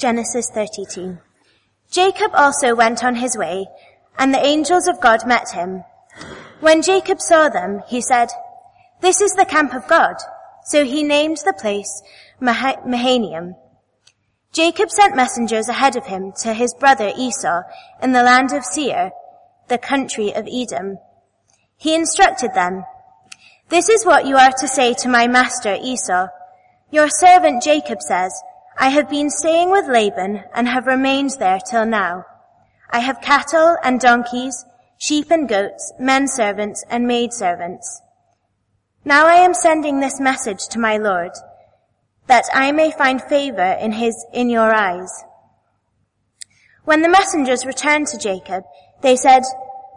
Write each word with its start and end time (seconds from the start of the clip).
Genesis 0.00 0.48
32. 0.54 1.18
Jacob 1.90 2.30
also 2.32 2.74
went 2.74 3.04
on 3.04 3.16
his 3.16 3.36
way, 3.36 3.66
and 4.18 4.32
the 4.32 4.44
angels 4.44 4.88
of 4.88 5.00
God 5.00 5.26
met 5.26 5.50
him. 5.50 5.84
When 6.60 6.80
Jacob 6.80 7.20
saw 7.20 7.50
them, 7.50 7.82
he 7.86 8.00
said, 8.00 8.28
This 9.02 9.20
is 9.20 9.32
the 9.32 9.44
camp 9.44 9.74
of 9.74 9.86
God. 9.88 10.16
So 10.64 10.86
he 10.86 11.02
named 11.02 11.38
the 11.44 11.52
place 11.52 12.02
Mahanaim. 12.40 13.56
Jacob 14.52 14.90
sent 14.90 15.16
messengers 15.16 15.68
ahead 15.68 15.96
of 15.96 16.06
him 16.06 16.32
to 16.42 16.54
his 16.54 16.72
brother 16.74 17.12
Esau 17.16 17.60
in 18.02 18.12
the 18.12 18.22
land 18.22 18.52
of 18.52 18.64
Seir, 18.64 19.10
the 19.68 19.78
country 19.78 20.34
of 20.34 20.48
Edom. 20.50 20.98
He 21.76 21.94
instructed 21.94 22.54
them, 22.54 22.84
This 23.68 23.90
is 23.90 24.06
what 24.06 24.26
you 24.26 24.36
are 24.36 24.52
to 24.60 24.66
say 24.66 24.94
to 24.94 25.08
my 25.10 25.28
master 25.28 25.76
Esau. 25.78 26.28
Your 26.90 27.08
servant 27.10 27.62
Jacob 27.62 28.00
says, 28.00 28.32
I 28.80 28.88
have 28.88 29.10
been 29.10 29.28
staying 29.28 29.70
with 29.70 29.88
Laban 29.88 30.42
and 30.54 30.66
have 30.66 30.86
remained 30.86 31.32
there 31.38 31.58
till 31.70 31.84
now. 31.84 32.24
I 32.88 33.00
have 33.00 33.20
cattle 33.20 33.76
and 33.84 34.00
donkeys, 34.00 34.64
sheep 34.96 35.30
and 35.30 35.46
goats, 35.46 35.92
men 35.98 36.26
servants 36.26 36.82
and 36.88 37.06
maid 37.06 37.34
servants. 37.34 38.00
Now 39.04 39.26
I 39.26 39.34
am 39.34 39.52
sending 39.52 40.00
this 40.00 40.18
message 40.18 40.66
to 40.68 40.78
my 40.78 40.96
Lord, 40.96 41.32
that 42.26 42.46
I 42.54 42.72
may 42.72 42.90
find 42.90 43.20
favor 43.20 43.76
in 43.78 43.92
his, 43.92 44.16
in 44.32 44.48
your 44.48 44.74
eyes. 44.74 45.12
When 46.84 47.02
the 47.02 47.10
messengers 47.10 47.66
returned 47.66 48.06
to 48.08 48.18
Jacob, 48.18 48.64
they 49.02 49.14
said, 49.14 49.42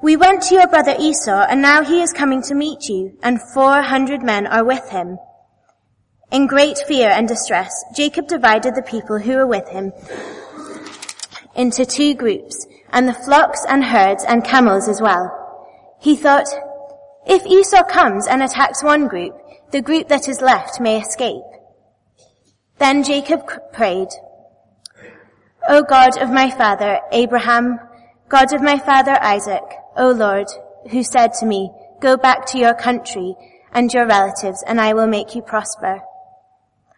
we 0.02 0.18
went 0.18 0.42
to 0.44 0.56
your 0.56 0.68
brother 0.68 0.96
Esau 1.00 1.46
and 1.50 1.62
now 1.62 1.86
he 1.86 2.02
is 2.02 2.12
coming 2.12 2.42
to 2.44 2.54
meet 2.54 2.90
you 2.90 3.18
and 3.24 3.40
four 3.54 3.82
hundred 3.82 4.22
men 4.22 4.46
are 4.46 4.66
with 4.66 4.90
him. 4.90 5.20
In 6.34 6.48
great 6.48 6.80
fear 6.88 7.10
and 7.10 7.28
distress, 7.28 7.72
Jacob 7.96 8.28
divided 8.28 8.74
the 8.74 8.82
people 8.82 9.20
who 9.20 9.36
were 9.36 9.46
with 9.46 9.70
him 9.70 9.94
into 11.56 11.86
two 11.86 12.16
groups, 12.16 12.66
and 12.92 13.08
the 13.08 13.14
flocks 13.14 13.64
and 13.70 13.84
herds 13.84 14.24
and 14.24 14.44
camels 14.44 14.88
as 14.88 15.00
well. 15.00 15.30
He 16.02 16.16
thought, 16.16 16.48
if 17.28 17.46
Esau 17.46 17.84
comes 17.84 18.26
and 18.26 18.42
attacks 18.42 18.84
one 18.84 19.08
group, 19.08 19.36
the 19.72 19.84
group 19.84 20.08
that 20.08 20.28
is 20.28 20.42
left 20.42 20.82
may 20.82 21.00
escape. 21.00 21.44
Then 22.80 23.04
Jacob 23.04 23.42
prayed, 23.72 24.10
O 25.70 25.84
God 25.84 26.18
of 26.18 26.32
my 26.32 26.50
father 26.50 27.00
Abraham, 27.12 27.80
God 28.28 28.54
of 28.54 28.62
my 28.64 28.80
father 28.80 29.18
Isaac, 29.22 29.64
O 29.96 30.10
Lord, 30.10 30.48
who 30.90 31.04
said 31.04 31.34
to 31.36 31.46
me, 31.46 31.72
go 32.02 32.18
back 32.18 32.48
to 32.48 32.58
your 32.58 32.74
country 32.74 33.36
and 33.72 33.94
your 33.94 34.08
relatives 34.08 34.64
and 34.66 34.82
I 34.82 34.94
will 34.94 35.08
make 35.08 35.36
you 35.36 35.42
prosper. 35.42 36.02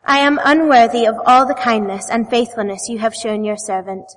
I 0.05 0.19
am 0.19 0.39
unworthy 0.43 1.05
of 1.05 1.15
all 1.25 1.47
the 1.47 1.55
kindness 1.55 2.09
and 2.09 2.29
faithfulness 2.29 2.89
you 2.89 2.99
have 2.99 3.15
shown 3.15 3.43
your 3.43 3.57
servant. 3.57 4.11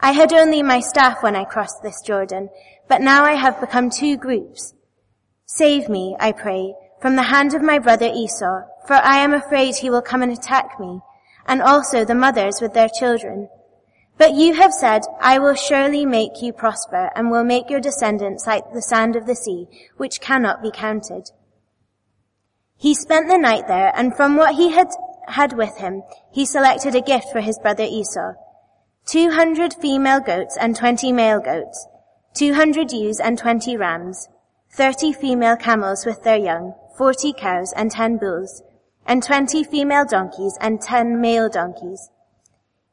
I 0.00 0.12
had 0.12 0.32
only 0.32 0.62
my 0.62 0.80
staff 0.80 1.22
when 1.22 1.36
I 1.36 1.44
crossed 1.44 1.82
this 1.82 2.00
Jordan, 2.00 2.48
but 2.88 3.02
now 3.02 3.24
I 3.24 3.32
have 3.32 3.60
become 3.60 3.90
two 3.90 4.16
groups. 4.16 4.72
Save 5.44 5.88
me, 5.88 6.16
I 6.18 6.32
pray, 6.32 6.74
from 7.02 7.16
the 7.16 7.24
hand 7.24 7.54
of 7.54 7.62
my 7.62 7.78
brother 7.78 8.10
Esau, 8.12 8.62
for 8.86 8.94
I 8.94 9.18
am 9.18 9.34
afraid 9.34 9.76
he 9.76 9.90
will 9.90 10.02
come 10.02 10.22
and 10.22 10.32
attack 10.32 10.80
me, 10.80 11.00
and 11.46 11.60
also 11.60 12.04
the 12.04 12.14
mothers 12.14 12.60
with 12.60 12.72
their 12.72 12.88
children. 12.88 13.48
But 14.16 14.34
you 14.34 14.54
have 14.54 14.72
said, 14.72 15.02
I 15.20 15.38
will 15.38 15.54
surely 15.54 16.06
make 16.06 16.42
you 16.42 16.52
prosper 16.52 17.10
and 17.14 17.30
will 17.30 17.44
make 17.44 17.70
your 17.70 17.80
descendants 17.80 18.46
like 18.46 18.72
the 18.72 18.82
sand 18.82 19.14
of 19.14 19.26
the 19.26 19.36
sea, 19.36 19.66
which 19.96 20.20
cannot 20.20 20.62
be 20.62 20.70
counted. 20.70 21.30
He 22.76 22.94
spent 22.94 23.28
the 23.28 23.38
night 23.38 23.68
there, 23.68 23.92
and 23.94 24.16
from 24.16 24.36
what 24.36 24.54
he 24.54 24.70
had 24.70 24.88
had 25.30 25.52
with 25.52 25.76
him, 25.78 26.02
he 26.30 26.44
selected 26.44 26.94
a 26.94 27.00
gift 27.00 27.28
for 27.32 27.40
his 27.40 27.58
brother 27.58 27.84
Esau. 27.84 28.32
200 29.06 29.74
female 29.74 30.20
goats 30.20 30.56
and 30.60 30.76
20 30.76 31.12
male 31.12 31.40
goats, 31.40 31.86
200 32.34 32.92
ewes 32.92 33.18
and 33.20 33.38
20 33.38 33.76
rams, 33.76 34.28
30 34.72 35.12
female 35.12 35.56
camels 35.56 36.04
with 36.04 36.22
their 36.22 36.36
young, 36.36 36.74
40 36.98 37.32
cows 37.32 37.72
and 37.74 37.90
10 37.90 38.18
bulls, 38.18 38.62
and 39.06 39.22
20 39.22 39.64
female 39.64 40.04
donkeys 40.04 40.58
and 40.60 40.82
10 40.82 41.20
male 41.20 41.48
donkeys. 41.48 42.10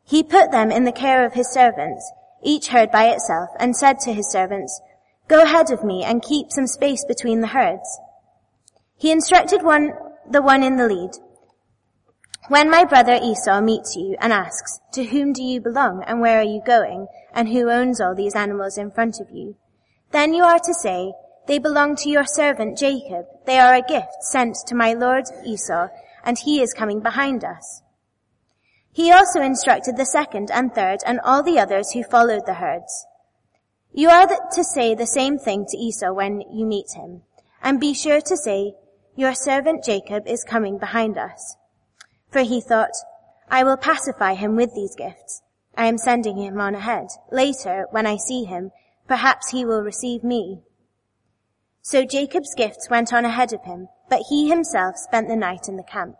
He 0.05 0.23
put 0.23 0.51
them 0.51 0.71
in 0.71 0.85
the 0.85 0.91
care 0.91 1.25
of 1.25 1.33
his 1.33 1.51
servants, 1.51 2.09
each 2.41 2.69
herd 2.69 2.91
by 2.91 3.09
itself, 3.09 3.49
and 3.59 3.75
said 3.75 3.99
to 4.01 4.13
his 4.13 4.31
servants, 4.31 4.79
Go 5.27 5.41
ahead 5.41 5.71
of 5.71 5.83
me 5.83 6.03
and 6.03 6.21
keep 6.21 6.51
some 6.51 6.67
space 6.67 7.03
between 7.03 7.41
the 7.41 7.47
herds. 7.47 7.99
He 8.95 9.11
instructed 9.11 9.63
one, 9.63 9.93
the 10.29 10.41
one 10.41 10.63
in 10.63 10.77
the 10.77 10.87
lead, 10.87 11.11
when 12.47 12.69
my 12.69 12.85
brother 12.85 13.19
Esau 13.21 13.61
meets 13.61 13.95
you 13.95 14.15
and 14.19 14.31
asks, 14.31 14.79
to 14.93 15.03
whom 15.05 15.33
do 15.33 15.43
you 15.43 15.59
belong 15.59 16.03
and 16.05 16.21
where 16.21 16.39
are 16.39 16.43
you 16.43 16.61
going 16.65 17.07
and 17.33 17.49
who 17.49 17.69
owns 17.69 17.99
all 17.99 18.15
these 18.15 18.35
animals 18.35 18.77
in 18.77 18.91
front 18.91 19.19
of 19.19 19.31
you? 19.31 19.55
Then 20.11 20.33
you 20.33 20.43
are 20.43 20.59
to 20.59 20.73
say, 20.73 21.13
they 21.47 21.59
belong 21.59 21.95
to 21.97 22.09
your 22.09 22.25
servant 22.25 22.77
Jacob. 22.77 23.25
They 23.45 23.59
are 23.59 23.75
a 23.75 23.81
gift 23.81 24.21
sent 24.21 24.55
to 24.67 24.75
my 24.75 24.93
lord 24.93 25.25
Esau 25.45 25.87
and 26.23 26.37
he 26.37 26.61
is 26.61 26.73
coming 26.73 27.01
behind 27.01 27.43
us. 27.43 27.81
He 28.91 29.11
also 29.11 29.41
instructed 29.41 29.97
the 29.97 30.05
second 30.05 30.49
and 30.51 30.73
third 30.73 30.99
and 31.05 31.19
all 31.23 31.43
the 31.43 31.59
others 31.59 31.91
who 31.91 32.03
followed 32.03 32.45
the 32.45 32.55
herds. 32.55 33.05
You 33.91 34.09
are 34.09 34.27
to 34.27 34.63
say 34.63 34.95
the 34.95 35.07
same 35.07 35.37
thing 35.37 35.65
to 35.67 35.77
Esau 35.77 36.13
when 36.13 36.41
you 36.51 36.65
meet 36.65 36.91
him 36.95 37.23
and 37.61 37.79
be 37.79 37.93
sure 37.93 38.21
to 38.21 38.37
say, 38.37 38.73
your 39.15 39.33
servant 39.33 39.83
Jacob 39.83 40.27
is 40.27 40.43
coming 40.43 40.77
behind 40.77 41.17
us. 41.17 41.57
For 42.35 42.41
he 42.41 42.59
thought, 42.59 42.91
I 43.49 43.63
will 43.63 43.77
pacify 43.77 44.33
him 44.33 44.57
with 44.57 44.75
these 44.75 44.93
gifts. 44.93 45.41
I 45.77 45.85
am 45.85 45.97
sending 45.97 46.35
him 46.35 46.59
on 46.59 46.75
ahead. 46.75 47.07
Later, 47.31 47.87
when 47.91 48.05
I 48.05 48.17
see 48.17 48.43
him, 48.43 48.71
perhaps 49.07 49.51
he 49.51 49.63
will 49.63 49.81
receive 49.81 50.21
me. 50.21 50.59
So 51.81 52.03
Jacob's 52.03 52.53
gifts 52.53 52.89
went 52.89 53.13
on 53.13 53.23
ahead 53.23 53.53
of 53.53 53.63
him, 53.63 53.87
but 54.09 54.23
he 54.27 54.49
himself 54.49 54.97
spent 54.97 55.29
the 55.29 55.37
night 55.37 55.69
in 55.69 55.77
the 55.77 55.83
camp. 55.83 56.17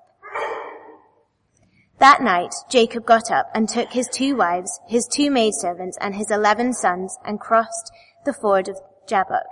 That 1.99 2.21
night, 2.21 2.53
Jacob 2.69 3.05
got 3.05 3.29
up 3.29 3.49
and 3.53 3.67
took 3.67 3.91
his 3.91 4.07
two 4.07 4.37
wives, 4.37 4.79
his 4.87 5.09
two 5.13 5.29
maidservants, 5.29 5.97
and 5.99 6.15
his 6.15 6.31
eleven 6.31 6.71
sons 6.71 7.17
and 7.25 7.41
crossed 7.41 7.91
the 8.23 8.31
ford 8.31 8.69
of 8.69 8.77
Jabbok. 9.05 9.49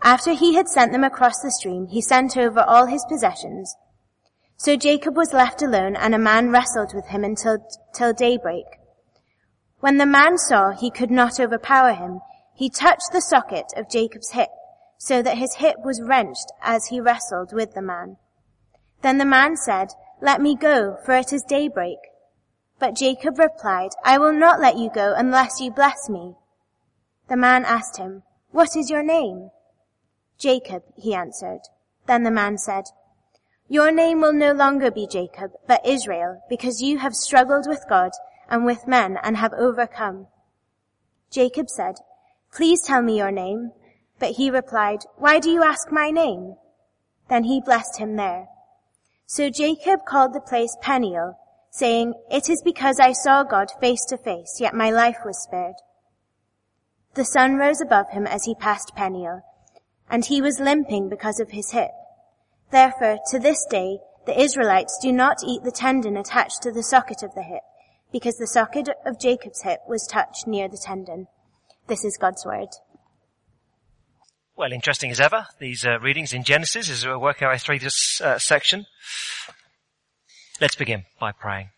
After 0.00 0.32
he 0.32 0.54
had 0.54 0.68
sent 0.68 0.92
them 0.92 1.02
across 1.02 1.40
the 1.42 1.50
stream, 1.50 1.88
he 1.88 2.00
sent 2.00 2.36
over 2.36 2.60
all 2.60 2.86
his 2.86 3.04
possessions, 3.08 3.74
so 4.56 4.76
Jacob 4.76 5.16
was 5.16 5.32
left 5.32 5.62
alone 5.62 5.96
and 5.96 6.14
a 6.14 6.18
man 6.18 6.50
wrestled 6.50 6.94
with 6.94 7.06
him 7.08 7.24
until, 7.24 7.58
till 7.94 8.12
daybreak. 8.12 8.64
When 9.80 9.98
the 9.98 10.06
man 10.06 10.38
saw 10.38 10.70
he 10.70 10.90
could 10.90 11.10
not 11.10 11.38
overpower 11.38 11.92
him, 11.92 12.20
he 12.54 12.70
touched 12.70 13.12
the 13.12 13.20
socket 13.20 13.66
of 13.76 13.90
Jacob's 13.90 14.30
hip 14.30 14.48
so 14.98 15.22
that 15.22 15.36
his 15.36 15.56
hip 15.56 15.76
was 15.84 16.00
wrenched 16.02 16.50
as 16.62 16.86
he 16.86 17.00
wrestled 17.00 17.52
with 17.52 17.74
the 17.74 17.82
man. 17.82 18.16
Then 19.02 19.18
the 19.18 19.26
man 19.26 19.56
said, 19.56 19.88
let 20.20 20.40
me 20.40 20.56
go, 20.56 20.96
for 21.04 21.14
it 21.14 21.32
is 21.32 21.42
daybreak. 21.42 21.98
But 22.78 22.96
Jacob 22.96 23.38
replied, 23.38 23.90
I 24.04 24.18
will 24.18 24.32
not 24.32 24.60
let 24.60 24.78
you 24.78 24.90
go 24.94 25.14
unless 25.16 25.60
you 25.60 25.70
bless 25.70 26.08
me. 26.08 26.34
The 27.28 27.36
man 27.36 27.64
asked 27.64 27.98
him, 27.98 28.22
what 28.50 28.74
is 28.76 28.90
your 28.90 29.02
name? 29.02 29.50
Jacob, 30.38 30.82
he 30.96 31.14
answered. 31.14 31.60
Then 32.06 32.22
the 32.22 32.30
man 32.30 32.56
said, 32.56 32.84
your 33.68 33.90
name 33.90 34.20
will 34.20 34.32
no 34.32 34.52
longer 34.52 34.90
be 34.90 35.06
Jacob, 35.06 35.52
but 35.66 35.84
Israel, 35.84 36.42
because 36.48 36.82
you 36.82 36.98
have 36.98 37.14
struggled 37.14 37.66
with 37.66 37.84
God 37.88 38.12
and 38.48 38.64
with 38.64 38.86
men 38.86 39.18
and 39.22 39.36
have 39.36 39.52
overcome. 39.54 40.28
Jacob 41.30 41.68
said, 41.68 41.96
Please 42.52 42.82
tell 42.82 43.02
me 43.02 43.18
your 43.18 43.32
name. 43.32 43.72
But 44.18 44.32
he 44.32 44.50
replied, 44.50 45.00
Why 45.16 45.40
do 45.40 45.50
you 45.50 45.62
ask 45.62 45.90
my 45.90 46.10
name? 46.10 46.54
Then 47.28 47.44
he 47.44 47.60
blessed 47.60 47.98
him 47.98 48.16
there. 48.16 48.46
So 49.26 49.50
Jacob 49.50 50.04
called 50.06 50.32
the 50.32 50.40
place 50.40 50.76
Peniel, 50.80 51.36
saying, 51.70 52.14
It 52.30 52.48
is 52.48 52.62
because 52.64 53.00
I 53.00 53.12
saw 53.12 53.42
God 53.42 53.68
face 53.80 54.04
to 54.06 54.16
face, 54.16 54.58
yet 54.60 54.74
my 54.74 54.90
life 54.90 55.18
was 55.24 55.42
spared. 55.42 55.74
The 57.14 57.24
sun 57.24 57.56
rose 57.56 57.80
above 57.80 58.10
him 58.10 58.26
as 58.26 58.44
he 58.44 58.54
passed 58.54 58.94
Peniel, 58.94 59.42
and 60.08 60.24
he 60.24 60.40
was 60.40 60.60
limping 60.60 61.08
because 61.08 61.40
of 61.40 61.50
his 61.50 61.72
hip. 61.72 61.90
Therefore, 62.70 63.18
to 63.30 63.38
this 63.38 63.64
day, 63.70 63.98
the 64.26 64.40
Israelites 64.40 64.98
do 65.00 65.12
not 65.12 65.38
eat 65.46 65.62
the 65.62 65.70
tendon 65.70 66.16
attached 66.16 66.62
to 66.62 66.72
the 66.72 66.82
socket 66.82 67.22
of 67.22 67.34
the 67.34 67.42
hip, 67.42 67.62
because 68.12 68.38
the 68.38 68.46
socket 68.46 68.88
of 69.04 69.20
Jacob's 69.20 69.62
hip 69.62 69.80
was 69.88 70.06
touched 70.06 70.46
near 70.46 70.68
the 70.68 70.80
tendon. 70.82 71.28
This 71.86 72.04
is 72.04 72.16
God's 72.16 72.44
word. 72.44 72.68
Well, 74.56 74.72
interesting 74.72 75.10
as 75.10 75.20
ever, 75.20 75.46
these 75.60 75.84
uh, 75.84 76.00
readings 76.00 76.32
in 76.32 76.42
Genesis 76.42 76.90
as 76.90 77.06
we're 77.06 77.18
working 77.18 77.46
our 77.46 77.52
way 77.52 77.58
through 77.58 77.78
this 77.78 78.20
uh, 78.20 78.38
section. 78.38 78.86
Let's 80.60 80.74
begin 80.74 81.04
by 81.20 81.32
praying. 81.32 81.68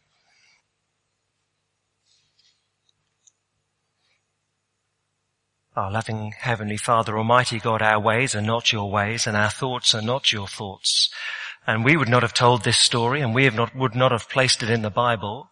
Our 5.78 5.92
loving 5.92 6.34
Heavenly 6.36 6.76
Father, 6.76 7.16
Almighty 7.16 7.60
God, 7.60 7.82
our 7.82 8.00
ways 8.00 8.34
are 8.34 8.42
not 8.42 8.72
your 8.72 8.90
ways 8.90 9.28
and 9.28 9.36
our 9.36 9.48
thoughts 9.48 9.94
are 9.94 10.02
not 10.02 10.32
your 10.32 10.48
thoughts. 10.48 11.08
And 11.68 11.84
we 11.84 11.96
would 11.96 12.08
not 12.08 12.22
have 12.22 12.34
told 12.34 12.64
this 12.64 12.78
story 12.78 13.20
and 13.20 13.32
we 13.32 13.48
not, 13.50 13.76
would 13.76 13.94
not 13.94 14.10
have 14.10 14.28
placed 14.28 14.64
it 14.64 14.70
in 14.70 14.82
the 14.82 14.90
Bible 14.90 15.50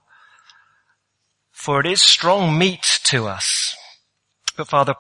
for 1.53 1.79
it 1.79 1.87
is 1.87 2.03
strong 2.03 2.59
meat 2.59 3.01
to 3.05 3.27
us. 3.27 3.77
But 4.57 4.67
Father, 4.67 4.95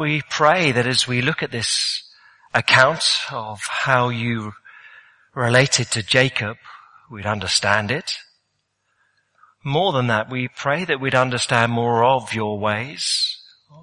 we 0.00 0.22
pray 0.28 0.72
that 0.72 0.86
as 0.86 1.06
we 1.06 1.22
look 1.22 1.44
at 1.44 1.52
this 1.52 2.02
account 2.52 3.04
of 3.30 3.60
how 3.68 4.08
you 4.08 4.52
related 5.32 5.92
to 5.92 6.02
Jacob, 6.02 6.56
we'd 7.08 7.24
understand 7.24 7.92
it. 7.92 8.14
More 9.64 9.92
than 9.92 10.08
that, 10.08 10.28
we 10.28 10.48
pray 10.48 10.84
that 10.84 11.00
we'd 11.00 11.14
understand 11.14 11.70
more 11.70 12.04
of 12.04 12.34
your 12.34 12.58
ways, 12.58 13.38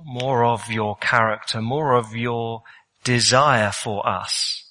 more 0.06 0.44
of 0.44 0.71
your 0.71 0.95
character, 0.97 1.62
more 1.62 1.95
of 1.95 2.15
your 2.15 2.63
desire 3.03 3.71
for 3.71 4.07
us. 4.07 4.63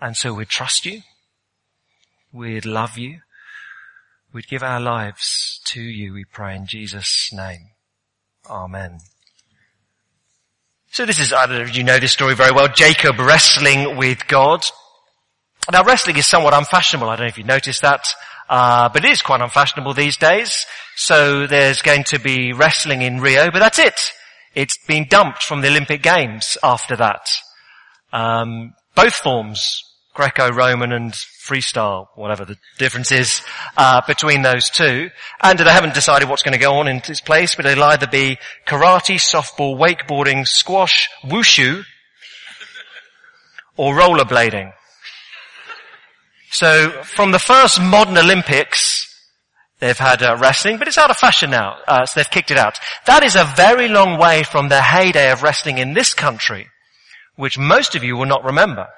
And 0.00 0.16
so 0.16 0.34
we'd 0.34 0.48
trust 0.48 0.86
you. 0.86 1.02
We'd 2.32 2.66
love 2.66 2.98
you. 2.98 3.20
We'd 4.32 4.48
give 4.48 4.62
our 4.62 4.80
lives 4.80 5.60
to 5.66 5.80
you, 5.80 6.12
we 6.12 6.24
pray 6.24 6.54
in 6.54 6.66
Jesus' 6.66 7.30
name. 7.32 7.70
Amen. 8.48 8.98
So 10.90 11.06
this 11.06 11.18
is, 11.18 11.32
I 11.32 11.46
don't 11.46 11.56
know 11.56 11.62
if 11.62 11.76
you 11.76 11.84
know 11.84 11.98
this 11.98 12.12
story 12.12 12.34
very 12.34 12.52
well, 12.52 12.68
Jacob 12.68 13.18
wrestling 13.18 13.96
with 13.96 14.26
God. 14.26 14.64
Now 15.70 15.84
wrestling 15.84 16.16
is 16.16 16.26
somewhat 16.26 16.54
unfashionable. 16.54 17.08
I 17.08 17.16
don't 17.16 17.24
know 17.24 17.28
if 17.28 17.38
you 17.38 17.44
noticed 17.44 17.82
that. 17.82 18.06
Uh, 18.48 18.88
but 18.88 19.04
it 19.04 19.10
is 19.10 19.22
quite 19.22 19.40
unfashionable 19.40 19.94
these 19.94 20.16
days. 20.16 20.66
So 20.96 21.46
there's 21.46 21.82
going 21.82 22.04
to 22.04 22.18
be 22.18 22.52
wrestling 22.52 23.02
in 23.02 23.20
Rio, 23.20 23.50
but 23.50 23.58
that's 23.58 23.78
it. 23.78 24.12
It's 24.54 24.78
been 24.86 25.06
dumped 25.08 25.42
from 25.42 25.60
the 25.60 25.68
Olympic 25.68 26.02
Games 26.02 26.56
after 26.62 26.96
that. 26.96 27.28
Um, 28.12 28.74
both 28.94 29.14
forms, 29.14 29.84
Greco-Roman 30.14 30.92
and 30.92 31.12
freestyle, 31.12 32.08
whatever 32.16 32.44
the 32.44 32.56
difference 32.78 33.12
is 33.12 33.42
uh, 33.76 34.00
between 34.06 34.42
those 34.42 34.68
two. 34.70 35.10
And 35.40 35.58
they 35.58 35.70
haven't 35.70 35.94
decided 35.94 36.28
what's 36.28 36.42
going 36.42 36.54
to 36.54 36.58
go 36.58 36.74
on 36.74 36.88
in 36.88 36.96
its 36.96 37.20
place, 37.20 37.54
but 37.54 37.66
it'll 37.66 37.84
either 37.84 38.06
be 38.06 38.38
karate, 38.66 39.16
softball, 39.16 39.78
wakeboarding, 39.78 40.46
squash, 40.46 41.08
wushu, 41.22 41.84
or 43.76 43.94
rollerblading. 43.94 44.72
So 46.50 47.02
from 47.02 47.30
the 47.30 47.38
first 47.38 47.80
modern 47.80 48.16
Olympics, 48.16 49.06
they've 49.80 49.98
had 49.98 50.22
uh, 50.22 50.36
wrestling, 50.40 50.78
but 50.78 50.88
it's 50.88 50.98
out 50.98 51.10
of 51.10 51.16
fashion 51.16 51.50
now, 51.50 51.76
uh, 51.86 52.06
so 52.06 52.18
they've 52.18 52.30
kicked 52.30 52.50
it 52.50 52.58
out. 52.58 52.78
That 53.06 53.22
is 53.22 53.36
a 53.36 53.52
very 53.56 53.88
long 53.88 54.18
way 54.18 54.42
from 54.42 54.68
the 54.68 54.80
heyday 54.80 55.30
of 55.30 55.42
wrestling 55.42 55.78
in 55.78 55.92
this 55.92 56.14
country, 56.14 56.68
which 57.36 57.58
most 57.58 57.94
of 57.94 58.02
you 58.02 58.16
will 58.16 58.26
not 58.26 58.44
remember. 58.44 58.88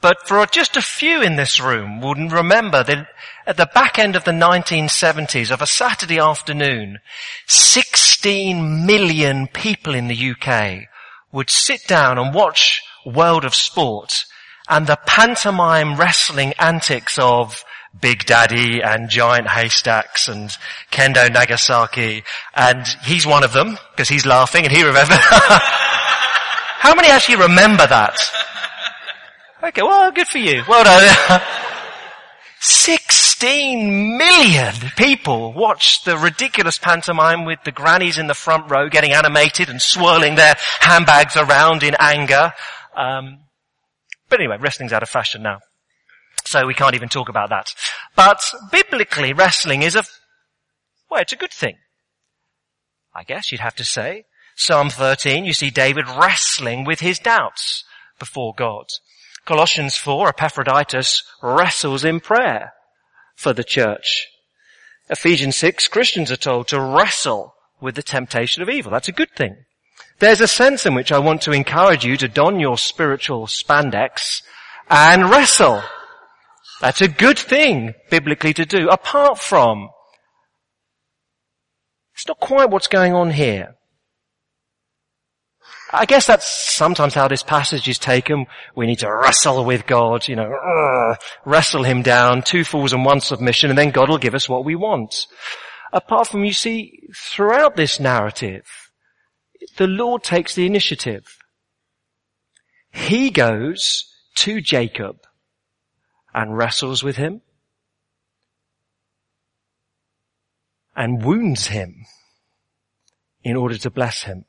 But 0.00 0.28
for 0.28 0.44
just 0.46 0.76
a 0.76 0.82
few 0.82 1.22
in 1.22 1.36
this 1.36 1.58
room 1.58 2.00
would 2.00 2.30
remember 2.30 2.84
that 2.84 3.08
at 3.46 3.56
the 3.56 3.68
back 3.74 3.98
end 3.98 4.14
of 4.14 4.24
the 4.24 4.30
1970s 4.30 5.50
of 5.50 5.62
a 5.62 5.66
Saturday 5.66 6.18
afternoon, 6.18 6.98
16 7.46 8.86
million 8.86 9.48
people 9.48 9.94
in 9.94 10.06
the 10.06 10.30
UK 10.32 10.86
would 11.32 11.50
sit 11.50 11.80
down 11.88 12.18
and 12.18 12.34
watch 12.34 12.82
World 13.04 13.44
of 13.44 13.54
Sport 13.54 14.24
and 14.68 14.86
the 14.86 14.98
pantomime 15.06 15.96
wrestling 15.96 16.52
antics 16.58 17.18
of 17.18 17.64
Big 18.00 18.24
Daddy 18.24 18.82
and 18.82 19.08
Giant 19.08 19.48
Haystacks 19.48 20.28
and 20.28 20.50
Kendo 20.90 21.32
Nagasaki. 21.32 22.24
And 22.54 22.86
he's 23.04 23.26
one 23.26 23.44
of 23.44 23.52
them 23.52 23.78
because 23.92 24.08
he's 24.08 24.26
laughing 24.26 24.64
and 24.64 24.72
he 24.72 24.82
remembers. 24.82 25.18
How 25.20 26.94
many 26.94 27.08
actually 27.08 27.36
remember 27.36 27.86
that? 27.86 28.18
Okay, 29.62 29.82
well, 29.82 30.10
good 30.12 30.28
for 30.28 30.38
you. 30.38 30.62
Well 30.68 30.84
done. 30.84 31.40
16 32.60 34.16
million 34.16 34.74
people 34.96 35.52
watched 35.52 36.04
the 36.04 36.16
ridiculous 36.16 36.78
pantomime 36.78 37.44
with 37.44 37.58
the 37.64 37.72
grannies 37.72 38.18
in 38.18 38.26
the 38.26 38.34
front 38.34 38.70
row 38.70 38.88
getting 38.88 39.12
animated 39.12 39.68
and 39.68 39.80
swirling 39.80 40.34
their 40.34 40.56
handbags 40.80 41.36
around 41.36 41.82
in 41.82 41.94
anger. 41.98 42.52
Um, 42.96 43.38
but 44.28 44.40
anyway, 44.40 44.56
wrestling's 44.58 44.92
out 44.92 45.02
of 45.02 45.08
fashion 45.08 45.42
now. 45.42 45.60
So 46.44 46.66
we 46.66 46.74
can't 46.74 46.94
even 46.94 47.08
talk 47.08 47.28
about 47.28 47.50
that. 47.50 47.74
But 48.14 48.40
biblically, 48.70 49.32
wrestling 49.32 49.82
is 49.82 49.96
a, 49.96 50.04
well, 51.10 51.20
it's 51.20 51.32
a 51.32 51.36
good 51.36 51.52
thing. 51.52 51.76
I 53.14 53.24
guess 53.24 53.50
you'd 53.50 53.60
have 53.60 53.76
to 53.76 53.84
say. 53.84 54.26
Psalm 54.54 54.88
13, 54.88 55.44
you 55.44 55.52
see 55.52 55.70
David 55.70 56.08
wrestling 56.08 56.84
with 56.84 57.00
his 57.00 57.18
doubts 57.18 57.84
before 58.18 58.54
God. 58.56 58.86
Colossians 59.44 59.96
4, 59.96 60.30
Epaphroditus 60.30 61.22
wrestles 61.42 62.04
in 62.04 62.20
prayer 62.20 62.72
for 63.34 63.52
the 63.52 63.64
church. 63.64 64.26
Ephesians 65.08 65.56
6, 65.56 65.88
Christians 65.88 66.32
are 66.32 66.36
told 66.36 66.68
to 66.68 66.80
wrestle 66.80 67.54
with 67.80 67.94
the 67.94 68.02
temptation 68.02 68.62
of 68.62 68.68
evil. 68.68 68.90
That's 68.90 69.08
a 69.08 69.12
good 69.12 69.30
thing. 69.36 69.65
There's 70.18 70.40
a 70.40 70.48
sense 70.48 70.86
in 70.86 70.94
which 70.94 71.12
I 71.12 71.18
want 71.18 71.42
to 71.42 71.52
encourage 71.52 72.04
you 72.04 72.16
to 72.16 72.28
don 72.28 72.58
your 72.58 72.78
spiritual 72.78 73.46
spandex 73.46 74.42
and 74.88 75.30
wrestle. 75.30 75.82
That's 76.80 77.00
a 77.00 77.08
good 77.08 77.38
thing 77.38 77.94
biblically 78.10 78.54
to 78.54 78.64
do, 78.64 78.88
apart 78.88 79.38
from 79.38 79.90
it's 82.14 82.26
not 82.26 82.40
quite 82.40 82.70
what's 82.70 82.88
going 82.88 83.12
on 83.12 83.30
here. 83.30 83.74
I 85.92 86.06
guess 86.06 86.26
that's 86.26 86.74
sometimes 86.74 87.14
how 87.14 87.28
this 87.28 87.42
passage 87.42 87.88
is 87.88 87.98
taken. 87.98 88.46
We 88.74 88.86
need 88.86 89.00
to 89.00 89.12
wrestle 89.12 89.64
with 89.64 89.86
God, 89.86 90.26
you 90.26 90.34
know, 90.34 90.52
uh, 90.52 91.14
wrestle 91.44 91.84
him 91.84 92.02
down, 92.02 92.42
two 92.42 92.64
falls 92.64 92.92
and 92.92 93.04
one 93.04 93.20
submission, 93.20 93.70
and 93.70 93.78
then 93.78 93.90
God 93.90 94.08
will 94.08 94.18
give 94.18 94.34
us 94.34 94.48
what 94.48 94.64
we 94.64 94.74
want. 94.74 95.26
Apart 95.92 96.28
from, 96.28 96.44
you 96.44 96.52
see, 96.52 97.00
throughout 97.14 97.76
this 97.76 98.00
narrative, 98.00 98.85
the 99.76 99.86
Lord 99.86 100.22
takes 100.22 100.54
the 100.54 100.66
initiative. 100.66 101.38
He 102.92 103.30
goes 103.30 104.12
to 104.36 104.60
Jacob 104.60 105.18
and 106.34 106.56
wrestles 106.56 107.02
with 107.02 107.16
him 107.16 107.42
and 110.94 111.22
wounds 111.22 111.66
him 111.66 112.06
in 113.44 113.56
order 113.56 113.76
to 113.78 113.90
bless 113.90 114.22
him. 114.22 114.44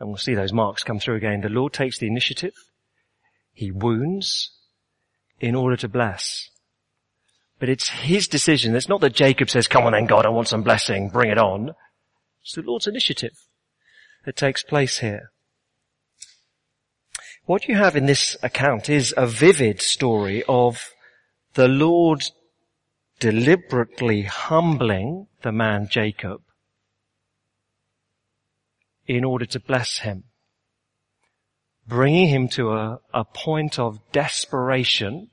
And 0.00 0.08
we'll 0.08 0.16
see 0.16 0.34
those 0.34 0.52
marks 0.52 0.82
come 0.82 0.98
through 0.98 1.16
again. 1.16 1.40
The 1.40 1.48
Lord 1.48 1.72
takes 1.72 1.98
the 1.98 2.06
initiative. 2.06 2.54
He 3.52 3.70
wounds 3.70 4.52
in 5.40 5.54
order 5.54 5.76
to 5.76 5.88
bless. 5.88 6.50
But 7.58 7.68
it's 7.68 7.88
his 7.88 8.28
decision. 8.28 8.74
It's 8.74 8.88
not 8.88 9.00
that 9.00 9.14
Jacob 9.14 9.50
says, 9.50 9.66
come 9.66 9.84
on 9.84 9.92
then 9.92 10.06
God, 10.06 10.24
I 10.24 10.30
want 10.30 10.48
some 10.48 10.62
blessing, 10.62 11.08
bring 11.08 11.30
it 11.30 11.38
on. 11.38 11.74
It's 12.42 12.54
the 12.54 12.62
Lord's 12.62 12.86
initiative 12.86 13.46
that 14.24 14.36
takes 14.36 14.62
place 14.62 14.98
here. 14.98 15.30
What 17.44 17.66
you 17.66 17.76
have 17.76 17.96
in 17.96 18.06
this 18.06 18.36
account 18.42 18.90
is 18.90 19.14
a 19.16 19.26
vivid 19.26 19.80
story 19.80 20.42
of 20.48 20.90
the 21.54 21.68
Lord 21.68 22.24
deliberately 23.20 24.22
humbling 24.22 25.28
the 25.42 25.52
man 25.52 25.88
Jacob 25.90 26.42
in 29.06 29.24
order 29.24 29.46
to 29.46 29.60
bless 29.60 30.00
him, 30.00 30.24
bringing 31.86 32.28
him 32.28 32.48
to 32.48 32.72
a, 32.72 33.00
a 33.14 33.24
point 33.24 33.78
of 33.78 33.98
desperation 34.12 35.30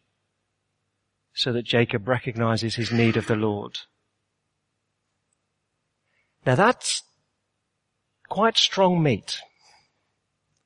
so 1.33 1.51
that 1.51 1.65
Jacob 1.65 2.07
recognizes 2.07 2.75
his 2.75 2.93
need 2.93 3.17
of 3.17 3.27
the 3.27 3.35
Lord. 3.35 3.79
Now 6.45 6.55
that's 6.55 7.03
quite 8.29 8.57
strong 8.57 9.01
meat 9.01 9.39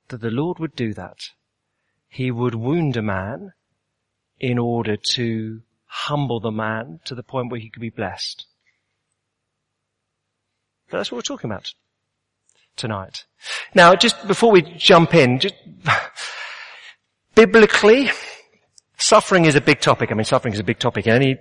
that 0.10 0.22
the 0.22 0.32
Lord 0.32 0.60
would 0.60 0.76
do 0.76 0.94
that. 0.94 1.30
He 2.08 2.32
would 2.32 2.56
wound 2.56 2.98
a 2.98 3.02
man 3.02 3.54
in 4.40 4.58
order 4.58 4.98
to 4.98 5.62
humble 5.86 6.40
the 6.40 6.52
man 6.52 7.00
to 7.06 7.16
the 7.16 7.24
point 7.24 7.52
where 7.52 7.60
he 7.60 7.70
could 7.70 7.82
be 7.82 7.90
blessed. 7.90 8.46
That's 10.90 11.12
what 11.12 11.18
we're 11.18 11.22
talking 11.22 11.52
about 11.52 11.74
tonight. 12.76 13.26
Now, 13.76 13.96
just 13.96 14.28
before 14.28 14.52
we 14.52 14.62
jump 14.62 15.14
in, 15.14 15.40
just 15.40 15.56
biblically, 17.36 18.10
suffering 18.98 19.46
is 19.46 19.56
a 19.56 19.62
big 19.62 19.82
topic. 19.82 20.12
I 20.12 20.16
mean, 20.16 20.26
suffering 20.26 20.54
is 20.54 20.60
a 20.60 20.64
big 20.64 20.80
topic 20.80 21.06
in 21.06 21.14
any 21.14 21.38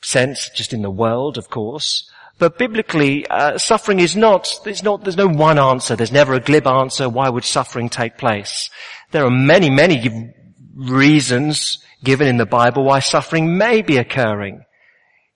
sense, 0.00 0.48
just 0.50 0.72
in 0.72 0.82
the 0.82 0.90
world, 0.90 1.38
of 1.38 1.50
course. 1.50 2.08
But 2.38 2.58
biblically, 2.58 3.26
uh, 3.28 3.58
suffering 3.58 4.00
is 4.00 4.16
not, 4.16 4.52
there's 4.64 4.82
not, 4.82 5.04
there's 5.04 5.16
no 5.16 5.28
one 5.28 5.58
answer. 5.58 5.94
There's 5.94 6.12
never 6.12 6.34
a 6.34 6.40
glib 6.40 6.66
answer. 6.66 7.08
Why 7.08 7.28
would 7.28 7.44
suffering 7.44 7.88
take 7.88 8.18
place? 8.18 8.70
There 9.12 9.24
are 9.24 9.30
many, 9.30 9.70
many 9.70 10.32
reasons 10.74 11.78
given 12.02 12.26
in 12.26 12.36
the 12.36 12.46
Bible 12.46 12.84
why 12.84 12.98
suffering 12.98 13.56
may 13.56 13.82
be 13.82 13.98
occurring 13.98 14.64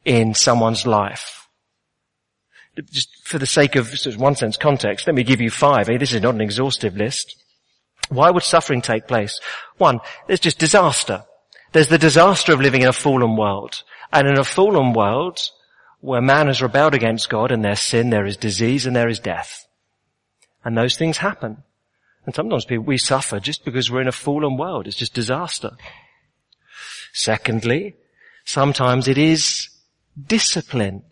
in 0.05 0.35
someone's 0.35 0.87
life. 0.87 1.49
Just 2.91 3.09
for 3.25 3.39
the 3.39 3.47
sake 3.47 3.77
of, 3.77 3.93
one 4.17 4.37
sense, 4.37 4.57
context, 4.57 5.07
let 5.07 5.17
me 5.17 5.25
give 5.25 5.41
you 5.41 5.51
five. 5.51 5.87
This 5.87 6.13
is 6.13 6.23
not 6.23 6.35
an 6.35 6.41
exhaustive 6.41 6.97
list. 6.97 7.37
Why 8.09 8.31
would 8.31 8.43
suffering 8.43 8.83
take 8.83 9.07
place? 9.07 9.41
One, 9.77 10.01
there's 10.27 10.41
just 10.41 10.59
disaster. 10.59 11.25
There's 11.73 11.89
the 11.89 11.99
disaster 11.99 12.53
of 12.53 12.61
living 12.61 12.83
in 12.83 12.89
a 12.89 12.93
fallen 12.93 13.37
world. 13.37 13.83
And 14.13 14.27
in 14.27 14.39
a 14.39 14.45
fallen 14.45 14.95
world, 14.95 15.41
where 16.01 16.21
man 16.21 16.47
has 16.47 16.63
rebelled 16.63 16.95
against 16.95 17.29
God 17.29 17.51
and 17.51 17.65
there's 17.65 17.81
sin, 17.81 18.11
there 18.11 18.27
is 18.27 18.37
disease 18.37 18.87
and 18.87 18.95
there 18.95 19.09
is 19.09 19.19
death. 19.19 19.67
And 20.65 20.77
those 20.77 20.97
things 20.97 21.19
happen. 21.19 21.63
And 22.25 22.35
sometimes 22.35 22.67
we 22.69 22.99
suffer 22.99 23.41
just 23.41 23.65
because 23.65 23.91
we're 23.91 24.03
in 24.03 24.09
a 24.09 24.13
fallen 24.13 24.57
world. 24.57 24.87
It's 24.87 24.97
just 24.97 25.15
disaster. 25.15 25.71
Secondly, 27.13 27.97
sometimes 28.45 29.09
it 29.09 29.19
is 29.19 29.71
discipline. 30.27 31.03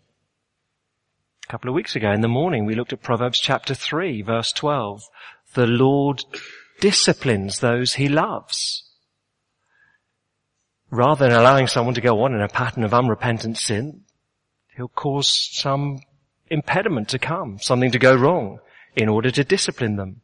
A 1.47 1.51
couple 1.51 1.69
of 1.69 1.75
weeks 1.75 1.95
ago 1.95 2.11
in 2.11 2.21
the 2.21 2.27
morning 2.27 2.65
we 2.65 2.75
looked 2.75 2.93
at 2.93 3.01
Proverbs 3.01 3.39
chapter 3.39 3.73
3 3.73 4.21
verse 4.21 4.51
12. 4.51 5.03
The 5.53 5.67
Lord 5.67 6.23
disciplines 6.79 7.59
those 7.59 7.95
he 7.95 8.07
loves. 8.07 8.83
Rather 10.89 11.27
than 11.27 11.37
allowing 11.37 11.67
someone 11.67 11.95
to 11.95 12.01
go 12.01 12.23
on 12.23 12.33
in 12.33 12.41
a 12.41 12.47
pattern 12.47 12.83
of 12.83 12.93
unrepentant 12.93 13.57
sin, 13.57 14.03
he'll 14.77 14.87
cause 14.87 15.27
some 15.29 15.99
impediment 16.49 17.09
to 17.09 17.19
come, 17.19 17.57
something 17.59 17.91
to 17.91 17.99
go 17.99 18.15
wrong 18.15 18.59
in 18.95 19.09
order 19.09 19.31
to 19.31 19.43
discipline 19.43 19.95
them. 19.95 20.21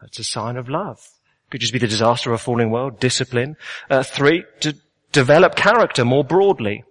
That's 0.00 0.20
a 0.20 0.24
sign 0.24 0.56
of 0.56 0.68
love. 0.68 1.06
Could 1.50 1.60
just 1.60 1.72
be 1.72 1.78
the 1.78 1.88
disaster 1.88 2.30
of 2.30 2.36
a 2.36 2.38
falling 2.38 2.70
world, 2.70 3.00
discipline. 3.00 3.56
Uh, 3.90 4.02
three, 4.02 4.44
to 4.60 4.76
develop 5.12 5.56
character 5.56 6.04
more 6.04 6.24
broadly. 6.24 6.84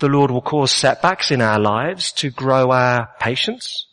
The 0.00 0.08
Lord 0.08 0.30
will 0.30 0.42
cause 0.42 0.72
setbacks 0.72 1.30
in 1.30 1.40
our 1.40 1.60
lives 1.60 2.10
to 2.12 2.30
grow 2.30 2.72
our 2.72 3.10
patience, 3.20 3.86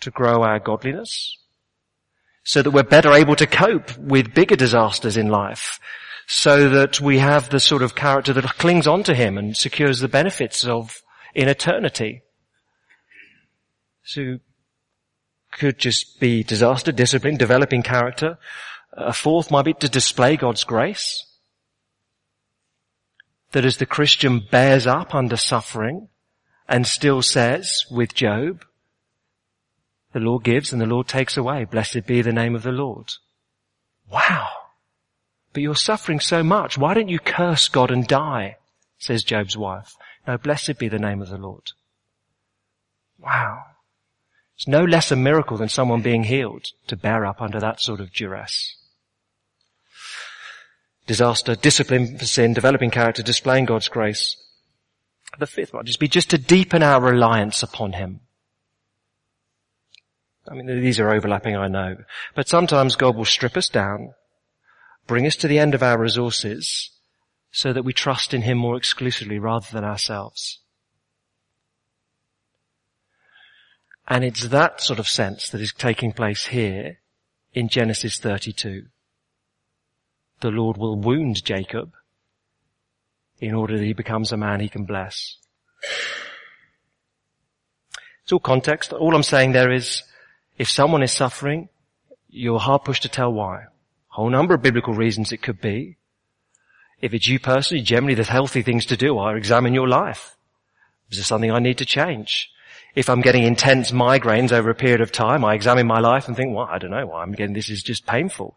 to 0.00 0.10
grow 0.10 0.42
our 0.42 0.58
godliness, 0.58 1.38
so 2.42 2.62
that 2.62 2.72
we're 2.72 2.82
better 2.82 3.12
able 3.12 3.36
to 3.36 3.46
cope 3.46 3.96
with 3.96 4.34
bigger 4.34 4.56
disasters 4.56 5.16
in 5.16 5.28
life, 5.28 5.78
so 6.26 6.68
that 6.70 7.00
we 7.00 7.18
have 7.18 7.50
the 7.50 7.60
sort 7.60 7.82
of 7.82 7.94
character 7.94 8.32
that 8.32 8.44
clings 8.58 8.86
on 8.86 9.02
to 9.04 9.14
Him 9.14 9.38
and 9.38 9.56
secures 9.56 10.00
the 10.00 10.08
benefits 10.08 10.64
of 10.64 11.02
in 11.34 11.48
eternity. 11.48 12.22
So 14.04 14.38
could 15.50 15.78
just 15.78 16.20
be 16.20 16.42
disaster, 16.42 16.92
discipline, 16.92 17.36
developing 17.36 17.82
character. 17.82 18.38
A 18.92 19.12
fourth 19.12 19.50
might 19.50 19.64
be 19.64 19.74
to 19.74 19.88
display 19.88 20.36
God's 20.36 20.64
grace. 20.64 21.24
That 23.52 23.64
as 23.64 23.76
the 23.76 23.86
Christian 23.86 24.40
bears 24.50 24.86
up 24.86 25.14
under 25.14 25.36
suffering 25.36 26.08
and 26.68 26.86
still 26.86 27.22
says 27.22 27.84
with 27.90 28.14
Job, 28.14 28.64
the 30.12 30.20
Lord 30.20 30.44
gives 30.44 30.72
and 30.72 30.80
the 30.80 30.86
Lord 30.86 31.08
takes 31.08 31.36
away. 31.36 31.64
Blessed 31.64 32.06
be 32.06 32.22
the 32.22 32.32
name 32.32 32.54
of 32.54 32.62
the 32.62 32.72
Lord. 32.72 33.10
Wow. 34.10 34.48
But 35.54 35.62
you're 35.62 35.76
suffering 35.76 36.20
so 36.20 36.42
much. 36.42 36.76
Why 36.76 36.92
don't 36.92 37.08
you 37.08 37.20
curse 37.20 37.68
God 37.68 37.90
and 37.90 38.06
die? 38.06 38.56
Says 38.98 39.22
Job's 39.22 39.56
wife. 39.56 39.94
No, 40.26 40.36
blessed 40.36 40.78
be 40.78 40.88
the 40.88 40.98
name 40.98 41.22
of 41.22 41.28
the 41.30 41.38
Lord. 41.38 41.70
Wow. 43.20 43.62
It's 44.56 44.66
no 44.66 44.84
less 44.84 45.12
a 45.12 45.16
miracle 45.16 45.56
than 45.56 45.68
someone 45.68 46.02
being 46.02 46.24
healed 46.24 46.66
to 46.88 46.96
bear 46.96 47.24
up 47.24 47.40
under 47.40 47.60
that 47.60 47.80
sort 47.80 48.00
of 48.00 48.12
duress. 48.12 48.76
Disaster, 51.06 51.54
discipline 51.54 52.18
for 52.18 52.24
sin, 52.24 52.52
developing 52.52 52.90
character, 52.90 53.22
displaying 53.22 53.66
God's 53.66 53.88
grace. 53.88 54.36
The 55.38 55.46
fifth 55.46 55.72
one 55.72 55.86
just 55.86 56.00
be 56.00 56.08
just 56.08 56.30
to 56.30 56.38
deepen 56.38 56.82
our 56.82 57.00
reliance 57.00 57.62
upon 57.62 57.92
Him. 57.92 58.20
I 60.48 60.54
mean, 60.54 60.66
these 60.66 61.00
are 61.00 61.10
overlapping, 61.10 61.56
I 61.56 61.68
know. 61.68 61.96
But 62.34 62.48
sometimes 62.48 62.96
God 62.96 63.16
will 63.16 63.24
strip 63.24 63.56
us 63.56 63.68
down, 63.68 64.14
bring 65.06 65.26
us 65.26 65.36
to 65.36 65.48
the 65.48 65.58
end 65.58 65.74
of 65.74 65.82
our 65.82 65.98
resources, 65.98 66.90
so 67.50 67.72
that 67.72 67.84
we 67.84 67.92
trust 67.92 68.34
in 68.34 68.42
Him 68.42 68.58
more 68.58 68.76
exclusively 68.76 69.38
rather 69.38 69.66
than 69.72 69.84
ourselves. 69.84 70.60
And 74.06 74.24
it's 74.24 74.48
that 74.48 74.80
sort 74.80 74.98
of 74.98 75.08
sense 75.08 75.48
that 75.48 75.60
is 75.60 75.72
taking 75.72 76.12
place 76.12 76.46
here 76.46 76.98
in 77.52 77.68
Genesis 77.68 78.18
32. 78.18 78.86
The 80.40 80.50
Lord 80.50 80.76
will 80.76 80.96
wound 80.96 81.44
Jacob 81.44 81.92
in 83.40 83.54
order 83.54 83.78
that 83.78 83.84
he 83.84 83.92
becomes 83.92 84.32
a 84.32 84.36
man 84.36 84.60
he 84.60 84.68
can 84.68 84.84
bless. 84.84 85.38
It's 88.22 88.32
all 88.32 88.40
context. 88.40 88.92
All 88.92 89.14
I'm 89.14 89.22
saying 89.22 89.52
there 89.52 89.72
is, 89.72 90.02
if 90.58 90.68
someone 90.68 91.02
is 91.02 91.12
suffering, 91.12 91.68
you're 92.28 92.58
hard 92.58 92.84
pushed 92.84 93.02
to 93.02 93.08
tell 93.08 93.32
why. 93.32 93.64
Whole 94.14 94.30
number 94.30 94.54
of 94.54 94.62
biblical 94.62 94.94
reasons 94.94 95.32
it 95.32 95.42
could 95.42 95.60
be. 95.60 95.96
If 97.00 97.14
it's 97.14 97.26
you 97.26 97.40
personally, 97.40 97.82
generally 97.82 98.14
there's 98.14 98.28
healthy 98.28 98.62
things 98.62 98.86
to 98.86 98.96
do 98.96 99.18
are 99.18 99.36
examine 99.36 99.74
your 99.74 99.88
life. 99.88 100.36
Is 101.10 101.18
there 101.18 101.24
something 101.24 101.50
I 101.50 101.58
need 101.58 101.78
to 101.78 101.84
change? 101.84 102.48
If 102.94 103.10
I'm 103.10 103.22
getting 103.22 103.42
intense 103.42 103.90
migraines 103.90 104.52
over 104.52 104.70
a 104.70 104.74
period 104.76 105.00
of 105.00 105.10
time, 105.10 105.44
I 105.44 105.54
examine 105.54 105.88
my 105.88 105.98
life 105.98 106.28
and 106.28 106.36
think, 106.36 106.54
well, 106.54 106.68
I 106.70 106.78
don't 106.78 106.92
know 106.92 107.04
why 107.04 107.22
I'm 107.22 107.32
getting, 107.32 107.56
this 107.56 107.68
is 107.68 107.82
just 107.82 108.06
painful. 108.06 108.56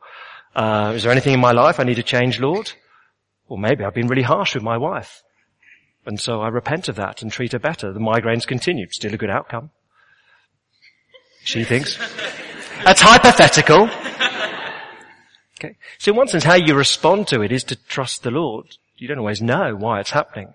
Uh, 0.55 0.93
is 0.95 1.01
there 1.01 1.11
anything 1.11 1.33
in 1.33 1.39
my 1.39 1.53
life 1.53 1.79
I 1.79 1.85
need 1.85 1.95
to 1.95 2.03
change, 2.03 2.39
Lord? 2.39 2.71
Or 3.47 3.57
maybe 3.57 3.83
I've 3.83 3.95
been 3.95 4.09
really 4.09 4.21
harsh 4.21 4.53
with 4.53 4.63
my 4.63 4.77
wife. 4.77 5.23
And 6.05 6.19
so 6.19 6.41
I 6.41 6.49
repent 6.49 6.87
of 6.87 6.97
that 6.97 7.23
and 7.23 7.31
treat 7.31 7.53
her 7.53 7.59
better. 7.59 7.91
The 7.91 7.99
migraines 7.99 8.45
continue. 8.45 8.85
Still 8.91 9.15
a 9.15 9.17
good 9.17 9.31
outcome. 9.31 9.71
She 11.43 11.63
thinks. 11.63 11.97
That's 12.83 13.01
hypothetical. 13.01 13.89
Okay. 15.59 15.75
So 15.97 16.11
in 16.11 16.17
one 16.17 16.27
sense, 16.27 16.43
how 16.43 16.55
you 16.55 16.75
respond 16.75 17.27
to 17.29 17.41
it 17.41 17.51
is 17.51 17.63
to 17.65 17.75
trust 17.75 18.23
the 18.23 18.31
Lord. 18.31 18.77
You 18.97 19.07
don't 19.07 19.19
always 19.19 19.41
know 19.41 19.75
why 19.75 19.99
it's 19.99 20.11
happening. 20.11 20.53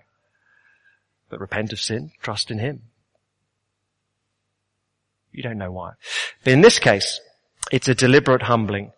But 1.29 1.39
repent 1.39 1.73
of 1.73 1.79
sin, 1.79 2.11
trust 2.21 2.51
in 2.51 2.59
Him. 2.59 2.83
You 5.31 5.43
don't 5.43 5.57
know 5.57 5.71
why. 5.71 5.93
But 6.43 6.53
in 6.53 6.61
this 6.61 6.79
case, 6.79 7.19
it's 7.71 7.87
a 7.87 7.95
deliberate 7.95 8.43
humbling 8.43 8.91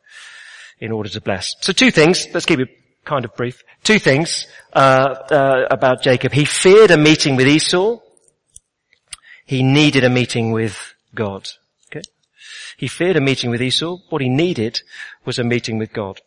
in 0.80 0.92
order 0.92 1.10
to 1.10 1.22
bless. 1.22 1.56
So 1.62 1.72
two 1.72 1.92
things, 1.92 2.28
let's 2.34 2.46
keep 2.46 2.60
it 2.60 2.70
kind 3.06 3.24
of 3.24 3.34
brief. 3.36 3.64
Two 3.84 4.00
things 4.00 4.48
uh, 4.74 5.16
uh, 5.32 5.68
about 5.72 6.02
Jacob. 6.02 6.34
He 6.34 6.46
feared 6.46 6.92
a 6.92 6.98
meeting 6.98 7.36
with 7.36 7.48
Esau. 7.48 8.00
He 9.46 9.64
needed 9.64 10.04
a 10.04 10.10
meeting 10.10 10.52
with 10.52 10.94
God. 11.14 11.48
He 12.78 12.88
feared 12.88 13.16
a 13.16 13.22
meeting 13.22 13.50
with 13.50 13.62
Esau. 13.62 13.98
What 14.10 14.22
he 14.22 14.30
needed 14.30 14.82
was 15.26 15.40
a 15.40 15.44
meeting 15.44 15.78
with 15.78 15.94
God. 15.94 16.20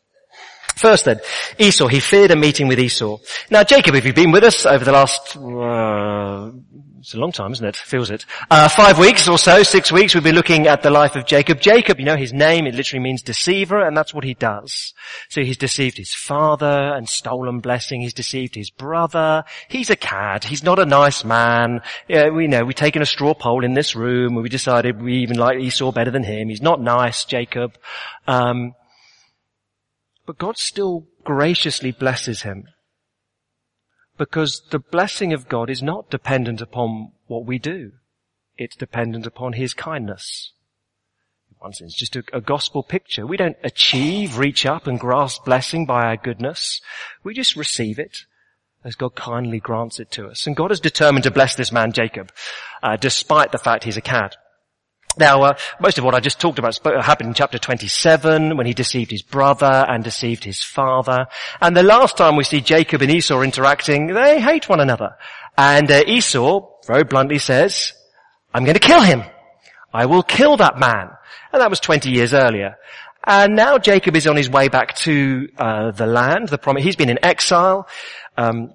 First 0.77 1.07
then, 1.07 1.21
Esau, 1.59 1.89
he 1.89 1.99
feared 1.99 2.31
a 2.31 2.37
meeting 2.37 2.69
with 2.69 2.79
Esau. 2.79 3.19
Now 3.51 3.65
Jacob, 3.65 3.97
if 3.97 4.05
you've 4.05 4.15
been 4.15 4.31
with 4.31 4.45
us 4.45 4.65
over 4.65 4.85
the 4.85 4.93
last, 4.93 5.37
uh, 5.37 6.53
it's 7.09 7.15
a 7.15 7.19
long 7.19 7.33
time, 7.33 7.53
isn't 7.53 7.65
it? 7.65 7.75
Feels 7.75 8.11
it. 8.11 8.27
Uh, 8.51 8.69
five 8.69 8.99
weeks 8.99 9.29
or 9.29 9.39
so, 9.39 9.63
six 9.63 9.91
weeks, 9.91 10.15
we've 10.15 10.23
been 10.23 10.35
looking 10.35 10.67
at 10.67 10.83
the 10.83 10.91
life 10.91 11.17
of 11.17 11.25
Jacob. 11.25 11.59
Jacob, 11.59 11.99
you 11.99 12.05
know, 12.05 12.19
his 12.19 12.35
name, 12.35 12.67
it 12.67 12.75
literally 12.75 13.03
means 13.03 13.23
deceiver, 13.23 13.81
and 13.81 13.97
that's 13.97 14.13
what 14.13 14.25
he 14.25 14.35
does. 14.35 14.93
So 15.31 15.41
he's 15.41 15.57
deceived 15.57 15.97
his 15.97 16.13
father 16.13 16.67
and 16.67 17.09
stolen 17.09 17.61
blessing. 17.61 18.03
He's 18.03 18.13
deceived 18.13 18.55
his 18.55 18.69
brother. 18.69 19.45
He's 19.69 19.89
a 19.89 19.97
cad. 19.97 20.45
He's 20.45 20.63
not 20.63 20.79
a 20.79 20.85
nice 20.85 21.25
man. 21.25 21.81
Yeah, 22.09 22.29
we 22.29 22.47
know, 22.47 22.67
we've 22.67 22.77
taken 22.77 23.01
a 23.01 23.07
straw 23.07 23.33
poll 23.33 23.65
in 23.65 23.73
this 23.73 23.97
room, 23.97 24.35
and 24.35 24.43
we 24.43 24.51
decided 24.51 25.01
we 25.01 25.15
even 25.21 25.39
like 25.39 25.61
Esau 25.61 25.93
better 25.93 26.11
than 26.11 26.25
him. 26.25 26.51
He's 26.51 26.61
not 26.61 26.79
nice, 26.79 27.25
Jacob. 27.25 27.79
Um, 28.27 28.75
but 30.27 30.37
God 30.37 30.59
still 30.59 31.07
graciously 31.25 31.91
blesses 31.91 32.43
him. 32.43 32.65
Because 34.19 34.63
the 34.71 34.81
blessing 34.81 35.33
of 35.33 35.49
God 35.49 35.71
is 35.71 35.83
not 35.83 36.11
dependent 36.11 36.61
upon 36.61 37.13
what 37.29 37.47
we 37.47 37.59
do. 37.59 37.93
It's 38.57 38.77
dependent 38.77 39.27
upon 39.27 39.53
His 39.53 39.73
kindness. 39.73 40.53
In 41.51 41.57
one 41.61 41.73
sense, 41.73 41.95
just 41.95 42.17
a, 42.17 42.25
a 42.33 42.41
gospel 42.41 42.83
picture. 42.83 43.27
We 43.27 43.37
don't 43.37 43.57
achieve, 43.63 44.37
reach 44.37 44.67
up 44.67 44.89
and 44.89 44.99
grasp 44.99 45.45
blessing 45.45 45.87
by 45.87 46.05
our 46.05 46.17
goodness. 46.17 46.81
We 47.23 47.33
just 47.33 47.55
receive 47.55 47.99
it 48.01 48.25
as 48.85 48.97
God 48.97 49.15
kindly 49.15 49.61
grants 49.61 50.01
it 50.01 50.11
to 50.13 50.27
us. 50.27 50.47
And 50.47 50.57
God 50.57 50.71
has 50.71 50.81
determined 50.81 51.25
to 51.25 51.31
bless 51.31 51.55
this 51.55 51.73
man 51.73 51.93
Jacob, 51.93 52.33
uh, 52.83 52.97
despite 52.97 53.53
the 53.53 53.59
fact 53.59 53.85
he's 53.85 53.97
a 53.97 54.03
cad. 54.03 54.35
Now, 55.19 55.43
uh, 55.43 55.59
most 55.81 55.99
of 55.99 56.05
what 56.05 56.15
I 56.15 56.21
just 56.21 56.41
talked 56.41 56.59
about 56.59 56.79
happened 57.05 57.29
in 57.29 57.35
chapter 57.35 57.59
27 57.59 58.57
when 58.57 58.67
he 58.67 58.75
deceived 58.75 59.11
his 59.11 59.23
brother 59.23 59.85
and 59.89 60.05
deceived 60.05 60.45
his 60.45 60.63
father. 60.63 61.27
And 61.61 61.77
the 61.77 61.83
last 61.83 62.17
time 62.17 62.37
we 62.37 62.45
see 62.45 62.61
Jacob 62.61 63.03
and 63.03 63.11
Esau 63.11 63.41
interacting, 63.43 64.09
they 64.09 64.41
hate 64.41 64.69
one 64.69 64.81
another. 64.81 65.17
And 65.57 65.91
uh, 65.91 66.05
Esau 66.07 66.69
very 66.87 67.03
bluntly 67.03 67.39
says, 67.39 67.93
I'm 68.55 68.65
going 68.65 68.75
to 68.75 68.81
kill 68.81 69.03
him. 69.03 69.25
I 69.93 70.07
will 70.07 70.23
kill 70.23 70.57
that 70.59 70.79
man. 70.79 71.11
And 71.53 71.61
that 71.61 71.71
was 71.71 71.81
20 71.81 72.11
years 72.11 72.33
earlier. 72.33 72.77
And 73.25 73.57
now 73.57 73.79
Jacob 73.79 74.17
is 74.17 74.27
on 74.27 74.37
his 74.37 74.49
way 74.49 74.69
back 74.69 74.95
to 74.99 75.49
uh, 75.59 75.91
the 75.91 76.07
land, 76.07 76.49
the 76.49 76.59
promise. 76.59 76.85
He's 76.85 76.97
been 76.97 77.11
in 77.11 77.19
exile. 77.25 77.89
Um, 78.37 78.75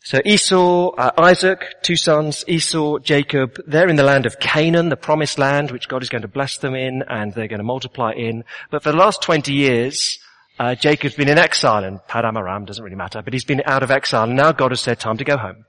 so 0.00 0.20
Esau, 0.24 0.90
uh, 0.96 1.10
Isaac, 1.18 1.82
two 1.82 1.96
sons, 1.96 2.44
Esau, 2.46 2.98
Jacob, 2.98 3.60
they're 3.66 3.88
in 3.88 3.96
the 3.96 4.02
land 4.02 4.26
of 4.26 4.38
Canaan, 4.38 4.88
the 4.88 4.96
promised 4.96 5.38
land, 5.38 5.70
which 5.70 5.88
God 5.88 6.02
is 6.02 6.08
going 6.08 6.22
to 6.22 6.28
bless 6.28 6.58
them 6.58 6.74
in, 6.74 7.02
and 7.08 7.32
they're 7.34 7.48
going 7.48 7.58
to 7.58 7.64
multiply 7.64 8.12
in. 8.12 8.44
But 8.70 8.82
for 8.82 8.92
the 8.92 8.98
last 8.98 9.22
20 9.22 9.52
years, 9.52 10.18
uh, 10.58 10.74
Jacob's 10.74 11.14
been 11.14 11.28
in 11.28 11.38
exile, 11.38 11.84
and 11.84 12.00
Padan 12.06 12.36
Aram 12.36 12.64
doesn't 12.64 12.82
really 12.82 12.96
matter, 12.96 13.22
but 13.22 13.32
he's 13.32 13.44
been 13.44 13.62
out 13.66 13.82
of 13.82 13.90
exile, 13.90 14.24
and 14.24 14.36
now 14.36 14.52
God 14.52 14.70
has 14.70 14.80
said, 14.80 14.98
time 14.98 15.18
to 15.18 15.24
go 15.24 15.36
home. 15.36 15.64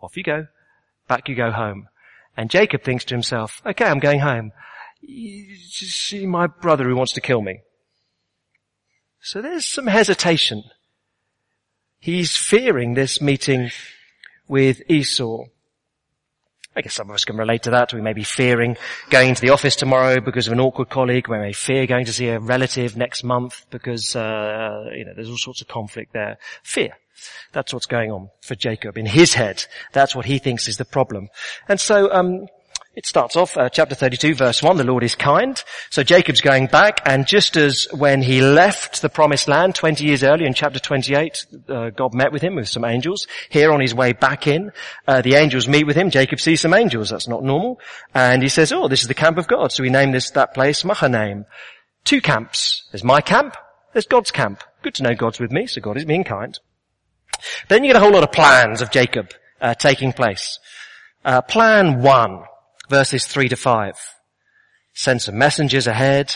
Off 0.00 0.16
you 0.16 0.22
go. 0.22 0.46
Back 1.08 1.28
you 1.28 1.34
go 1.34 1.50
home. 1.50 1.88
And 2.36 2.50
Jacob 2.50 2.82
thinks 2.82 3.04
to 3.06 3.14
himself, 3.14 3.62
okay, 3.64 3.84
I'm 3.84 3.98
going 3.98 4.20
home. 4.20 4.52
You 5.00 5.56
see 5.56 6.26
my 6.26 6.46
brother 6.46 6.84
who 6.84 6.96
wants 6.96 7.12
to 7.14 7.20
kill 7.20 7.42
me. 7.42 7.60
So 9.20 9.40
there's 9.40 9.66
some 9.66 9.86
hesitation. 9.86 10.62
He's 12.04 12.36
fearing 12.36 12.92
this 12.92 13.22
meeting 13.22 13.70
with 14.46 14.82
Esau. 14.90 15.46
I 16.76 16.82
guess 16.82 16.92
some 16.92 17.08
of 17.08 17.14
us 17.14 17.24
can 17.24 17.38
relate 17.38 17.62
to 17.62 17.70
that. 17.70 17.94
We 17.94 18.02
may 18.02 18.12
be 18.12 18.24
fearing 18.24 18.76
going 19.08 19.34
to 19.34 19.40
the 19.40 19.48
office 19.48 19.74
tomorrow 19.74 20.20
because 20.20 20.46
of 20.46 20.52
an 20.52 20.60
awkward 20.60 20.90
colleague. 20.90 21.28
We 21.28 21.38
may 21.38 21.54
fear 21.54 21.86
going 21.86 22.04
to 22.04 22.12
see 22.12 22.28
a 22.28 22.38
relative 22.38 22.94
next 22.94 23.24
month 23.24 23.64
because, 23.70 24.14
uh, 24.14 24.90
you 24.94 25.06
know, 25.06 25.14
there's 25.14 25.30
all 25.30 25.38
sorts 25.38 25.62
of 25.62 25.68
conflict 25.68 26.12
there. 26.12 26.36
Fear. 26.62 26.90
That's 27.52 27.72
what's 27.72 27.86
going 27.86 28.10
on 28.10 28.28
for 28.42 28.54
Jacob 28.54 28.98
in 28.98 29.06
his 29.06 29.32
head. 29.32 29.64
That's 29.92 30.14
what 30.14 30.26
he 30.26 30.36
thinks 30.36 30.68
is 30.68 30.76
the 30.76 30.84
problem. 30.84 31.30
And 31.70 31.80
so, 31.80 32.12
um, 32.12 32.48
it 32.96 33.06
starts 33.06 33.34
off, 33.34 33.56
uh, 33.56 33.68
chapter 33.68 33.94
32 33.96 34.34
verse 34.34 34.62
1, 34.62 34.76
the 34.76 34.84
Lord 34.84 35.02
is 35.02 35.16
kind. 35.16 35.62
So 35.90 36.04
Jacob's 36.04 36.40
going 36.40 36.68
back 36.68 37.00
and 37.04 37.26
just 37.26 37.56
as 37.56 37.88
when 37.92 38.22
he 38.22 38.40
left 38.40 39.02
the 39.02 39.08
promised 39.08 39.48
land 39.48 39.74
20 39.74 40.04
years 40.04 40.22
earlier 40.22 40.46
in 40.46 40.54
chapter 40.54 40.78
28, 40.78 41.46
uh, 41.68 41.90
God 41.90 42.14
met 42.14 42.30
with 42.30 42.42
him 42.42 42.54
with 42.54 42.68
some 42.68 42.84
angels. 42.84 43.26
Here 43.48 43.72
on 43.72 43.80
his 43.80 43.94
way 43.94 44.12
back 44.12 44.46
in, 44.46 44.70
uh, 45.08 45.22
the 45.22 45.34
angels 45.34 45.66
meet 45.66 45.86
with 45.86 45.96
him. 45.96 46.10
Jacob 46.10 46.40
sees 46.40 46.60
some 46.60 46.72
angels. 46.72 47.10
That's 47.10 47.26
not 47.26 47.42
normal. 47.42 47.80
And 48.14 48.42
he 48.42 48.48
says, 48.48 48.72
oh, 48.72 48.86
this 48.86 49.02
is 49.02 49.08
the 49.08 49.14
camp 49.14 49.38
of 49.38 49.48
God. 49.48 49.72
So 49.72 49.82
we 49.82 49.90
name 49.90 50.12
this, 50.12 50.30
that 50.30 50.54
place 50.54 50.84
Mahanaim. 50.84 51.46
Two 52.04 52.20
camps. 52.20 52.88
There's 52.92 53.02
my 53.02 53.20
camp. 53.20 53.56
There's 53.92 54.06
God's 54.06 54.30
camp. 54.30 54.62
Good 54.82 54.94
to 54.96 55.02
know 55.02 55.14
God's 55.14 55.40
with 55.40 55.50
me, 55.50 55.66
so 55.66 55.80
God 55.80 55.96
is 55.96 56.04
being 56.04 56.24
kind. 56.24 56.58
Then 57.68 57.82
you 57.82 57.88
get 57.88 57.96
a 57.96 58.00
whole 58.00 58.12
lot 58.12 58.22
of 58.22 58.30
plans 58.30 58.80
of 58.82 58.92
Jacob 58.92 59.32
uh, 59.60 59.74
taking 59.74 60.12
place. 60.12 60.60
Uh, 61.24 61.40
plan 61.40 62.00
one 62.00 62.44
verses 62.88 63.26
3 63.26 63.48
to 63.48 63.56
5. 63.56 63.94
Send 64.92 65.22
some 65.22 65.38
messengers 65.38 65.86
ahead. 65.86 66.34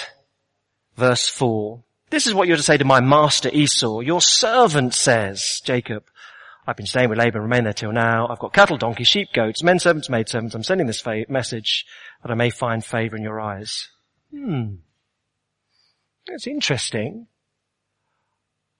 Verse 0.96 1.28
4. 1.28 1.82
This 2.10 2.26
is 2.26 2.34
what 2.34 2.48
you're 2.48 2.56
to 2.56 2.62
say 2.62 2.76
to 2.76 2.84
my 2.84 3.00
master 3.00 3.50
Esau. 3.52 4.00
Your 4.00 4.20
servant 4.20 4.94
says, 4.94 5.60
Jacob, 5.64 6.04
I've 6.66 6.76
been 6.76 6.86
staying 6.86 7.08
with 7.08 7.18
Laban, 7.18 7.42
remain 7.42 7.64
there 7.64 7.72
till 7.72 7.92
now. 7.92 8.26
I've 8.28 8.38
got 8.38 8.52
cattle, 8.52 8.76
donkeys, 8.78 9.08
sheep, 9.08 9.28
goats, 9.32 9.62
men 9.62 9.78
servants, 9.78 10.08
maid 10.08 10.28
servants. 10.28 10.54
I'm 10.54 10.62
sending 10.62 10.86
this 10.86 11.00
fa- 11.00 11.24
message 11.28 11.86
that 12.22 12.30
I 12.30 12.34
may 12.34 12.50
find 12.50 12.84
favor 12.84 13.16
in 13.16 13.22
your 13.22 13.40
eyes. 13.40 13.88
Hmm. 14.30 14.76
It's 16.26 16.46
interesting. 16.46 17.26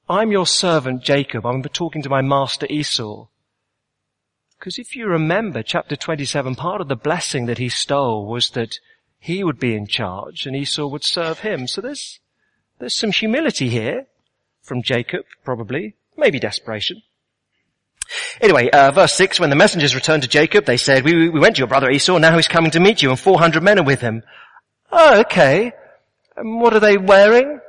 I'm 0.09 0.33
your 0.33 0.47
servant 0.47 1.03
Jacob. 1.03 1.47
I'm 1.47 1.63
talking 1.63 2.03
to 2.03 2.09
my 2.09 2.23
master 2.23 2.67
Esau. 2.69 3.27
Because 4.59 4.79
if 4.79 4.97
you 4.97 5.07
remember 5.07 5.63
chapter 5.63 5.95
27, 5.95 6.57
part 6.57 6.81
of 6.81 6.89
the 6.89 6.97
blessing 6.97 7.47
that 7.47 7.59
he 7.59 7.69
stole 7.69 8.27
was 8.27 8.51
that 8.51 8.81
he 9.21 9.45
would 9.45 9.59
be 9.59 9.75
in 9.75 9.87
charge 9.87 10.47
and 10.47 10.57
Esau 10.57 10.87
would 10.87 11.05
serve 11.05 11.41
him. 11.41 11.69
So 11.69 11.81
there's, 11.81 12.19
there's 12.79 12.95
some 12.95 13.13
humility 13.13 13.69
here 13.69 14.07
from 14.63 14.83
Jacob, 14.83 15.25
probably, 15.45 15.95
maybe 16.17 16.41
desperation. 16.41 17.03
Anyway, 18.41 18.69
uh, 18.71 18.91
verse 18.91 19.13
6, 19.15 19.39
when 19.39 19.51
the 19.51 19.57
messengers 19.57 19.95
returned 19.95 20.23
to 20.25 20.29
Jacob, 20.29 20.65
they 20.65 20.77
said, 20.77 21.05
we, 21.05 21.29
we 21.29 21.41
went 21.41 21.57
to 21.57 21.61
your 21.61 21.69
brother 21.69 21.91
Esau, 21.91 22.19
now 22.19 22.35
he's 22.35 22.49
coming 22.49 22.71
to 22.73 22.81
meet 22.81 23.01
you 23.01 23.11
and 23.11 23.19
400 23.19 23.63
men 23.63 23.79
are 23.79 23.85
with 23.85 24.01
him. 24.01 24.23
Oh, 24.91 25.21
okay. 25.21 25.73
And 26.37 26.61
what 26.61 26.75
are 26.75 26.81
they 26.81 26.97
wearing? 26.97 27.61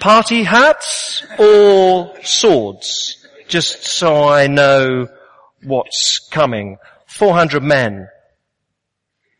Party 0.00 0.44
hats 0.44 1.26
or 1.38 2.14
swords? 2.22 3.26
Just 3.48 3.84
so 3.84 4.28
I 4.28 4.46
know 4.46 5.08
what's 5.62 6.18
coming. 6.30 6.78
400 7.06 7.62
men. 7.62 8.08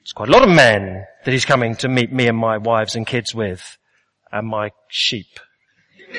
It's 0.01 0.13
quite 0.13 0.29
a 0.29 0.33
lot 0.33 0.43
of 0.43 0.55
men 0.55 1.05
that 1.25 1.33
he's 1.33 1.45
coming 1.45 1.77
to 1.77 1.89
meet 1.89 2.13
me 2.13 2.29
and 2.29 2.37
my 2.39 2.59
wives 2.59 2.97
and 2.97 3.07
kids 3.07 3.35
with, 3.35 3.77
and 4.33 4.47
my 4.47 4.71
sheep. 4.89 5.39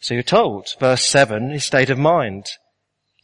so 0.00 0.14
you're 0.14 0.22
told, 0.22 0.68
verse 0.80 1.04
7, 1.04 1.50
his 1.50 1.64
state 1.64 1.90
of 1.90 1.98
mind. 1.98 2.46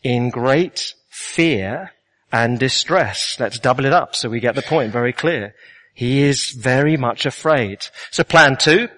In 0.03 0.29
great 0.29 0.93
fear 1.09 1.93
and 2.31 2.59
distress. 2.59 3.37
Let's 3.39 3.59
double 3.59 3.87
it 3.87 3.93
up 3.93 4.15
so 4.15 4.29
we 4.29 4.41
get 4.41 4.55
the 4.55 4.63
point 4.63 4.93
very 4.93 5.13
clear. 5.13 5.55
He 5.95 6.23
is 6.23 6.51
very 6.51 6.97
much 6.97 7.25
afraid. 7.25 7.87
So 8.11 8.25
plan 8.25 8.57
two, 8.57 8.89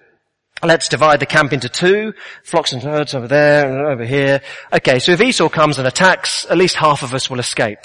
Let's 0.62 0.88
divide 0.88 1.20
the 1.20 1.26
camp 1.26 1.52
into 1.52 1.68
two. 1.68 2.14
Flocks 2.42 2.72
and 2.72 2.82
herds 2.82 3.14
over 3.14 3.28
there 3.28 3.70
and 3.70 3.86
over 3.86 4.04
here. 4.04 4.40
Okay, 4.72 4.98
so 4.98 5.12
if 5.12 5.20
Esau 5.20 5.48
comes 5.48 5.78
and 5.78 5.86
attacks, 5.86 6.46
at 6.48 6.56
least 6.56 6.76
half 6.76 7.02
of 7.02 7.12
us 7.12 7.28
will 7.28 7.40
escape. 7.40 7.80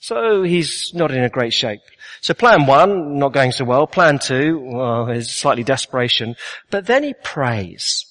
So 0.00 0.42
he's 0.42 0.92
not 0.94 1.12
in 1.12 1.24
a 1.24 1.30
great 1.30 1.52
shape. 1.52 1.80
So 2.20 2.34
plan 2.34 2.66
one, 2.66 3.18
not 3.18 3.32
going 3.32 3.52
so 3.52 3.64
well. 3.64 3.86
Plan 3.86 4.18
two, 4.18 4.60
well, 4.62 5.08
is 5.08 5.30
slightly 5.30 5.64
desperation. 5.64 6.36
But 6.70 6.86
then 6.86 7.02
he 7.02 7.14
prays. 7.14 8.04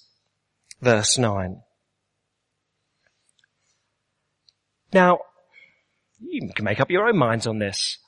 Verse 0.81 1.17
nine. 1.17 1.61
Now, 4.91 5.19
you 6.19 6.49
can 6.55 6.65
make 6.65 6.79
up 6.79 6.89
your 6.89 7.07
own 7.07 7.17
minds 7.17 7.45
on 7.45 7.59
this. 7.59 7.99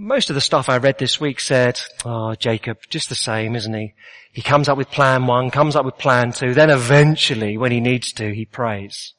Most 0.00 0.30
of 0.30 0.34
the 0.34 0.40
stuff 0.40 0.68
I 0.68 0.78
read 0.78 0.98
this 0.98 1.20
week 1.20 1.40
said, 1.40 1.80
oh, 2.04 2.36
Jacob, 2.36 2.78
just 2.88 3.08
the 3.08 3.16
same, 3.16 3.56
isn't 3.56 3.74
he? 3.74 3.94
He 4.30 4.42
comes 4.42 4.68
up 4.68 4.78
with 4.78 4.92
plan 4.92 5.26
one, 5.26 5.50
comes 5.50 5.74
up 5.74 5.84
with 5.84 5.98
plan 5.98 6.30
two, 6.30 6.54
then 6.54 6.70
eventually, 6.70 7.58
when 7.58 7.72
he 7.72 7.80
needs 7.80 8.12
to, 8.12 8.32
he 8.32 8.44
prays. 8.44 9.14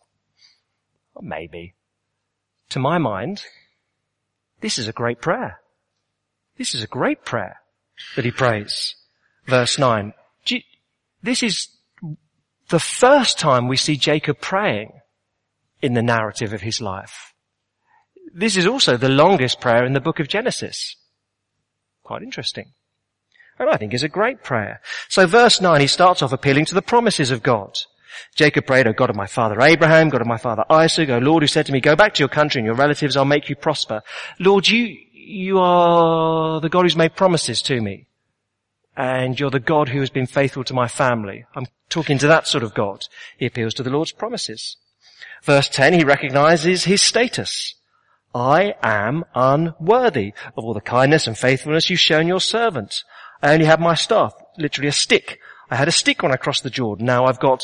Maybe. 1.22 1.74
To 2.70 2.80
my 2.80 2.98
mind, 2.98 3.44
this 4.62 4.78
is 4.78 4.88
a 4.88 4.94
great 4.94 5.20
prayer. 5.20 5.60
This 6.58 6.74
is 6.74 6.82
a 6.82 6.88
great 6.88 7.26
prayer 7.26 7.60
that 8.16 8.24
he 8.24 8.32
prays. 8.32 8.96
Verse 9.48 9.78
nine. 9.78 10.14
This 11.22 11.44
is 11.44 11.68
the 12.70 12.80
first 12.80 13.38
time 13.38 13.68
we 13.68 13.76
see 13.76 13.98
Jacob 13.98 14.40
praying 14.40 14.94
in 15.82 15.94
the 15.94 16.02
narrative 16.02 16.54
of 16.54 16.62
his 16.62 16.80
life. 16.80 17.29
This 18.34 18.58
is 18.58 18.66
also 18.66 18.98
the 18.98 19.10
longest 19.10 19.60
prayer 19.60 19.86
in 19.86 19.94
the 19.94 20.02
book 20.02 20.20
of 20.20 20.28
Genesis. 20.28 20.96
Quite 22.04 22.24
interesting. 22.24 22.72
And 23.58 23.70
I 23.70 23.78
think 23.78 23.94
is 23.94 24.04
a 24.04 24.10
great 24.10 24.44
prayer. 24.44 24.82
So 25.10 25.28
verse 25.28 25.60
9, 25.60 25.82
he 25.82 25.88
starts 25.88 26.22
off 26.22 26.32
appealing 26.32 26.66
to 26.66 26.76
the 26.76 26.82
promises 26.82 27.32
of 27.32 27.44
God. 27.44 27.78
Jacob 28.36 28.66
prayed, 28.66 28.88
O 28.88 28.94
God 28.94 29.10
of 29.10 29.16
my 29.16 29.28
father 29.28 29.62
Abraham, 29.62 30.10
God 30.10 30.22
of 30.22 30.28
my 30.28 30.38
father 30.38 30.64
Isaac, 30.70 31.10
O 31.10 31.18
Lord 31.20 31.44
who 31.44 31.48
said 31.48 31.66
to 31.66 31.72
me, 31.72 31.82
go 31.82 31.96
back 31.96 32.14
to 32.16 32.20
your 32.20 32.30
country 32.30 32.60
and 32.60 32.66
your 32.66 32.76
relatives, 32.76 33.16
I'll 33.18 33.26
make 33.26 33.50
you 33.50 33.56
prosper. 33.56 34.02
Lord, 34.40 34.68
you, 34.68 34.98
you 35.12 35.60
are 35.60 36.60
the 36.62 36.70
God 36.70 36.84
who's 36.84 36.96
made 36.96 37.16
promises 37.16 37.62
to 37.64 37.82
me. 37.82 38.08
And 38.96 39.40
you're 39.40 39.50
the 39.50 39.60
God 39.60 39.90
who 39.90 40.00
has 40.00 40.10
been 40.10 40.26
faithful 40.26 40.64
to 40.66 40.74
my 40.74 40.88
family. 40.88 41.46
I'm 41.56 41.68
talking 41.90 42.18
to 42.18 42.28
that 42.28 42.48
sort 42.48 42.64
of 42.64 42.74
God. 42.74 43.06
He 43.38 43.46
appeals 43.46 43.74
to 43.76 43.84
the 43.84 43.90
Lord's 43.90 44.12
promises. 44.12 44.78
Verse 45.44 45.70
10, 45.70 45.94
he 45.94 46.04
recognizes 46.04 46.84
his 46.84 47.02
status. 47.02 47.76
I 48.34 48.76
am 48.84 49.26
unworthy 49.34 50.34
of 50.56 50.64
all 50.64 50.74
the 50.74 50.82
kindness 50.82 51.28
and 51.28 51.38
faithfulness 51.38 51.90
you've 51.90 52.00
shown 52.00 52.28
your 52.28 52.42
servant. 52.42 53.04
I 53.42 53.54
only 53.54 53.66
have 53.66 53.80
my 53.80 53.96
staff, 53.96 54.34
literally 54.58 54.90
a 54.90 54.94
stick. 54.94 55.40
I 55.72 55.76
had 55.76 55.88
a 55.88 55.92
stick 55.92 56.22
when 56.22 56.32
I 56.32 56.38
crossed 56.38 56.64
the 56.64 56.70
Jordan. 56.70 57.06
Now 57.06 57.26
I've 57.26 57.40
got, 57.40 57.64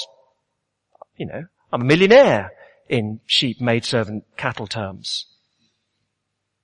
you 1.17 1.25
know, 1.25 1.45
I'm 1.71 1.81
a 1.81 1.85
millionaire 1.85 2.51
in 2.89 3.19
sheep, 3.25 3.61
maidservant, 3.61 4.25
cattle 4.37 4.67
terms. 4.67 5.25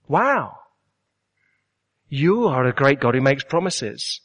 Wow. 0.08 0.58
You 2.10 2.48
are 2.48 2.66
a 2.66 2.74
great 2.74 3.00
God 3.00 3.16
who 3.16 3.22
makes 3.22 3.44
promises. 3.44 4.22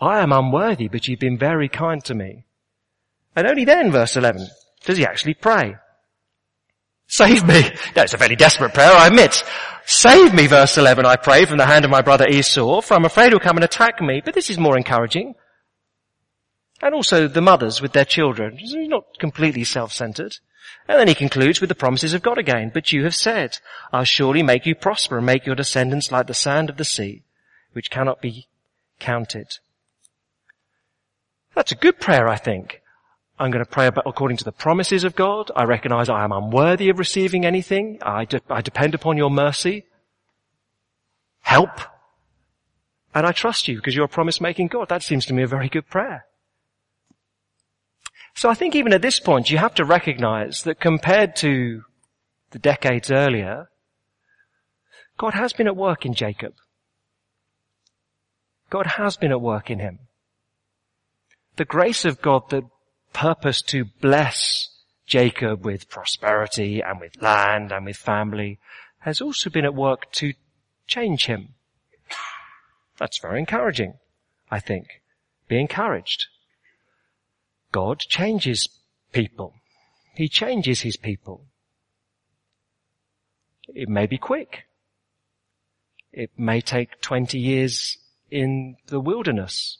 I 0.00 0.20
am 0.20 0.32
unworthy, 0.32 0.88
but 0.88 1.06
you've 1.06 1.20
been 1.20 1.38
very 1.38 1.68
kind 1.68 2.04
to 2.04 2.14
me. 2.14 2.44
And 3.36 3.46
only 3.46 3.64
then, 3.64 3.90
verse 3.92 4.16
11, 4.16 4.48
does 4.84 4.98
he 4.98 5.04
actually 5.04 5.34
pray. 5.34 5.76
Save 7.08 7.46
me. 7.46 7.62
It's 7.96 8.14
a 8.14 8.18
very 8.18 8.36
desperate 8.36 8.74
prayer, 8.74 8.92
I 8.92 9.06
admit. 9.06 9.42
Save 9.86 10.34
me, 10.34 10.46
verse 10.46 10.76
11, 10.76 11.06
I 11.06 11.16
pray, 11.16 11.46
from 11.46 11.56
the 11.56 11.66
hand 11.66 11.86
of 11.86 11.90
my 11.90 12.02
brother 12.02 12.28
Esau, 12.28 12.82
for 12.82 12.94
I'm 12.94 13.06
afraid 13.06 13.30
he'll 13.30 13.40
come 13.40 13.56
and 13.56 13.64
attack 13.64 14.00
me. 14.02 14.20
But 14.22 14.34
this 14.34 14.50
is 14.50 14.58
more 14.58 14.76
encouraging. 14.76 15.34
And 16.82 16.94
also 16.94 17.26
the 17.26 17.40
mothers 17.40 17.80
with 17.80 17.92
their 17.92 18.04
children. 18.04 18.58
He's 18.58 18.74
not 18.74 19.18
completely 19.18 19.64
self-centered. 19.64 20.36
And 20.86 21.00
then 21.00 21.08
he 21.08 21.14
concludes 21.14 21.60
with 21.60 21.68
the 21.68 21.74
promises 21.74 22.12
of 22.12 22.22
God 22.22 22.36
again. 22.36 22.70
But 22.72 22.92
you 22.92 23.04
have 23.04 23.14
said, 23.14 23.58
I'll 23.92 24.04
surely 24.04 24.42
make 24.42 24.66
you 24.66 24.74
prosper 24.74 25.16
and 25.16 25.26
make 25.26 25.46
your 25.46 25.54
descendants 25.54 26.12
like 26.12 26.26
the 26.26 26.34
sand 26.34 26.68
of 26.68 26.76
the 26.76 26.84
sea, 26.84 27.22
which 27.72 27.90
cannot 27.90 28.20
be 28.20 28.46
counted. 29.00 29.58
That's 31.54 31.72
a 31.72 31.76
good 31.76 31.98
prayer, 31.98 32.28
I 32.28 32.36
think. 32.36 32.82
I'm 33.38 33.50
going 33.52 33.64
to 33.64 33.70
pray 33.70 33.86
according 33.86 34.36
to 34.38 34.44
the 34.44 34.52
promises 34.52 35.04
of 35.04 35.14
God. 35.14 35.50
I 35.54 35.64
recognize 35.64 36.08
I 36.08 36.24
am 36.24 36.32
unworthy 36.32 36.88
of 36.88 36.98
receiving 36.98 37.46
anything. 37.46 37.98
I, 38.02 38.24
de- 38.24 38.40
I 38.50 38.60
depend 38.62 38.94
upon 38.94 39.16
your 39.16 39.30
mercy. 39.30 39.84
Help. 41.40 41.80
And 43.14 43.24
I 43.24 43.32
trust 43.32 43.68
you 43.68 43.76
because 43.76 43.94
you're 43.94 44.06
a 44.06 44.08
promise 44.08 44.40
making 44.40 44.68
God. 44.68 44.88
That 44.88 45.04
seems 45.04 45.24
to 45.26 45.34
me 45.34 45.44
a 45.44 45.46
very 45.46 45.68
good 45.68 45.88
prayer. 45.88 46.26
So 48.34 48.50
I 48.50 48.54
think 48.54 48.74
even 48.74 48.92
at 48.92 49.02
this 49.02 49.20
point 49.20 49.50
you 49.50 49.58
have 49.58 49.74
to 49.74 49.84
recognize 49.84 50.62
that 50.62 50.80
compared 50.80 51.36
to 51.36 51.82
the 52.50 52.58
decades 52.58 53.10
earlier, 53.10 53.68
God 55.16 55.34
has 55.34 55.52
been 55.52 55.66
at 55.66 55.76
work 55.76 56.04
in 56.04 56.14
Jacob. 56.14 56.54
God 58.70 58.86
has 58.86 59.16
been 59.16 59.32
at 59.32 59.40
work 59.40 59.70
in 59.70 59.78
him. 59.78 60.00
The 61.56 61.64
grace 61.64 62.04
of 62.04 62.20
God 62.20 62.50
that 62.50 62.64
purposed 63.12 63.68
to 63.68 63.86
bless 64.00 64.68
Jacob 65.06 65.64
with 65.64 65.88
prosperity 65.88 66.80
and 66.80 67.00
with 67.00 67.20
land 67.20 67.72
and 67.72 67.86
with 67.86 67.96
family 67.96 68.58
has 69.00 69.20
also 69.20 69.48
been 69.48 69.64
at 69.64 69.74
work 69.74 70.10
to 70.12 70.34
change 70.86 71.26
him. 71.26 71.54
That's 72.98 73.20
very 73.20 73.38
encouraging, 73.38 73.94
I 74.50 74.60
think. 74.60 75.02
Be 75.48 75.60
encouraged. 75.60 76.26
God 77.72 78.00
changes 78.00 78.68
people. 79.12 79.54
He 80.14 80.28
changes 80.28 80.80
his 80.80 80.96
people. 80.96 81.46
It 83.68 83.88
may 83.88 84.06
be 84.06 84.18
quick. 84.18 84.64
It 86.12 86.30
may 86.36 86.60
take 86.60 87.00
20 87.00 87.38
years 87.38 87.98
in 88.30 88.76
the 88.86 89.00
wilderness. 89.00 89.78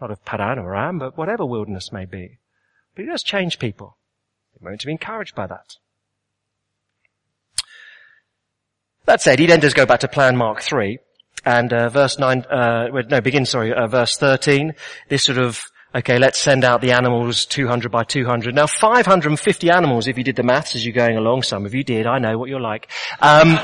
Not 0.00 0.10
of 0.10 0.24
Padan 0.24 0.58
or 0.58 0.74
Aram, 0.74 0.98
but 0.98 1.16
whatever 1.16 1.44
wilderness 1.44 1.92
may 1.92 2.04
be. 2.04 2.38
But 2.94 3.04
he 3.04 3.10
does 3.10 3.22
change 3.22 3.58
people. 3.58 3.96
We're 4.60 4.70
going 4.70 4.78
to 4.78 4.86
be 4.86 4.92
encouraged 4.92 5.34
by 5.34 5.46
that. 5.46 5.76
That 9.04 9.20
said, 9.22 9.38
he 9.38 9.46
then 9.46 9.60
does 9.60 9.74
go 9.74 9.86
back 9.86 10.00
to 10.00 10.08
plan 10.08 10.36
Mark 10.36 10.60
3 10.60 10.98
and 11.44 11.72
uh, 11.72 11.88
verse 11.88 12.18
9, 12.18 12.44
uh, 12.50 12.88
no, 13.08 13.20
begin, 13.20 13.46
sorry, 13.46 13.72
uh, 13.72 13.86
verse 13.86 14.16
13, 14.16 14.74
this 15.08 15.24
sort 15.24 15.38
of, 15.38 15.62
okay, 15.94 16.18
let's 16.18 16.38
send 16.38 16.64
out 16.64 16.80
the 16.80 16.92
animals 16.92 17.46
200 17.46 17.90
by 17.90 18.04
200. 18.04 18.54
Now 18.54 18.66
550 18.66 19.70
animals, 19.70 20.08
if 20.08 20.18
you 20.18 20.24
did 20.24 20.36
the 20.36 20.42
maths 20.42 20.74
as 20.74 20.84
you're 20.84 20.92
going 20.92 21.16
along, 21.16 21.42
some 21.42 21.64
of 21.64 21.74
you 21.74 21.84
did, 21.84 22.06
I 22.06 22.18
know 22.18 22.36
what 22.36 22.48
you're 22.50 22.60
like. 22.60 22.90
Um, 23.20 23.58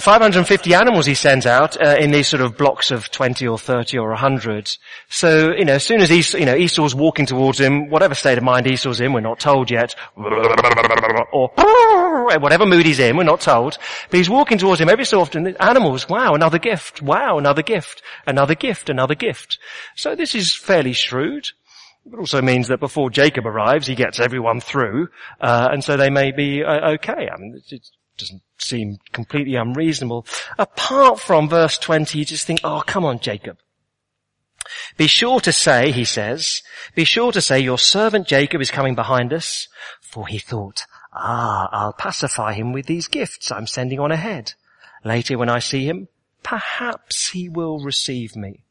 550 0.00 0.74
animals 0.74 1.04
he 1.04 1.14
sends 1.14 1.44
out 1.44 1.78
uh, 1.80 1.96
in 1.98 2.12
these 2.12 2.26
sort 2.26 2.40
of 2.40 2.56
blocks 2.56 2.90
of 2.90 3.10
20 3.10 3.46
or 3.46 3.58
30 3.58 3.98
or 3.98 4.08
100. 4.08 4.76
So, 5.10 5.52
you 5.52 5.66
know, 5.66 5.74
as 5.74 5.84
soon 5.84 6.00
as 6.00 6.10
Esau, 6.10 6.38
you 6.38 6.46
know, 6.46 6.56
Esau's 6.56 6.94
walking 6.94 7.26
towards 7.26 7.60
him, 7.60 7.90
whatever 7.90 8.14
state 8.14 8.38
of 8.38 8.44
mind 8.44 8.66
Esau's 8.66 9.00
in, 9.00 9.12
we're 9.12 9.20
not 9.20 9.38
told 9.38 9.70
yet, 9.70 9.94
or 10.16 11.50
whatever 12.38 12.64
mood 12.64 12.86
he's 12.86 13.00
in, 13.00 13.18
we're 13.18 13.24
not 13.24 13.42
told, 13.42 13.76
but 14.10 14.16
he's 14.16 14.30
walking 14.30 14.56
towards 14.56 14.80
him 14.80 14.88
every 14.88 15.04
so 15.04 15.20
often, 15.20 15.54
animals, 15.58 16.08
wow, 16.08 16.32
another 16.32 16.58
gift, 16.58 17.02
wow, 17.02 17.36
another 17.36 17.62
gift, 17.62 18.02
another 18.26 18.54
gift, 18.54 18.88
another 18.88 19.14
gift. 19.14 19.58
So 19.94 20.14
this 20.14 20.34
is 20.34 20.54
fairly 20.54 20.94
shrewd. 20.94 21.48
It 22.06 22.18
also 22.18 22.40
means 22.40 22.68
that 22.68 22.80
before 22.80 23.10
Jacob 23.10 23.46
arrives, 23.46 23.86
he 23.86 23.94
gets 23.94 24.18
everyone 24.18 24.60
through, 24.60 25.08
uh, 25.40 25.68
and 25.70 25.84
so 25.84 25.96
they 25.98 26.10
may 26.10 26.32
be 26.32 26.64
uh, 26.64 26.92
okay. 26.92 27.28
I 27.32 27.36
mean, 27.38 27.60
it's, 27.70 27.92
doesn't 28.16 28.42
seem 28.58 28.98
completely 29.12 29.54
unreasonable. 29.54 30.26
Apart 30.58 31.20
from 31.20 31.48
verse 31.48 31.78
20, 31.78 32.18
you 32.18 32.24
just 32.24 32.46
think, 32.46 32.60
oh, 32.64 32.82
come 32.86 33.04
on, 33.04 33.18
Jacob. 33.18 33.58
Be 34.96 35.06
sure 35.06 35.40
to 35.40 35.52
say, 35.52 35.90
he 35.90 36.04
says, 36.04 36.62
be 36.94 37.04
sure 37.04 37.32
to 37.32 37.40
say, 37.40 37.58
your 37.60 37.78
servant 37.78 38.28
Jacob 38.28 38.60
is 38.60 38.70
coming 38.70 38.94
behind 38.94 39.32
us, 39.32 39.68
for 40.00 40.26
he 40.26 40.38
thought, 40.38 40.86
ah, 41.12 41.68
I'll 41.72 41.92
pacify 41.92 42.52
him 42.52 42.72
with 42.72 42.86
these 42.86 43.08
gifts 43.08 43.50
I'm 43.50 43.66
sending 43.66 43.98
on 43.98 44.12
ahead. 44.12 44.54
Later 45.04 45.36
when 45.36 45.48
I 45.48 45.58
see 45.58 45.84
him, 45.84 46.08
perhaps 46.42 47.30
he 47.30 47.48
will 47.48 47.80
receive 47.80 48.36
me. 48.36 48.64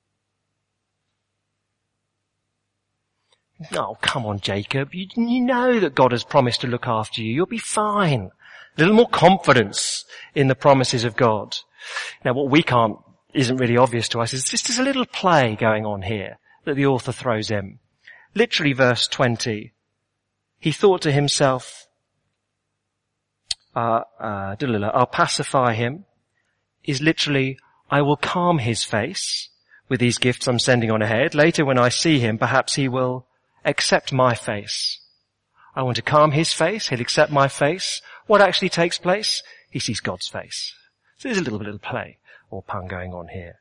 Oh, 3.73 3.97
come 4.01 4.25
on, 4.25 4.39
Jacob. 4.39 4.93
You, 4.93 5.07
you 5.15 5.41
know 5.41 5.79
that 5.79 5.93
God 5.93 6.13
has 6.13 6.23
promised 6.23 6.61
to 6.61 6.67
look 6.67 6.87
after 6.87 7.21
you. 7.21 7.31
You'll 7.31 7.45
be 7.45 7.59
fine. 7.59 8.31
A 8.77 8.81
little 8.81 8.95
more 8.95 9.09
confidence 9.09 10.05
in 10.33 10.47
the 10.47 10.55
promises 10.55 11.03
of 11.03 11.15
God. 11.15 11.57
Now 12.23 12.33
what 12.33 12.49
we 12.49 12.63
can't, 12.63 12.97
isn't 13.33 13.57
really 13.57 13.77
obvious 13.77 14.09
to 14.09 14.19
us 14.19 14.33
is 14.33 14.43
just 14.43 14.67
there's 14.67 14.79
a 14.79 14.83
little 14.83 15.05
play 15.05 15.55
going 15.55 15.85
on 15.85 16.01
here 16.01 16.37
that 16.65 16.75
the 16.75 16.85
author 16.85 17.11
throws 17.11 17.49
in. 17.49 17.79
Literally 18.35 18.73
verse 18.73 19.07
20. 19.07 19.73
He 20.59 20.71
thought 20.71 21.01
to 21.01 21.11
himself, 21.11 21.87
uh, 23.75 24.01
uh, 24.19 24.55
I'll 24.93 25.05
pacify 25.05 25.73
him 25.73 26.05
is 26.83 27.01
literally, 27.01 27.57
I 27.89 28.01
will 28.01 28.17
calm 28.17 28.59
his 28.59 28.83
face 28.83 29.49
with 29.89 29.99
these 29.99 30.17
gifts 30.17 30.47
I'm 30.47 30.59
sending 30.59 30.91
on 30.91 31.01
ahead. 31.01 31.35
Later 31.35 31.65
when 31.65 31.77
I 31.77 31.89
see 31.89 32.19
him, 32.19 32.37
perhaps 32.37 32.75
he 32.75 32.87
will 32.87 33.27
accept 33.65 34.13
my 34.13 34.33
face. 34.33 34.99
I 35.75 35.83
want 35.83 35.95
to 35.97 36.01
calm 36.01 36.31
his 36.31 36.53
face. 36.53 36.89
He'll 36.89 37.01
accept 37.01 37.31
my 37.31 37.47
face. 37.47 38.01
What 38.27 38.41
actually 38.41 38.69
takes 38.69 38.97
place? 38.97 39.43
He 39.69 39.79
sees 39.79 39.99
God's 39.99 40.27
face. 40.27 40.73
So 41.17 41.27
there's 41.27 41.37
a 41.37 41.43
little 41.43 41.59
bit 41.59 41.67
of 41.67 41.81
play 41.81 42.17
or 42.49 42.61
pun 42.61 42.87
going 42.87 43.13
on 43.13 43.27
here. 43.27 43.59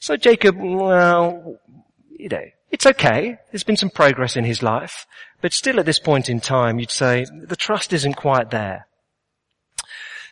So 0.00 0.16
Jacob, 0.16 0.56
well, 0.58 1.58
you 2.10 2.28
know, 2.28 2.44
it's 2.70 2.86
okay. 2.86 3.38
There's 3.50 3.64
been 3.64 3.76
some 3.76 3.90
progress 3.90 4.36
in 4.36 4.44
his 4.44 4.62
life, 4.62 5.06
but 5.40 5.52
still 5.52 5.80
at 5.80 5.86
this 5.86 5.98
point 5.98 6.28
in 6.28 6.40
time, 6.40 6.78
you'd 6.78 6.90
say 6.90 7.24
the 7.24 7.56
trust 7.56 7.92
isn't 7.92 8.14
quite 8.14 8.50
there. 8.50 8.86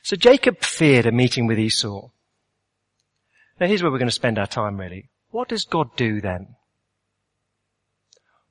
So 0.03 0.16
Jacob 0.16 0.62
feared 0.62 1.07
a 1.07 1.12
meeting 1.12 1.46
with 1.46 1.59
Esau. 1.59 2.11
Now 3.59 3.66
here's 3.66 3.83
where 3.83 3.90
we're 3.90 3.99
going 3.99 4.09
to 4.09 4.14
spend 4.14 4.38
our 4.38 4.46
time 4.46 4.77
really. 4.77 5.09
What 5.31 5.49
does 5.49 5.64
God 5.64 5.96
do 5.96 6.20
then? 6.20 6.55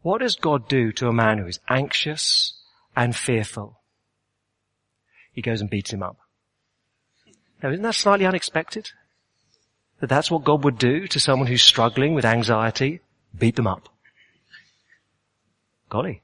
What 0.01 0.21
does 0.21 0.35
God 0.35 0.67
do 0.67 0.91
to 0.93 1.07
a 1.07 1.13
man 1.13 1.37
who 1.37 1.47
is 1.47 1.59
anxious 1.69 2.59
and 2.95 3.15
fearful? 3.15 3.79
He 5.35 5.41
goes 5.41 5.61
and 5.61 5.69
beats 5.69 5.91
him 5.91 6.01
up. 6.01 6.17
Now 7.61 7.69
isn't 7.69 7.83
that 7.83 7.95
slightly 7.95 8.25
unexpected? 8.25 8.89
That 9.99 10.07
that's 10.07 10.31
what 10.31 10.45
God 10.45 10.63
would 10.63 10.77
do 10.77 11.07
to 11.07 11.19
someone 11.19 11.47
who's 11.47 11.61
struggling 11.61 12.15
with 12.15 12.25
anxiety? 12.25 13.01
Beat 13.37 13.57
them 13.57 13.67
up. 13.67 13.89
Golly. 15.89 16.21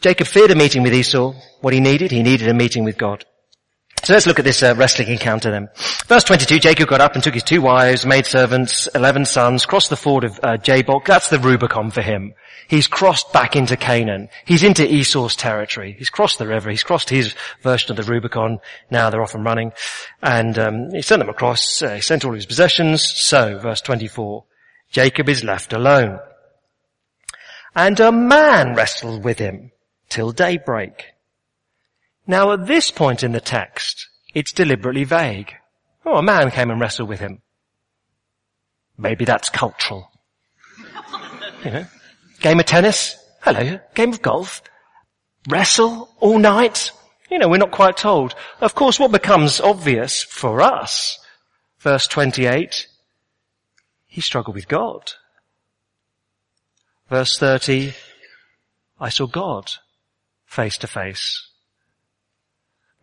Jacob 0.00 0.26
feared 0.26 0.50
a 0.50 0.54
meeting 0.54 0.82
with 0.82 0.94
Esau. 0.94 1.34
What 1.60 1.74
he 1.74 1.80
needed? 1.80 2.10
He 2.10 2.22
needed 2.22 2.48
a 2.48 2.54
meeting 2.54 2.84
with 2.84 2.96
God. 2.96 3.24
So 4.04 4.14
let's 4.14 4.26
look 4.26 4.38
at 4.38 4.44
this 4.44 4.62
uh, 4.62 4.74
wrestling 4.76 5.08
encounter 5.08 5.50
then. 5.50 5.68
Verse 6.06 6.24
22, 6.24 6.60
Jacob 6.60 6.88
got 6.88 7.00
up 7.00 7.14
and 7.14 7.22
took 7.22 7.34
his 7.34 7.42
two 7.42 7.60
wives, 7.60 8.06
maidservants, 8.06 8.86
eleven 8.94 9.24
sons, 9.24 9.66
crossed 9.66 9.90
the 9.90 9.96
ford 9.96 10.24
of 10.24 10.40
uh, 10.42 10.56
Jabbok. 10.56 11.04
That's 11.04 11.28
the 11.28 11.38
Rubicon 11.38 11.90
for 11.90 12.00
him. 12.00 12.34
He's 12.68 12.86
crossed 12.86 13.32
back 13.32 13.56
into 13.56 13.76
Canaan. 13.76 14.28
He's 14.44 14.62
into 14.62 14.86
Esau's 14.86 15.34
territory. 15.34 15.96
He's 15.98 16.10
crossed 16.10 16.38
the 16.38 16.46
river. 16.46 16.70
He's 16.70 16.82
crossed 16.82 17.08
his 17.08 17.34
version 17.62 17.90
of 17.90 17.96
the 17.96 18.10
Rubicon. 18.10 18.58
Now 18.90 19.08
they're 19.08 19.22
off 19.22 19.34
and 19.34 19.44
running. 19.44 19.72
And 20.22 20.58
um, 20.58 20.90
he 20.92 21.00
sent 21.00 21.20
them 21.20 21.30
across. 21.30 21.82
Uh, 21.82 21.94
he 21.94 22.00
sent 22.02 22.26
all 22.26 22.34
his 22.34 22.46
possessions. 22.46 23.02
So, 23.02 23.58
verse 23.58 23.80
24, 23.80 24.44
Jacob 24.90 25.30
is 25.30 25.42
left 25.42 25.72
alone. 25.72 26.18
And 27.74 27.98
a 28.00 28.12
man 28.12 28.74
wrestled 28.74 29.24
with 29.24 29.38
him 29.38 29.72
till 30.10 30.32
daybreak. 30.32 31.04
Now 32.28 32.52
at 32.52 32.66
this 32.66 32.90
point 32.90 33.24
in 33.24 33.32
the 33.32 33.40
text, 33.40 34.06
it's 34.34 34.52
deliberately 34.52 35.04
vague. 35.04 35.54
Oh, 36.04 36.16
a 36.16 36.22
man 36.22 36.50
came 36.50 36.70
and 36.70 36.78
wrestled 36.78 37.08
with 37.08 37.20
him. 37.20 37.40
Maybe 38.98 39.24
that's 39.24 39.48
cultural. 39.48 40.10
You 41.64 41.72
know, 41.72 41.86
game 42.38 42.60
of 42.60 42.66
tennis. 42.66 43.16
Hello, 43.42 43.80
game 43.94 44.12
of 44.12 44.22
golf. 44.22 44.62
Wrestle 45.48 46.08
all 46.20 46.38
night. 46.38 46.92
You 47.32 47.40
know, 47.40 47.48
we're 47.48 47.56
not 47.56 47.72
quite 47.72 47.96
told. 47.96 48.36
Of 48.60 48.76
course, 48.76 49.00
what 49.00 49.10
becomes 49.10 49.60
obvious 49.60 50.22
for 50.22 50.60
us, 50.60 51.18
verse 51.80 52.06
28, 52.06 52.86
he 54.06 54.20
struggled 54.20 54.54
with 54.54 54.68
God. 54.68 55.14
Verse 57.10 57.36
30, 57.36 57.94
I 59.00 59.08
saw 59.08 59.26
God 59.26 59.72
face 60.46 60.78
to 60.78 60.86
face. 60.86 61.48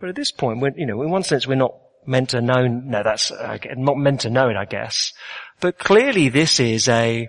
But 0.06 0.10
at 0.10 0.18
this 0.18 0.32
point, 0.32 0.60
we're, 0.60 0.78
you 0.78 0.86
know, 0.86 1.02
in 1.02 1.10
one 1.10 1.24
sense, 1.24 1.48
we're 1.48 1.56
not 1.56 1.74
meant 2.06 2.30
to 2.30 2.40
know. 2.40 2.68
No, 2.68 3.02
that's 3.02 3.32
uh, 3.32 3.58
not 3.76 3.98
meant 3.98 4.22
to 4.22 4.30
know 4.30 4.50
it, 4.50 4.56
I 4.56 4.66
guess. 4.66 5.14
But 5.60 5.80
clearly, 5.80 6.30
this 6.30 6.60
is 6.60 6.88
a 6.88 7.28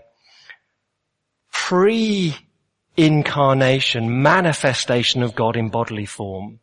pre-incarnation 1.51 4.23
manifestation 4.23 5.23
of 5.23 5.35
God 5.35 5.57
in 5.57 5.71
bodily 5.71 6.05
form. 6.05 6.61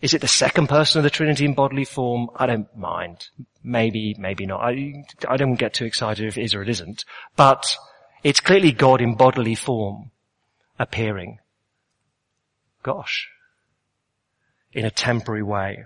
Is 0.00 0.14
it 0.14 0.20
the 0.20 0.28
second 0.28 0.68
person 0.68 1.00
of 1.00 1.02
the 1.02 1.10
Trinity 1.10 1.44
in 1.44 1.54
bodily 1.54 1.84
form? 1.84 2.30
I 2.36 2.46
don't 2.46 2.72
mind. 2.76 3.30
Maybe, 3.64 4.14
maybe 4.16 4.46
not. 4.46 4.60
I, 4.60 5.02
I 5.28 5.36
don't 5.36 5.56
get 5.56 5.74
too 5.74 5.86
excited 5.86 6.24
if 6.24 6.38
it 6.38 6.44
is 6.44 6.54
or 6.54 6.62
it 6.62 6.68
isn't. 6.68 7.04
But 7.34 7.76
it's 8.22 8.38
clearly 8.38 8.70
God 8.70 9.00
in 9.00 9.16
bodily 9.16 9.56
form 9.56 10.12
appearing. 10.78 11.40
Gosh 12.84 13.28
in 14.72 14.84
a 14.84 14.90
temporary 14.90 15.42
way. 15.42 15.84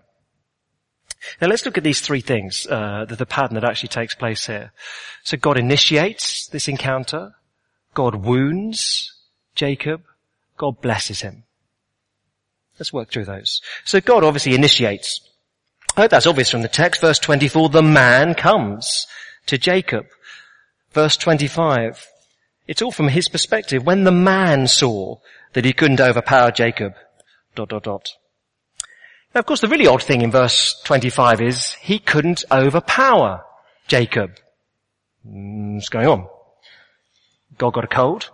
Now 1.41 1.49
let's 1.49 1.65
look 1.65 1.79
at 1.79 1.85
these 1.85 2.01
three 2.01 2.21
things, 2.21 2.67
uh, 2.69 3.05
the, 3.09 3.17
the 3.17 3.27
pattern 3.27 3.55
that 3.55 3.65
actually 3.65 3.91
takes 3.91 4.15
place 4.15 4.47
here. 4.47 4.73
So 5.23 5.37
God 5.37 5.57
initiates 5.57 6.49
this 6.49 6.69
encounter. 6.69 7.35
God 7.95 8.17
wounds 8.17 9.15
Jacob. 9.55 10.03
God 10.57 10.81
blesses 10.81 11.21
him. 11.21 11.45
Let's 12.79 12.93
work 12.93 13.11
through 13.11 13.27
those. 13.27 13.61
So 13.85 14.01
God 14.01 14.25
obviously 14.25 14.55
initiates. 14.55 15.21
I 15.97 16.03
hope 16.03 16.11
that's 16.11 16.27
obvious 16.27 16.51
from 16.51 16.63
the 16.63 16.69
text. 16.69 17.01
Verse 17.01 17.19
24, 17.19 17.69
the 17.69 17.83
man 17.83 18.35
comes 18.35 19.07
to 19.47 19.59
Jacob. 19.59 20.07
Verse 20.93 21.17
25, 21.17 22.07
it's 22.67 22.83
all 22.83 22.93
from 22.93 23.09
his 23.09 23.29
perspective. 23.29 23.85
When 23.85 24.05
the 24.05 24.13
man 24.13 24.67
saw 24.67 25.19
that 25.53 25.65
he 25.65 25.73
couldn't 25.73 26.01
overpower 26.01 26.51
Jacob, 26.51 26.95
dot, 27.55 27.69
dot, 27.69 27.85
dot. 27.85 28.09
Now 29.35 29.39
of 29.39 29.47
course 29.47 29.61
the 29.61 29.69
really 29.69 29.87
odd 29.87 30.03
thing 30.03 30.21
in 30.21 30.31
verse 30.31 30.81
25 30.85 31.41
is 31.41 31.73
he 31.75 31.99
couldn't 31.99 32.45
overpower 32.51 33.45
Jacob. 33.89 34.37
Mm, 35.27 35.75
what's 35.75 35.89
going 35.89 36.07
on? 36.07 36.27
God 37.59 37.73
got 37.73 37.85
a 37.85 37.89
cold? 37.89 38.31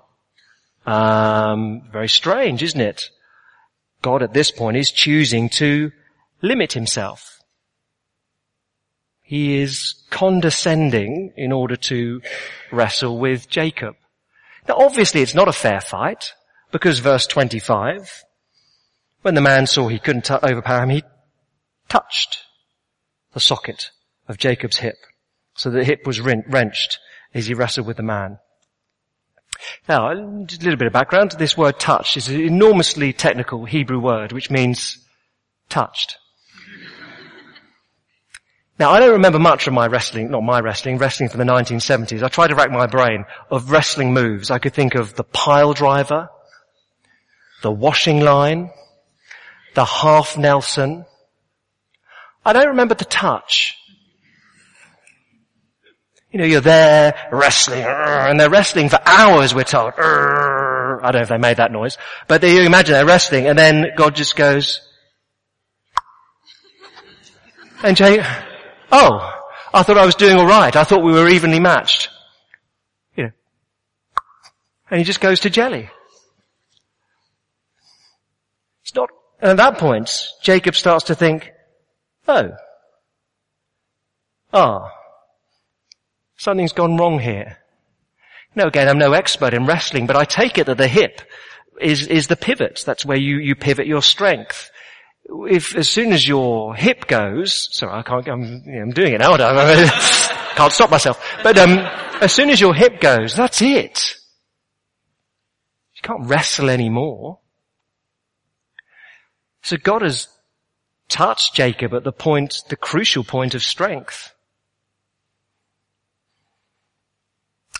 Um, 0.86 1.82
very 1.92 2.08
strange, 2.08 2.62
isn't 2.62 2.80
it? 2.80 3.10
God 4.02 4.22
at 4.22 4.32
this 4.32 4.50
point 4.50 4.76
is 4.76 4.90
choosing 4.90 5.48
to 5.50 5.92
limit 6.42 6.72
himself. 6.72 7.40
He 9.22 9.60
is 9.60 9.94
condescending 10.10 11.34
in 11.36 11.52
order 11.52 11.76
to 11.76 12.22
wrestle 12.72 13.18
with 13.18 13.48
Jacob. 13.48 13.96
Now 14.66 14.76
obviously 14.78 15.20
it's 15.20 15.34
not 15.34 15.48
a 15.48 15.52
fair 15.52 15.80
fight 15.80 16.32
because 16.72 17.00
verse 17.00 17.26
25, 17.26 18.24
when 19.22 19.34
the 19.34 19.40
man 19.40 19.66
saw 19.66 19.88
he 19.88 19.98
couldn't 19.98 20.30
overpower 20.30 20.82
him, 20.82 20.90
he 20.90 21.02
touched 21.88 22.44
the 23.32 23.40
socket 23.40 23.90
of 24.28 24.38
Jacob's 24.38 24.78
hip 24.78 24.96
so 25.54 25.70
that 25.70 25.78
the 25.78 25.84
hip 25.84 26.06
was 26.06 26.20
wrenched 26.20 26.98
as 27.34 27.46
he 27.46 27.54
wrestled 27.54 27.86
with 27.86 27.96
the 27.96 28.02
man. 28.02 28.38
Now, 29.88 30.12
a 30.12 30.14
little 30.14 30.76
bit 30.76 30.86
of 30.86 30.92
background. 30.92 31.32
This 31.32 31.56
word 31.56 31.80
touch 31.80 32.16
is 32.16 32.28
an 32.28 32.40
enormously 32.40 33.12
technical 33.12 33.64
Hebrew 33.64 33.98
word 33.98 34.32
which 34.32 34.50
means 34.50 34.98
touched. 35.68 36.16
Now, 38.78 38.92
I 38.92 39.00
don't 39.00 39.12
remember 39.12 39.40
much 39.40 39.66
of 39.66 39.72
my 39.72 39.88
wrestling, 39.88 40.30
not 40.30 40.44
my 40.44 40.60
wrestling, 40.60 40.98
wrestling 40.98 41.28
from 41.28 41.38
the 41.38 41.52
1970s. 41.52 42.22
I 42.22 42.28
tried 42.28 42.48
to 42.48 42.54
rack 42.54 42.70
my 42.70 42.86
brain 42.86 43.24
of 43.50 43.72
wrestling 43.72 44.14
moves. 44.14 44.52
I 44.52 44.60
could 44.60 44.72
think 44.72 44.94
of 44.94 45.16
the 45.16 45.24
pile 45.24 45.74
driver, 45.74 46.28
the 47.62 47.72
washing 47.72 48.20
line, 48.20 48.70
the 49.78 49.84
half 49.84 50.36
Nelson. 50.36 51.04
I 52.44 52.52
don't 52.52 52.66
remember 52.68 52.96
the 52.96 53.04
touch. 53.04 53.76
You 56.32 56.40
know, 56.40 56.44
you're 56.44 56.60
there 56.60 57.14
wrestling, 57.30 57.84
and 57.84 58.40
they're 58.40 58.50
wrestling 58.50 58.88
for 58.88 58.98
hours, 59.06 59.54
we're 59.54 59.62
told. 59.62 59.92
I 59.96 60.98
don't 61.00 61.14
know 61.14 61.20
if 61.20 61.28
they 61.28 61.38
made 61.38 61.58
that 61.58 61.70
noise, 61.70 61.96
but 62.26 62.42
you 62.42 62.62
imagine 62.62 62.94
they're 62.94 63.06
wrestling, 63.06 63.46
and 63.46 63.56
then 63.56 63.92
God 63.96 64.16
just 64.16 64.34
goes, 64.34 64.80
and 67.84 67.96
Jay, 67.96 68.18
oh, 68.90 69.32
I 69.72 69.84
thought 69.84 69.96
I 69.96 70.04
was 70.06 70.16
doing 70.16 70.38
alright. 70.38 70.74
I 70.74 70.82
thought 70.82 71.04
we 71.04 71.12
were 71.12 71.28
evenly 71.28 71.60
matched. 71.60 72.08
You 73.16 73.24
know. 73.26 73.30
And 74.90 74.98
he 74.98 75.04
just 75.04 75.20
goes 75.20 75.38
to 75.40 75.50
jelly. 75.50 75.88
It's 78.82 78.94
not, 78.96 79.10
and 79.40 79.50
at 79.52 79.56
that 79.56 79.78
point, 79.78 80.28
Jacob 80.42 80.74
starts 80.74 81.06
to 81.06 81.14
think, 81.14 81.50
oh, 82.26 82.50
ah, 84.52 84.92
Something's 86.38 86.72
gone 86.72 86.96
wrong 86.96 87.18
here. 87.18 87.58
Now 88.54 88.68
again, 88.68 88.88
I'm 88.88 88.98
no 88.98 89.12
expert 89.12 89.54
in 89.54 89.66
wrestling, 89.66 90.06
but 90.06 90.16
I 90.16 90.24
take 90.24 90.56
it 90.56 90.66
that 90.66 90.78
the 90.78 90.88
hip 90.88 91.20
is, 91.80 92.06
is 92.06 92.28
the 92.28 92.36
pivot. 92.36 92.82
That's 92.86 93.04
where 93.04 93.18
you, 93.18 93.38
you 93.38 93.56
pivot 93.56 93.88
your 93.88 94.02
strength. 94.02 94.70
If 95.24 95.74
as 95.76 95.90
soon 95.90 96.12
as 96.12 96.26
your 96.26 96.74
hip 96.76 97.06
goes, 97.08 97.68
sorry, 97.76 97.92
I 97.92 98.02
can't, 98.02 98.26
I'm, 98.28 98.62
I'm 98.66 98.90
doing 98.92 99.14
it 99.14 99.18
now, 99.18 99.34
I 99.34 100.52
can't 100.56 100.72
stop 100.72 100.90
myself. 100.90 101.22
But 101.42 101.58
um, 101.58 101.78
as 102.20 102.32
soon 102.32 102.50
as 102.50 102.60
your 102.60 102.72
hip 102.72 103.00
goes, 103.00 103.34
that's 103.34 103.60
it. 103.60 104.14
You 105.96 106.02
can't 106.02 106.26
wrestle 106.26 106.70
anymore. 106.70 107.40
So 109.68 109.76
God 109.76 110.00
has 110.00 110.28
touched 111.10 111.54
Jacob 111.54 111.92
at 111.92 112.02
the 112.02 112.10
point, 112.10 112.62
the 112.70 112.76
crucial 112.76 113.22
point 113.22 113.54
of 113.54 113.62
strength. 113.62 114.32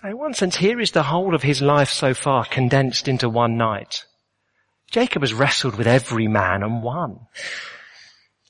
In 0.04 0.18
one 0.18 0.34
sense, 0.34 0.56
here 0.56 0.80
is 0.80 0.90
the 0.90 1.04
whole 1.04 1.34
of 1.34 1.42
his 1.42 1.62
life 1.62 1.88
so 1.88 2.12
far 2.12 2.44
condensed 2.44 3.08
into 3.08 3.30
one 3.30 3.56
night. 3.56 4.04
Jacob 4.90 5.22
has 5.22 5.32
wrestled 5.32 5.76
with 5.76 5.86
every 5.86 6.28
man 6.28 6.62
and 6.62 6.82
won. 6.82 7.20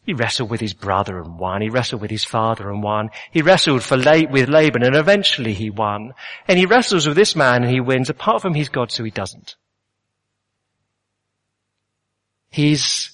He 0.02 0.14
wrestled 0.14 0.50
with 0.50 0.60
his 0.60 0.74
brother 0.74 1.20
and 1.20 1.38
won. 1.38 1.62
He 1.62 1.70
wrestled 1.70 2.02
with 2.02 2.10
his 2.10 2.24
father 2.24 2.68
and 2.68 2.82
won. 2.82 3.10
He 3.30 3.42
wrestled 3.42 3.84
for 3.84 3.98
with 3.98 4.48
Laban 4.48 4.82
and 4.82 4.96
eventually 4.96 5.54
he 5.54 5.70
won. 5.70 6.12
And 6.48 6.58
he 6.58 6.66
wrestles 6.66 7.06
with 7.06 7.16
this 7.16 7.36
man 7.36 7.62
and 7.62 7.70
he 7.70 7.78
wins. 7.78 8.10
Apart 8.10 8.42
from 8.42 8.54
his 8.54 8.68
God, 8.68 8.90
so 8.90 9.04
he 9.04 9.12
doesn't. 9.12 9.54
His 12.50 13.10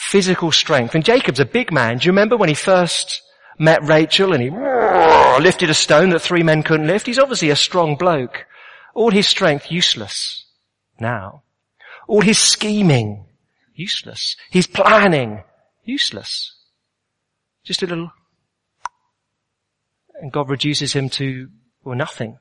physical 0.00 0.50
strength. 0.50 0.94
And 0.94 1.04
Jacob's 1.04 1.40
a 1.40 1.44
big 1.44 1.72
man. 1.72 1.98
Do 1.98 2.06
you 2.06 2.12
remember 2.12 2.36
when 2.36 2.48
he 2.48 2.54
first 2.54 3.22
met 3.60 3.84
Rachel 3.84 4.32
and 4.32 4.42
he 4.42 4.50
lifted 5.40 5.70
a 5.70 5.74
stone 5.74 6.10
that 6.10 6.20
three 6.20 6.42
men 6.42 6.62
couldn't 6.62 6.86
lift. 6.86 7.06
He's 7.06 7.18
obviously 7.18 7.50
a 7.50 7.56
strong 7.56 7.96
bloke. 7.96 8.46
All 8.94 9.10
his 9.10 9.28
strength 9.28 9.70
useless 9.70 10.46
now. 10.98 11.42
All 12.08 12.22
his 12.22 12.38
scheming 12.38 13.26
useless. 13.74 14.36
His 14.50 14.66
planning 14.66 15.44
useless. 15.84 16.56
Just 17.62 17.82
a 17.82 17.86
little. 17.86 18.10
And 20.20 20.32
God 20.32 20.48
reduces 20.48 20.92
him 20.92 21.08
to, 21.10 21.48
well, 21.84 21.96
nothing. 21.96 22.38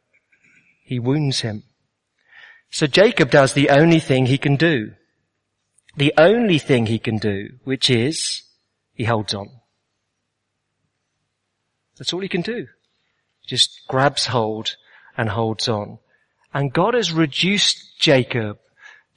He 0.83 0.99
wounds 0.99 1.41
him. 1.41 1.63
So 2.71 2.87
Jacob 2.87 3.29
does 3.29 3.53
the 3.53 3.69
only 3.69 3.99
thing 3.99 4.25
he 4.25 4.37
can 4.37 4.55
do. 4.55 4.93
The 5.97 6.13
only 6.17 6.59
thing 6.59 6.85
he 6.85 6.99
can 6.99 7.17
do, 7.17 7.49
which 7.63 7.89
is, 7.89 8.43
he 8.93 9.05
holds 9.05 9.33
on. 9.33 9.49
That's 11.97 12.13
all 12.13 12.21
he 12.21 12.29
can 12.29 12.41
do. 12.41 12.67
Just 13.45 13.81
grabs 13.87 14.27
hold 14.27 14.75
and 15.17 15.29
holds 15.29 15.67
on. 15.67 15.99
And 16.53 16.73
God 16.73 16.93
has 16.93 17.11
reduced 17.11 17.99
Jacob 17.99 18.59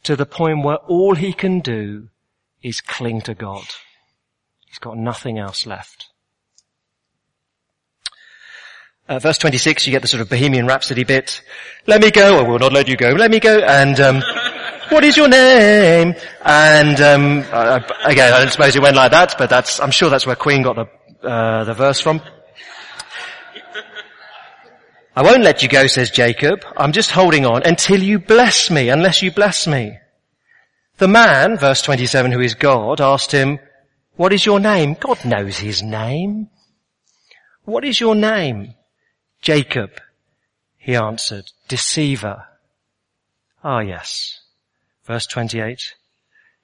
to 0.03 0.17
the 0.17 0.27
point 0.27 0.65
where 0.65 0.77
all 0.77 1.15
he 1.15 1.33
can 1.33 1.61
do 1.61 2.09
is 2.63 2.81
cling 2.81 3.21
to 3.23 3.35
God. 3.35 3.65
He's 4.67 4.79
got 4.79 4.97
nothing 4.97 5.39
else 5.39 5.67
left. 5.67 6.09
Uh, 9.09 9.19
verse 9.19 9.39
26, 9.39 9.87
you 9.87 9.91
get 9.91 10.03
the 10.03 10.09
sort 10.09 10.21
of 10.21 10.29
Bohemian 10.29 10.67
Rhapsody 10.67 11.05
bit. 11.05 11.43
Let 11.87 12.01
me 12.01 12.11
go, 12.11 12.39
I 12.39 12.49
will 12.49 12.59
not 12.59 12.73
let 12.73 12.89
you 12.89 12.97
go. 12.97 13.11
Let 13.11 13.31
me 13.31 13.41
go. 13.41 13.59
And, 13.59 14.01
um, 14.01 14.23
what 14.93 15.05
is 15.05 15.17
your 15.17 15.29
name? 15.29 16.15
And, 16.45 17.01
um, 17.01 17.45
uh, 17.51 17.81
again, 18.05 18.33
I 18.33 18.41
don't 18.41 18.53
suppose 18.53 18.77
it 18.77 18.83
went 18.83 18.97
like 18.97 19.11
that, 19.13 19.37
but 19.39 19.49
that's, 19.49 19.81
I'm 19.81 19.91
sure 19.91 20.11
that's 20.11 20.27
where 20.27 20.37
Queen 20.37 20.63
got 20.63 20.77
the, 20.77 21.27
uh, 21.27 21.65
the 21.65 21.75
verse 21.75 22.01
from. 22.01 22.21
I 25.15 25.23
won't 25.23 25.43
let 25.43 25.63
you 25.63 25.69
go, 25.69 25.87
says 25.87 26.11
Jacob. 26.11 26.65
I'm 26.77 26.93
just 26.93 27.11
holding 27.11 27.45
on 27.47 27.63
until 27.65 28.03
you 28.03 28.19
bless 28.19 28.71
me, 28.71 28.89
unless 28.89 29.23
you 29.23 29.31
bless 29.31 29.67
me. 29.67 29.99
The 30.99 31.09
man, 31.09 31.57
verse 31.57 31.83
27, 31.83 32.33
who 32.33 32.41
is 32.41 32.55
God, 32.55 33.01
asked 33.01 33.33
him, 33.33 33.59
what 34.17 34.33
is 34.33 34.45
your 34.45 34.61
name? 34.61 34.97
God 35.01 35.25
knows 35.25 35.59
his 35.59 35.83
name. 35.83 36.49
What 37.65 37.85
is 37.85 37.99
your 37.99 38.15
name? 38.15 38.75
Jacob. 39.41 39.91
He 40.79 40.95
answered, 40.95 41.51
deceiver. 41.69 42.45
Ah 43.65 43.81
yes. 43.81 44.42
Verse 45.05 45.27
28. 45.27 45.95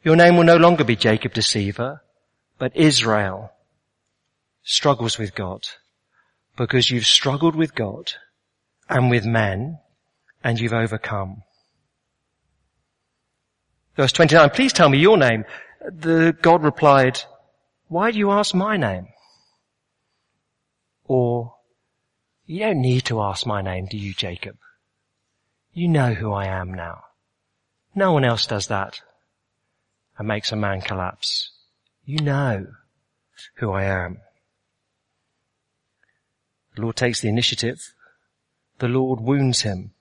Your 0.03 0.16
name 0.16 0.37
will 0.37 0.44
no 0.44 0.57
longer 0.57 0.85
be 0.85 0.96
Jacob 0.96 1.35
deceiver, 1.35 2.03
but 2.59 2.77
Israel 2.77 3.53
struggles 4.62 5.18
with 5.18 5.35
God 5.35 5.66
because 6.57 6.90
you've 6.90 7.07
struggled 7.07 7.57
with 7.57 7.74
God 7.74 8.12
and 8.88 9.11
with 9.11 9.24
men, 9.24 9.79
and 10.42 10.59
you've 10.59 10.72
overcome. 10.72 11.42
Verse 13.96 14.12
29, 14.12 14.51
please 14.51 14.72
tell 14.72 14.88
me 14.88 14.98
your 14.98 15.16
name. 15.16 15.44
The 15.90 16.37
God 16.40 16.62
replied, 16.62 17.20
why 17.88 18.11
do 18.11 18.18
you 18.18 18.31
ask 18.31 18.55
my 18.55 18.77
name? 18.77 19.09
Or, 21.05 21.55
you 22.46 22.61
don't 22.61 22.81
need 22.81 23.05
to 23.07 23.20
ask 23.20 23.46
my 23.46 23.62
name, 23.62 23.87
do 23.87 23.96
you, 23.96 24.14
Jacob? 24.14 24.57
You 25.72 25.88
know 25.88 26.14
who 26.14 26.33
I 26.33 26.46
am 26.46 26.72
now. 26.72 27.05
No 27.94 28.12
one 28.12 28.24
else 28.24 28.46
does 28.46 28.66
that 28.68 29.01
and 30.18 30.29
makes 30.29 30.53
a 30.53 30.57
man 30.57 30.81
collapse. 30.81 31.51
You 32.05 32.20
know 32.20 32.66
who 33.57 33.72
I 33.72 33.85
am. 33.85 34.18
The 36.74 36.83
Lord 36.83 36.96
takes 36.96 37.20
the 37.20 37.29
initiative 37.29 37.94
the 38.79 38.88
Lord 38.88 39.20
wounds 39.20 39.62
him. 39.62 39.92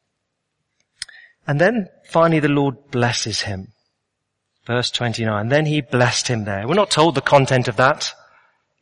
And 1.48 1.60
then 1.62 1.90
finally 2.06 2.40
the 2.40 2.48
Lord 2.48 2.92
blesses 2.92 3.42
him. 3.42 3.74
Verse 4.66 4.92
29. 4.92 5.50
Then 5.50 5.66
he 5.66 5.82
blessed 5.82 6.28
him 6.28 6.44
there. 6.44 6.68
We're 6.68 6.76
not 6.76 6.92
told 6.92 7.16
the 7.16 7.22
content 7.22 7.68
of 7.68 7.78
that. 7.78 8.14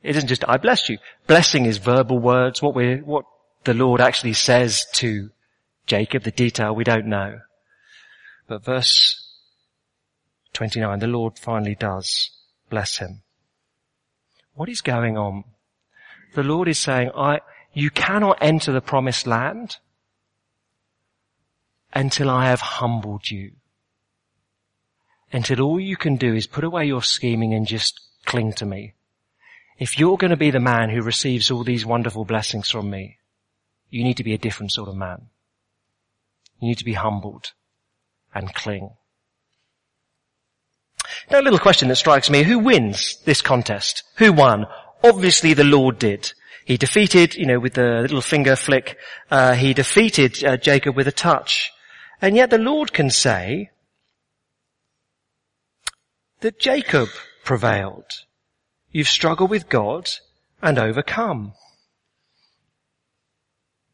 It 0.02 0.16
isn't 0.16 0.28
just, 0.28 0.44
I 0.48 0.58
bless 0.58 0.90
you. 0.90 0.98
Blessing 1.28 1.66
is 1.66 1.78
verbal 1.78 2.20
words. 2.20 2.62
What 2.62 2.76
we 2.76 2.98
what 2.98 3.26
the 3.64 3.74
Lord 3.74 4.02
actually 4.02 4.34
says 4.34 4.86
to 4.94 5.30
Jacob, 5.88 6.24
the 6.24 6.32
detail 6.32 6.76
we 6.76 6.84
don't 6.84 7.08
know. 7.08 7.40
But 8.48 8.64
verse 8.64 9.26
29, 10.54 11.00
the 11.00 11.08
Lord 11.08 11.40
finally 11.40 11.76
does 11.76 12.32
bless 12.70 12.98
him. 12.98 13.22
What 14.54 14.70
is 14.70 14.82
going 14.82 15.18
on? 15.18 15.44
The 16.34 16.44
Lord 16.44 16.68
is 16.68 16.80
saying, 16.80 17.12
I, 17.16 17.42
you 17.74 17.90
cannot 17.90 18.38
enter 18.42 18.72
the 18.72 18.82
promised 18.82 19.28
land 19.28 19.78
until 21.94 22.30
I 22.30 22.46
have 22.48 22.62
humbled 22.62 23.30
you. 23.30 23.54
Until 25.32 25.62
all 25.62 25.80
you 25.80 25.98
can 25.98 26.16
do 26.16 26.34
is 26.34 26.48
put 26.48 26.64
away 26.64 26.86
your 26.86 27.02
scheming 27.02 27.54
and 27.54 27.66
just 27.66 28.00
cling 28.26 28.54
to 28.54 28.66
me. 28.66 28.94
If 29.78 30.00
you're 30.00 30.18
going 30.18 30.32
to 30.32 30.38
be 30.38 30.52
the 30.52 30.60
man 30.60 30.90
who 30.90 31.02
receives 31.02 31.52
all 31.52 31.64
these 31.64 31.86
wonderful 31.86 32.24
blessings 32.24 32.70
from 32.70 32.90
me, 32.90 33.18
you 33.90 34.04
need 34.04 34.18
to 34.18 34.24
be 34.24 34.34
a 34.34 34.38
different 34.38 34.72
sort 34.72 34.88
of 34.88 34.96
man. 34.96 35.28
You 36.60 36.70
need 36.70 36.78
to 36.78 36.86
be 36.86 36.94
humbled 36.94 37.52
and 38.36 38.54
cling. 38.54 38.92
Now 41.32 41.40
a 41.40 41.42
little 41.42 41.60
question 41.60 41.88
that 41.88 41.96
strikes 41.96 42.30
me, 42.30 42.44
who 42.44 42.60
wins 42.60 43.18
this 43.26 43.42
contest? 43.42 44.04
Who 44.18 44.34
won? 44.34 44.66
Obviously 45.04 45.54
the 45.54 45.64
Lord 45.64 45.98
did. 45.98 46.34
He 46.66 46.78
defeated, 46.78 47.36
you 47.36 47.46
know, 47.46 47.60
with 47.60 47.74
the 47.74 48.02
little 48.02 48.22
finger 48.22 48.56
flick, 48.56 48.98
uh, 49.30 49.54
he 49.54 49.74
defeated 49.74 50.44
uh, 50.44 50.58
Jacob 50.58 50.96
with 50.96 51.08
a 51.08 51.12
touch. 51.12 51.72
And 52.22 52.36
yet 52.36 52.50
the 52.50 52.58
Lord 52.58 52.92
can 52.92 53.10
say 53.10 53.70
that 56.42 56.60
Jacob 56.60 57.10
prevailed. 57.44 58.06
You've 58.92 59.08
struggled 59.08 59.50
with 59.50 59.70
God 59.70 60.10
and 60.62 60.80
overcome. 60.80 61.54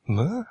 Huh? 0.07 0.43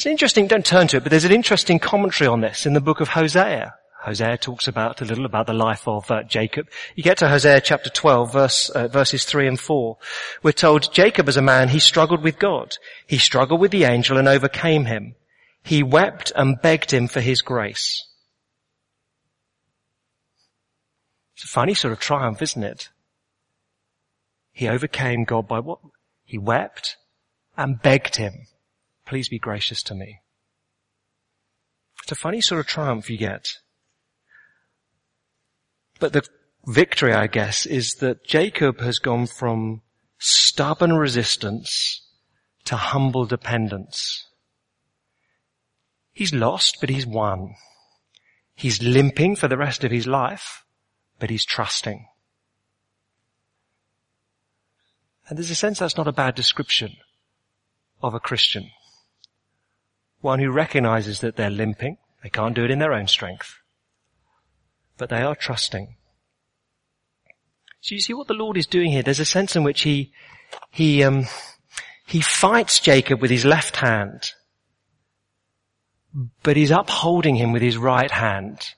It's 0.00 0.06
interesting, 0.06 0.46
don't 0.46 0.64
turn 0.64 0.86
to 0.86 0.96
it, 0.96 1.02
but 1.02 1.10
there's 1.10 1.26
an 1.26 1.30
interesting 1.30 1.78
commentary 1.78 2.26
on 2.26 2.40
this 2.40 2.64
in 2.64 2.72
the 2.72 2.80
book 2.80 3.02
of 3.02 3.08
Hosea. 3.08 3.74
Hosea 4.00 4.38
talks 4.38 4.66
about 4.66 5.02
a 5.02 5.04
little 5.04 5.26
about 5.26 5.46
the 5.46 5.52
life 5.52 5.86
of 5.86 6.10
uh, 6.10 6.22
Jacob. 6.22 6.68
You 6.96 7.02
get 7.02 7.18
to 7.18 7.28
Hosea 7.28 7.60
chapter 7.60 7.90
12 7.90 8.32
verse, 8.32 8.70
uh, 8.70 8.88
verses 8.88 9.26
3 9.26 9.46
and 9.46 9.60
4. 9.60 9.98
We're 10.42 10.52
told 10.52 10.90
Jacob 10.94 11.28
as 11.28 11.36
a 11.36 11.42
man, 11.42 11.68
he 11.68 11.80
struggled 11.80 12.22
with 12.22 12.38
God. 12.38 12.78
He 13.06 13.18
struggled 13.18 13.60
with 13.60 13.72
the 13.72 13.84
angel 13.84 14.16
and 14.16 14.26
overcame 14.26 14.86
him. 14.86 15.16
He 15.62 15.82
wept 15.82 16.32
and 16.34 16.62
begged 16.62 16.92
him 16.92 17.06
for 17.06 17.20
his 17.20 17.42
grace. 17.42 18.02
It's 21.34 21.44
a 21.44 21.46
funny 21.46 21.74
sort 21.74 21.92
of 21.92 22.00
triumph, 22.00 22.40
isn't 22.40 22.64
it? 22.64 22.88
He 24.50 24.66
overcame 24.66 25.24
God 25.24 25.46
by 25.46 25.60
what? 25.60 25.80
He 26.24 26.38
wept 26.38 26.96
and 27.54 27.82
begged 27.82 28.16
him, 28.16 28.46
please 29.10 29.28
be 29.28 29.40
gracious 29.40 29.82
to 29.82 29.92
me. 29.92 30.20
It's 32.04 32.12
a 32.12 32.14
funny 32.14 32.40
sort 32.40 32.60
of 32.60 32.68
triumph 32.68 33.10
you 33.10 33.18
get. 33.18 33.48
But 35.98 36.12
the 36.12 36.22
victory, 36.64 37.12
I 37.12 37.26
guess, 37.26 37.66
is 37.66 37.94
that 37.94 38.24
Jacob 38.24 38.80
has 38.80 39.00
gone 39.00 39.26
from 39.26 39.82
stubborn 40.20 40.92
resistance 40.92 42.06
to 42.66 42.76
humble 42.76 43.26
dependence. 43.26 44.28
He's 46.12 46.32
lost, 46.32 46.76
but 46.80 46.88
he's 46.88 47.04
won. 47.04 47.56
He's 48.54 48.80
limping 48.80 49.34
for 49.34 49.48
the 49.48 49.58
rest 49.58 49.82
of 49.82 49.90
his 49.90 50.06
life, 50.06 50.64
but 51.18 51.30
he's 51.30 51.44
trusting. 51.44 52.06
And 55.28 55.36
there's 55.36 55.50
a 55.50 55.56
sense 55.56 55.80
that's 55.80 55.96
not 55.96 56.06
a 56.06 56.12
bad 56.12 56.36
description 56.36 56.92
of 58.00 58.14
a 58.14 58.20
Christian. 58.20 58.70
One 60.20 60.40
who 60.40 60.50
recognizes 60.50 61.20
that 61.20 61.36
they're 61.36 61.50
limping. 61.50 61.98
They 62.22 62.28
can't 62.28 62.54
do 62.54 62.64
it 62.64 62.70
in 62.70 62.78
their 62.78 62.92
own 62.92 63.06
strength. 63.06 63.58
But 64.98 65.08
they 65.08 65.22
are 65.22 65.34
trusting. 65.34 65.96
So 67.80 67.94
you 67.94 68.00
see 68.00 68.12
what 68.12 68.28
the 68.28 68.34
Lord 68.34 68.56
is 68.56 68.66
doing 68.66 68.92
here. 68.92 69.02
There's 69.02 69.20
a 69.20 69.24
sense 69.24 69.56
in 69.56 69.62
which 69.62 69.82
he, 69.82 70.12
he, 70.70 71.02
um, 71.02 71.24
he 72.06 72.20
fights 72.20 72.78
Jacob 72.78 73.22
with 73.22 73.30
his 73.30 73.44
left 73.46 73.76
hand 73.76 74.32
but 76.42 76.56
he's 76.56 76.70
upholding 76.70 77.36
him 77.36 77.52
with 77.52 77.62
his 77.62 77.76
right 77.76 78.10
hand 78.10 78.74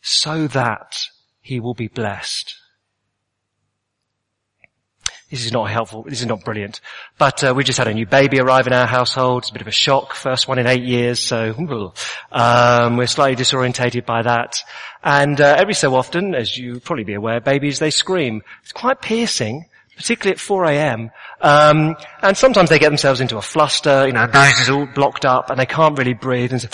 so 0.00 0.46
that 0.48 0.96
he 1.40 1.58
will 1.60 1.74
be 1.74 1.88
blessed. 1.88 2.54
This 5.30 5.44
is 5.44 5.52
not 5.52 5.68
helpful. 5.68 6.04
This 6.04 6.20
is 6.20 6.26
not 6.26 6.42
brilliant. 6.42 6.80
But 7.18 7.44
uh, 7.44 7.52
we 7.54 7.62
just 7.62 7.76
had 7.76 7.86
a 7.86 7.92
new 7.92 8.06
baby 8.06 8.40
arrive 8.40 8.66
in 8.66 8.72
our 8.72 8.86
household. 8.86 9.42
It's 9.42 9.50
a 9.50 9.52
bit 9.52 9.60
of 9.60 9.68
a 9.68 9.72
shock. 9.72 10.14
First 10.14 10.48
one 10.48 10.58
in 10.58 10.66
eight 10.66 10.84
years, 10.84 11.20
so 11.20 11.54
um, 12.32 12.96
we're 12.96 13.06
slightly 13.06 13.36
disorientated 13.36 14.06
by 14.06 14.22
that. 14.22 14.62
And 15.04 15.38
uh, 15.38 15.56
every 15.58 15.74
so 15.74 15.94
often, 15.94 16.34
as 16.34 16.56
you 16.56 16.80
probably 16.80 17.04
be 17.04 17.12
aware, 17.12 17.40
babies 17.40 17.78
they 17.78 17.90
scream. 17.90 18.42
It's 18.62 18.72
quite 18.72 19.02
piercing 19.02 19.66
particularly 19.98 20.32
at 20.32 20.38
4 20.38 20.64
a.m. 20.66 21.10
Um, 21.40 21.96
and 22.22 22.36
sometimes 22.36 22.70
they 22.70 22.78
get 22.78 22.88
themselves 22.88 23.20
into 23.20 23.36
a 23.36 23.42
fluster, 23.42 24.06
you 24.06 24.12
know, 24.12 24.26
nose 24.26 24.60
is 24.60 24.70
all 24.70 24.86
blocked 24.86 25.26
up 25.26 25.50
and 25.50 25.58
they 25.58 25.66
can't 25.66 25.98
really 25.98 26.14
breathe 26.14 26.52
and, 26.52 26.62
so, 26.62 26.68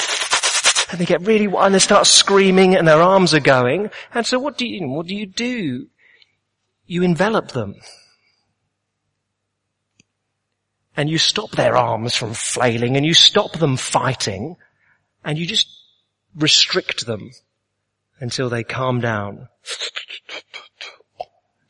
and 0.93 1.01
they 1.01 1.07
get 1.07 1.23
really, 1.23 1.47
and 1.47 1.75
they 1.75 1.79
start 1.79 2.07
screaming 2.07 2.77
and 2.77 2.87
their 2.87 3.01
arms 3.01 3.33
are 3.33 3.41
going. 3.41 3.91
And 4.13 4.27
so 4.27 4.39
what 4.39 4.59
do 4.59 4.67
you, 4.67 4.87
what 4.89 5.07
do 5.07 5.17
you 5.17 5.25
do? 5.25 5.87
You 6.87 7.03
envelop 7.03 7.53
them. 7.53 7.77
And 10.97 11.11
you 11.11 11.19
stop 11.19 11.51
their 11.53 11.77
arms 11.77 12.15
from 12.15 12.35
flailing 12.35 12.97
and 12.97 13.05
you 13.05 13.15
stop 13.15 13.59
them 13.59 13.77
fighting 13.77 14.57
and 15.25 15.39
you 15.39 15.47
just 15.47 15.69
restrict 16.37 17.07
them 17.07 17.31
until 18.21 18.49
they 18.49 18.63
calm 18.63 19.01
down. 19.01 19.49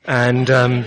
And, 0.04 0.50
um, 0.50 0.84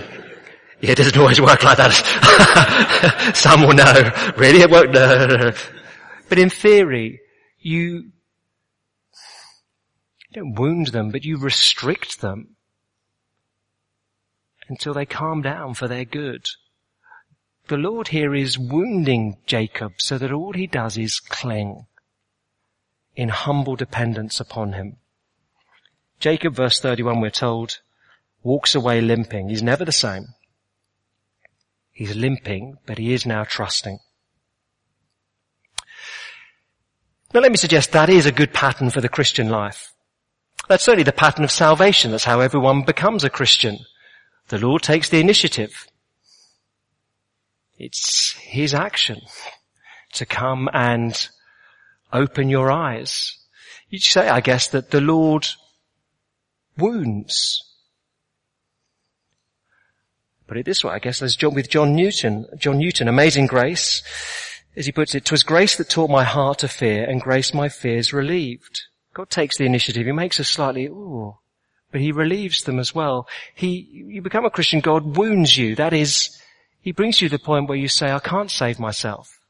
yeah, 0.80 0.92
it 0.92 0.98
doesn't 0.98 1.18
always 1.18 1.40
work 1.40 1.64
like 1.64 1.78
that. 1.78 3.32
Some 3.34 3.62
will 3.62 3.74
know. 3.74 4.32
Really, 4.36 4.60
it 4.60 4.70
won't. 4.70 4.92
No, 4.92 5.52
But 6.28 6.38
in 6.38 6.50
theory, 6.50 7.20
you 7.58 8.12
don't 10.32 10.54
wound 10.54 10.88
them, 10.88 11.10
but 11.10 11.24
you 11.24 11.36
restrict 11.36 12.20
them 12.20 12.54
until 14.68 14.94
they 14.94 15.06
calm 15.06 15.42
down 15.42 15.74
for 15.74 15.88
their 15.88 16.04
good. 16.04 16.46
The 17.68 17.76
Lord 17.76 18.08
here 18.08 18.34
is 18.34 18.58
wounding 18.58 19.36
Jacob 19.44 19.94
so 19.98 20.16
that 20.16 20.32
all 20.32 20.54
he 20.54 20.66
does 20.66 20.96
is 20.96 21.20
cling 21.20 21.84
in 23.14 23.28
humble 23.28 23.76
dependence 23.76 24.40
upon 24.40 24.72
him. 24.72 24.96
Jacob, 26.18 26.54
verse 26.54 26.80
31, 26.80 27.20
we're 27.20 27.28
told, 27.28 27.80
walks 28.42 28.74
away 28.74 29.02
limping. 29.02 29.50
He's 29.50 29.62
never 29.62 29.84
the 29.84 29.92
same. 29.92 30.28
He's 31.92 32.16
limping, 32.16 32.78
but 32.86 32.96
he 32.96 33.12
is 33.12 33.26
now 33.26 33.44
trusting. 33.44 33.98
Now 37.34 37.40
let 37.40 37.50
me 37.50 37.58
suggest 37.58 37.92
that 37.92 38.08
is 38.08 38.24
a 38.24 38.32
good 38.32 38.54
pattern 38.54 38.88
for 38.88 39.02
the 39.02 39.10
Christian 39.10 39.50
life. 39.50 39.92
That's 40.70 40.84
certainly 40.84 41.04
the 41.04 41.12
pattern 41.12 41.44
of 41.44 41.50
salvation. 41.50 42.12
That's 42.12 42.24
how 42.24 42.40
everyone 42.40 42.84
becomes 42.84 43.24
a 43.24 43.30
Christian. 43.30 43.80
The 44.48 44.58
Lord 44.58 44.82
takes 44.82 45.10
the 45.10 45.20
initiative. 45.20 45.86
It's 47.78 48.36
His 48.40 48.74
action 48.74 49.20
to 50.14 50.26
come 50.26 50.68
and 50.72 51.28
open 52.12 52.48
your 52.48 52.70
eyes. 52.70 53.38
You'd 53.88 54.02
say, 54.02 54.28
I 54.28 54.40
guess, 54.40 54.68
that 54.68 54.90
the 54.90 55.00
Lord 55.00 55.46
wounds 56.76 57.62
Put 60.48 60.56
it 60.56 60.64
this 60.64 60.82
way, 60.82 60.94
I 60.94 60.98
guess, 60.98 61.20
as 61.20 61.36
John, 61.36 61.52
with 61.54 61.68
John 61.68 61.94
Newton, 61.94 62.46
John 62.56 62.78
Newton, 62.78 63.06
Amazing 63.06 63.48
Grace, 63.48 64.02
as 64.76 64.86
he 64.86 64.92
puts 64.92 65.14
it, 65.14 65.26
"'Twas 65.26 65.42
grace 65.42 65.76
that 65.76 65.90
taught 65.90 66.08
my 66.08 66.24
heart 66.24 66.60
to 66.60 66.68
fear, 66.68 67.04
and 67.04 67.20
grace 67.20 67.52
my 67.52 67.68
fears 67.68 68.14
relieved." 68.14 68.80
God 69.12 69.28
takes 69.28 69.58
the 69.58 69.66
initiative. 69.66 70.06
He 70.06 70.12
makes 70.12 70.40
us 70.40 70.48
slightly, 70.48 70.86
ooh, 70.86 71.36
but 71.92 72.00
he 72.00 72.12
relieves 72.12 72.62
them 72.62 72.78
as 72.78 72.94
well. 72.94 73.28
He, 73.54 73.90
you 73.92 74.22
become 74.22 74.46
a 74.46 74.50
Christian, 74.50 74.80
God 74.80 75.18
wounds 75.18 75.54
you. 75.54 75.76
That 75.76 75.92
is, 75.92 76.40
he 76.80 76.92
brings 76.92 77.20
you 77.20 77.28
to 77.28 77.36
the 77.36 77.44
point 77.44 77.68
where 77.68 77.78
you 77.78 77.88
say, 77.88 78.12
I 78.12 78.18
can't 78.18 78.50
save 78.50 78.78
myself. 78.78 79.40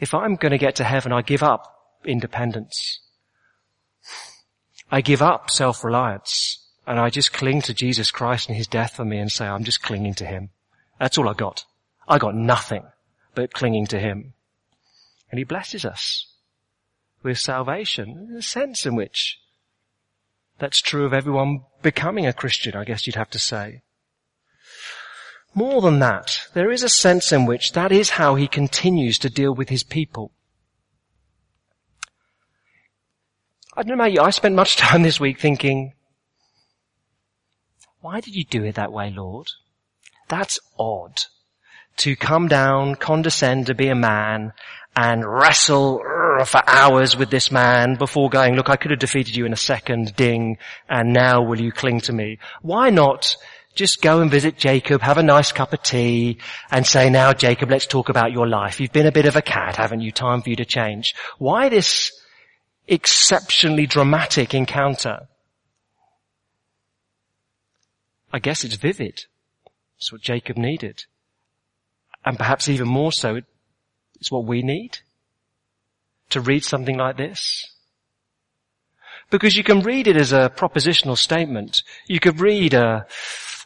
If 0.00 0.14
I'm 0.14 0.36
going 0.36 0.52
to 0.52 0.58
get 0.58 0.76
to 0.76 0.84
heaven, 0.84 1.12
I 1.12 1.22
give 1.22 1.42
up 1.42 1.72
independence. 2.04 3.00
I 4.90 5.00
give 5.00 5.22
up 5.22 5.50
self-reliance. 5.50 6.58
And 6.86 6.98
I 6.98 7.10
just 7.10 7.32
cling 7.32 7.62
to 7.62 7.74
Jesus 7.74 8.10
Christ 8.10 8.48
and 8.48 8.56
His 8.56 8.66
death 8.66 8.96
for 8.96 9.04
me 9.04 9.18
and 9.18 9.30
say, 9.30 9.46
I'm 9.46 9.62
just 9.62 9.82
clinging 9.82 10.14
to 10.14 10.26
Him. 10.26 10.50
That's 10.98 11.16
all 11.16 11.28
I 11.28 11.34
got. 11.34 11.64
I 12.08 12.18
got 12.18 12.34
nothing 12.34 12.84
but 13.36 13.52
clinging 13.52 13.86
to 13.86 14.00
Him. 14.00 14.34
And 15.30 15.38
He 15.38 15.44
blesses 15.44 15.84
us 15.84 16.26
with 17.22 17.38
salvation. 17.38 18.26
There's 18.30 18.44
a 18.44 18.48
sense 18.48 18.84
in 18.84 18.96
which 18.96 19.38
That's 20.62 20.80
true 20.80 21.04
of 21.04 21.12
everyone 21.12 21.62
becoming 21.82 22.24
a 22.24 22.32
Christian, 22.32 22.76
I 22.76 22.84
guess 22.84 23.04
you'd 23.06 23.16
have 23.16 23.30
to 23.30 23.38
say. 23.38 23.82
More 25.54 25.82
than 25.82 25.98
that, 25.98 26.40
there 26.54 26.70
is 26.70 26.82
a 26.82 26.88
sense 26.88 27.30
in 27.30 27.44
which 27.44 27.72
that 27.72 27.92
is 27.92 28.10
how 28.10 28.36
he 28.36 28.48
continues 28.48 29.18
to 29.18 29.30
deal 29.30 29.54
with 29.54 29.68
his 29.68 29.82
people. 29.82 30.32
I 33.76 33.82
don't 33.82 33.96
know 33.96 34.02
about 34.04 34.12
you, 34.12 34.20
I 34.20 34.30
spent 34.30 34.54
much 34.54 34.76
time 34.78 35.02
this 35.02 35.20
week 35.20 35.38
thinking, 35.38 35.92
why 38.00 38.20
did 38.20 38.34
you 38.34 38.44
do 38.44 38.64
it 38.64 38.74
that 38.74 38.92
way, 38.92 39.10
Lord? 39.10 39.48
That's 40.28 40.58
odd. 40.78 41.22
To 41.98 42.16
come 42.16 42.48
down, 42.48 42.94
condescend 42.94 43.66
to 43.66 43.74
be 43.74 43.88
a 43.88 43.94
man, 43.94 44.54
and 44.96 45.24
wrestle 45.24 46.02
for 46.46 46.62
hours 46.66 47.16
with 47.16 47.30
this 47.30 47.50
man 47.50 47.94
before 47.96 48.28
going, 48.28 48.56
look, 48.56 48.68
I 48.68 48.76
could 48.76 48.90
have 48.90 49.00
defeated 49.00 49.36
you 49.36 49.46
in 49.46 49.52
a 49.52 49.56
second, 49.56 50.16
ding, 50.16 50.58
and 50.88 51.12
now 51.12 51.42
will 51.42 51.60
you 51.60 51.70
cling 51.70 52.00
to 52.02 52.12
me? 52.12 52.38
Why 52.62 52.90
not 52.90 53.36
just 53.74 54.02
go 54.02 54.20
and 54.20 54.30
visit 54.30 54.56
Jacob, 54.56 55.00
have 55.00 55.18
a 55.18 55.22
nice 55.22 55.52
cup 55.52 55.72
of 55.72 55.82
tea, 55.82 56.38
and 56.70 56.86
say, 56.86 57.08
now 57.08 57.32
Jacob, 57.32 57.70
let's 57.70 57.86
talk 57.86 58.08
about 58.08 58.32
your 58.32 58.46
life. 58.46 58.80
You've 58.80 58.92
been 58.92 59.06
a 59.06 59.12
bit 59.12 59.26
of 59.26 59.36
a 59.36 59.42
cat, 59.42 59.76
haven't 59.76 60.00
you? 60.00 60.12
Time 60.12 60.42
for 60.42 60.50
you 60.50 60.56
to 60.56 60.64
change. 60.64 61.14
Why 61.38 61.68
this 61.68 62.12
exceptionally 62.86 63.86
dramatic 63.86 64.54
encounter? 64.54 65.28
I 68.32 68.38
guess 68.38 68.64
it's 68.64 68.76
vivid. 68.76 69.24
It's 69.98 70.12
what 70.12 70.20
Jacob 70.20 70.56
needed. 70.56 71.04
And 72.24 72.36
perhaps 72.36 72.68
even 72.68 72.88
more 72.88 73.12
so, 73.12 73.40
it's 74.16 74.30
what 74.30 74.44
we 74.44 74.62
need 74.62 74.98
to 76.30 76.40
read 76.40 76.64
something 76.64 76.96
like 76.96 77.16
this. 77.16 77.68
Because 79.30 79.56
you 79.56 79.64
can 79.64 79.80
read 79.80 80.08
it 80.08 80.16
as 80.16 80.32
a 80.32 80.52
propositional 80.54 81.16
statement. 81.16 81.82
You 82.06 82.20
could 82.20 82.40
read 82.40 82.74
a 82.74 83.06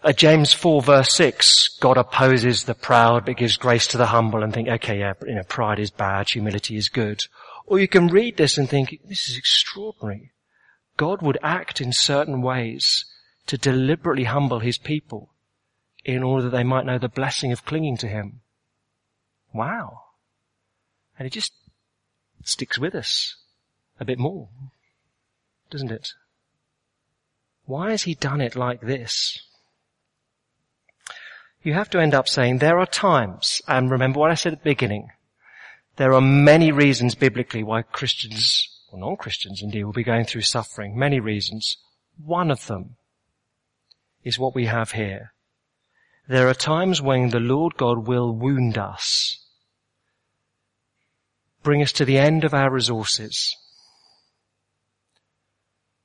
Uh, 0.06 0.12
James 0.12 0.52
4 0.52 0.82
verse 0.82 1.12
6, 1.14 1.78
God 1.80 1.96
opposes 1.96 2.62
the 2.62 2.76
proud 2.76 3.24
but 3.26 3.36
gives 3.36 3.56
grace 3.56 3.88
to 3.88 3.98
the 3.98 4.06
humble 4.06 4.44
and 4.44 4.54
think, 4.54 4.68
okay, 4.68 5.00
yeah, 5.00 5.14
you 5.26 5.34
know, 5.34 5.42
pride 5.42 5.80
is 5.80 5.90
bad, 5.90 6.28
humility 6.28 6.76
is 6.76 6.88
good. 6.88 7.24
Or 7.66 7.80
you 7.80 7.88
can 7.88 8.06
read 8.06 8.36
this 8.36 8.56
and 8.56 8.70
think, 8.70 9.00
this 9.04 9.28
is 9.28 9.36
extraordinary. 9.36 10.30
God 10.96 11.22
would 11.22 11.38
act 11.42 11.80
in 11.80 11.92
certain 11.92 12.40
ways 12.40 13.04
to 13.48 13.58
deliberately 13.58 14.22
humble 14.22 14.60
his 14.60 14.78
people 14.78 15.30
in 16.04 16.22
order 16.22 16.44
that 16.44 16.56
they 16.56 16.62
might 16.62 16.86
know 16.86 16.98
the 16.98 17.08
blessing 17.08 17.50
of 17.50 17.64
clinging 17.64 17.96
to 17.96 18.06
him. 18.06 18.42
Wow. 19.52 20.02
And 21.18 21.26
it 21.26 21.32
just 21.32 21.52
sticks 22.44 22.78
with 22.78 22.94
us 22.94 23.34
a 23.98 24.04
bit 24.04 24.20
more, 24.20 24.50
doesn't 25.68 25.90
it? 25.90 26.12
Why 27.64 27.90
has 27.90 28.04
he 28.04 28.14
done 28.14 28.40
it 28.40 28.54
like 28.54 28.82
this? 28.82 29.42
You 31.66 31.72
have 31.74 31.90
to 31.90 31.98
end 31.98 32.14
up 32.14 32.28
saying 32.28 32.58
there 32.58 32.78
are 32.78 32.86
times, 32.86 33.60
and 33.66 33.90
remember 33.90 34.20
what 34.20 34.30
I 34.30 34.34
said 34.34 34.52
at 34.52 34.60
the 34.60 34.70
beginning, 34.70 35.10
there 35.96 36.14
are 36.14 36.20
many 36.20 36.70
reasons 36.70 37.16
biblically 37.16 37.64
why 37.64 37.82
Christians, 37.82 38.68
or 38.92 39.00
non-Christians 39.00 39.62
indeed, 39.62 39.82
will 39.82 39.92
be 39.92 40.04
going 40.04 40.26
through 40.26 40.42
suffering. 40.42 40.96
Many 40.96 41.18
reasons. 41.18 41.76
One 42.24 42.52
of 42.52 42.68
them 42.68 42.94
is 44.22 44.38
what 44.38 44.54
we 44.54 44.66
have 44.66 44.92
here. 44.92 45.32
There 46.28 46.48
are 46.48 46.54
times 46.54 47.02
when 47.02 47.30
the 47.30 47.40
Lord 47.40 47.76
God 47.76 48.06
will 48.06 48.32
wound 48.32 48.78
us 48.78 49.40
bring 51.64 51.82
us 51.82 51.90
to 51.90 52.04
the 52.04 52.16
end 52.16 52.44
of 52.44 52.54
our 52.54 52.70
resources. 52.70 53.56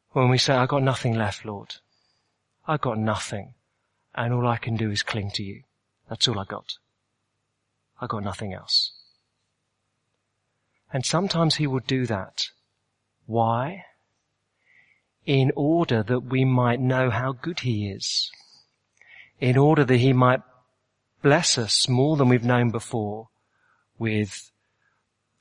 When 0.10 0.28
we 0.28 0.40
say, 0.40 0.56
I've 0.56 0.70
got 0.70 0.82
nothing 0.82 1.14
left, 1.14 1.46
Lord. 1.46 1.76
I've 2.66 2.82
got 2.82 2.98
nothing. 2.98 3.54
And 4.16 4.34
all 4.34 4.48
I 4.48 4.58
can 4.58 4.76
do 4.76 4.92
is 4.92 5.04
cling 5.04 5.32
to 5.36 5.44
you. 5.44 5.64
That's 6.10 6.28
all 6.28 6.40
I 6.40 6.46
got. 6.46 6.74
I 8.00 8.08
got 8.08 8.24
nothing 8.24 8.54
else. 8.54 8.94
And 10.92 11.06
sometimes 11.06 11.56
he 11.56 11.68
will 11.68 11.80
do 11.80 12.06
that. 12.08 12.44
Why? 13.26 13.86
In 15.26 15.52
order 15.56 16.04
that 16.04 16.22
we 16.22 16.44
might 16.44 16.80
know 16.80 17.10
how 17.10 17.32
good 17.32 17.62
he 17.62 17.90
is. 17.90 18.30
In 19.40 19.58
order 19.58 19.86
that 19.86 19.98
he 19.98 20.12
might 20.12 20.42
bless 21.22 21.58
us 21.58 21.88
more 21.88 22.18
than 22.18 22.28
we've 22.28 22.44
known 22.44 22.72
before 22.72 23.30
with 23.98 24.52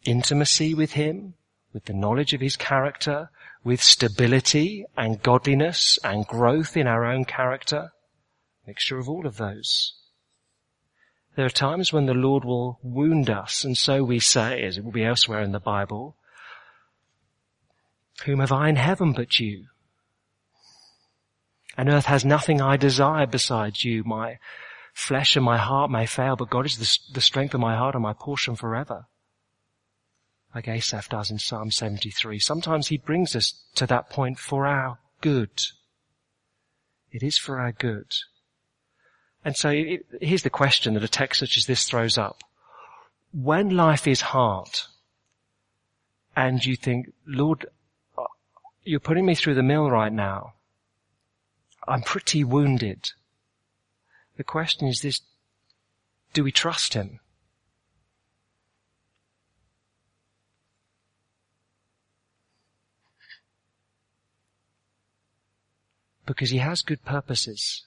intimacy 0.04 0.74
with 0.74 0.92
Him, 0.92 1.34
with 1.72 1.84
the 1.84 1.92
knowledge 1.92 2.32
of 2.32 2.40
His 2.40 2.56
character, 2.56 3.30
with 3.62 3.82
stability 3.82 4.84
and 4.96 5.22
godliness 5.22 5.98
and 6.02 6.26
growth 6.26 6.76
in 6.76 6.86
our 6.86 7.04
own 7.04 7.24
character. 7.24 7.92
Mixture 8.66 8.98
of 8.98 9.08
all 9.08 9.26
of 9.26 9.36
those. 9.36 9.94
There 11.36 11.46
are 11.46 11.50
times 11.50 11.92
when 11.92 12.06
the 12.06 12.14
Lord 12.14 12.44
will 12.44 12.78
wound 12.82 13.30
us, 13.30 13.64
and 13.64 13.76
so 13.76 14.02
we 14.02 14.18
say, 14.18 14.62
as 14.62 14.76
it 14.76 14.84
will 14.84 14.92
be 14.92 15.04
elsewhere 15.04 15.42
in 15.42 15.52
the 15.52 15.60
Bible, 15.60 16.16
whom 18.24 18.40
have 18.40 18.52
I 18.52 18.68
in 18.68 18.76
heaven 18.76 19.12
but 19.12 19.40
you? 19.40 19.66
And 21.76 21.88
earth 21.88 22.06
has 22.06 22.24
nothing 22.24 22.60
I 22.60 22.76
desire 22.76 23.26
besides 23.26 23.84
you. 23.84 24.04
My 24.04 24.38
flesh 24.92 25.36
and 25.36 25.44
my 25.44 25.56
heart 25.56 25.90
may 25.90 26.04
fail, 26.04 26.36
but 26.36 26.50
God 26.50 26.66
is 26.66 26.78
the, 26.78 27.14
the 27.14 27.20
strength 27.20 27.54
of 27.54 27.60
my 27.60 27.76
heart 27.76 27.94
and 27.94 28.02
my 28.02 28.12
portion 28.12 28.56
forever 28.56 29.06
like 30.54 30.68
Asaph 30.68 31.08
does 31.08 31.30
in 31.30 31.38
Psalm 31.38 31.70
73. 31.70 32.38
Sometimes 32.38 32.88
he 32.88 32.98
brings 32.98 33.36
us 33.36 33.64
to 33.76 33.86
that 33.86 34.10
point 34.10 34.38
for 34.38 34.66
our 34.66 34.98
good. 35.20 35.60
It 37.10 37.22
is 37.22 37.38
for 37.38 37.58
our 37.60 37.72
good. 37.72 38.12
And 39.44 39.56
so 39.56 39.70
it, 39.70 40.06
here's 40.20 40.42
the 40.42 40.50
question 40.50 40.94
that 40.94 41.04
a 41.04 41.08
text 41.08 41.40
such 41.40 41.56
as 41.56 41.66
this 41.66 41.84
throws 41.84 42.18
up. 42.18 42.42
When 43.32 43.70
life 43.70 44.06
is 44.06 44.20
hard 44.20 44.68
and 46.36 46.64
you 46.64 46.76
think, 46.76 47.12
Lord, 47.26 47.66
uh, 48.18 48.24
you're 48.84 49.00
putting 49.00 49.24
me 49.24 49.34
through 49.34 49.54
the 49.54 49.62
mill 49.62 49.90
right 49.90 50.12
now. 50.12 50.54
I'm 51.88 52.02
pretty 52.02 52.44
wounded. 52.44 53.10
The 54.36 54.44
question 54.44 54.88
is 54.88 55.00
this, 55.00 55.20
do 56.32 56.44
we 56.44 56.52
trust 56.52 56.94
him? 56.94 57.20
because 66.30 66.50
he 66.50 66.58
has 66.58 66.82
good 66.82 67.04
purposes 67.04 67.86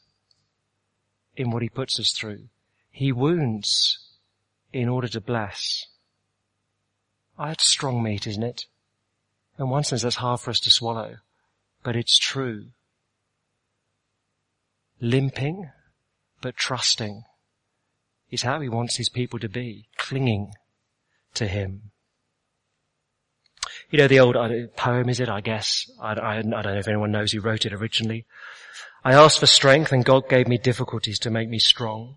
in 1.36 1.52
what 1.52 1.62
he 1.62 1.70
puts 1.70 2.00
us 2.00 2.12
through. 2.12 2.48
He 2.92 3.12
wounds 3.12 4.00
in 4.72 4.90
order 4.90 5.08
to 5.10 5.22
bless. 5.22 5.88
Ah, 7.38 7.48
that's 7.48 7.70
strong 7.70 8.04
meat, 8.04 8.28
isn't 8.28 8.44
it? 8.44 8.66
In 9.58 9.70
one 9.70 9.84
sense, 9.84 10.02
that's 10.02 10.16
hard 10.18 10.40
for 10.40 10.50
us 10.50 10.60
to 10.62 10.72
swallow, 10.72 11.18
but 11.84 11.96
it's 11.96 12.18
true. 12.18 12.68
Limping, 15.00 15.70
but 16.42 16.56
trusting 16.56 17.24
is 18.32 18.42
how 18.42 18.60
he 18.62 18.70
wants 18.70 18.98
his 18.98 19.10
people 19.10 19.40
to 19.40 19.50
be, 19.50 19.88
clinging 19.98 20.54
to 21.36 21.48
him. 21.48 21.92
You 23.90 24.00
know 24.00 24.08
the 24.08 24.20
old 24.20 24.36
uh, 24.36 24.50
poem, 24.76 25.10
is 25.10 25.20
it? 25.20 25.30
I 25.30 25.42
guess. 25.42 25.86
I, 26.02 26.14
I, 26.14 26.38
I 26.38 26.42
don't 26.42 26.50
know 26.50 26.78
if 26.78 26.88
anyone 26.88 27.12
knows 27.12 27.32
who 27.32 27.42
wrote 27.42 27.66
it 27.66 27.74
originally. 27.74 28.26
I 29.06 29.14
asked 29.14 29.40
for 29.40 29.48
strength 29.48 29.92
and 29.92 30.06
God 30.06 30.30
gave 30.30 30.48
me 30.48 30.58
difficulties 30.58 31.20
to 31.20 31.30
make 31.30 31.50
me 31.50 31.60
strong. 31.60 32.16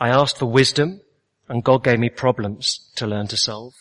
I 0.00 0.08
asked 0.08 0.38
for 0.38 0.46
wisdom 0.46 1.02
and 1.46 1.62
God 1.62 1.84
gave 1.84 1.98
me 1.98 2.08
problems 2.08 2.90
to 2.96 3.06
learn 3.06 3.26
to 3.26 3.36
solve. 3.36 3.74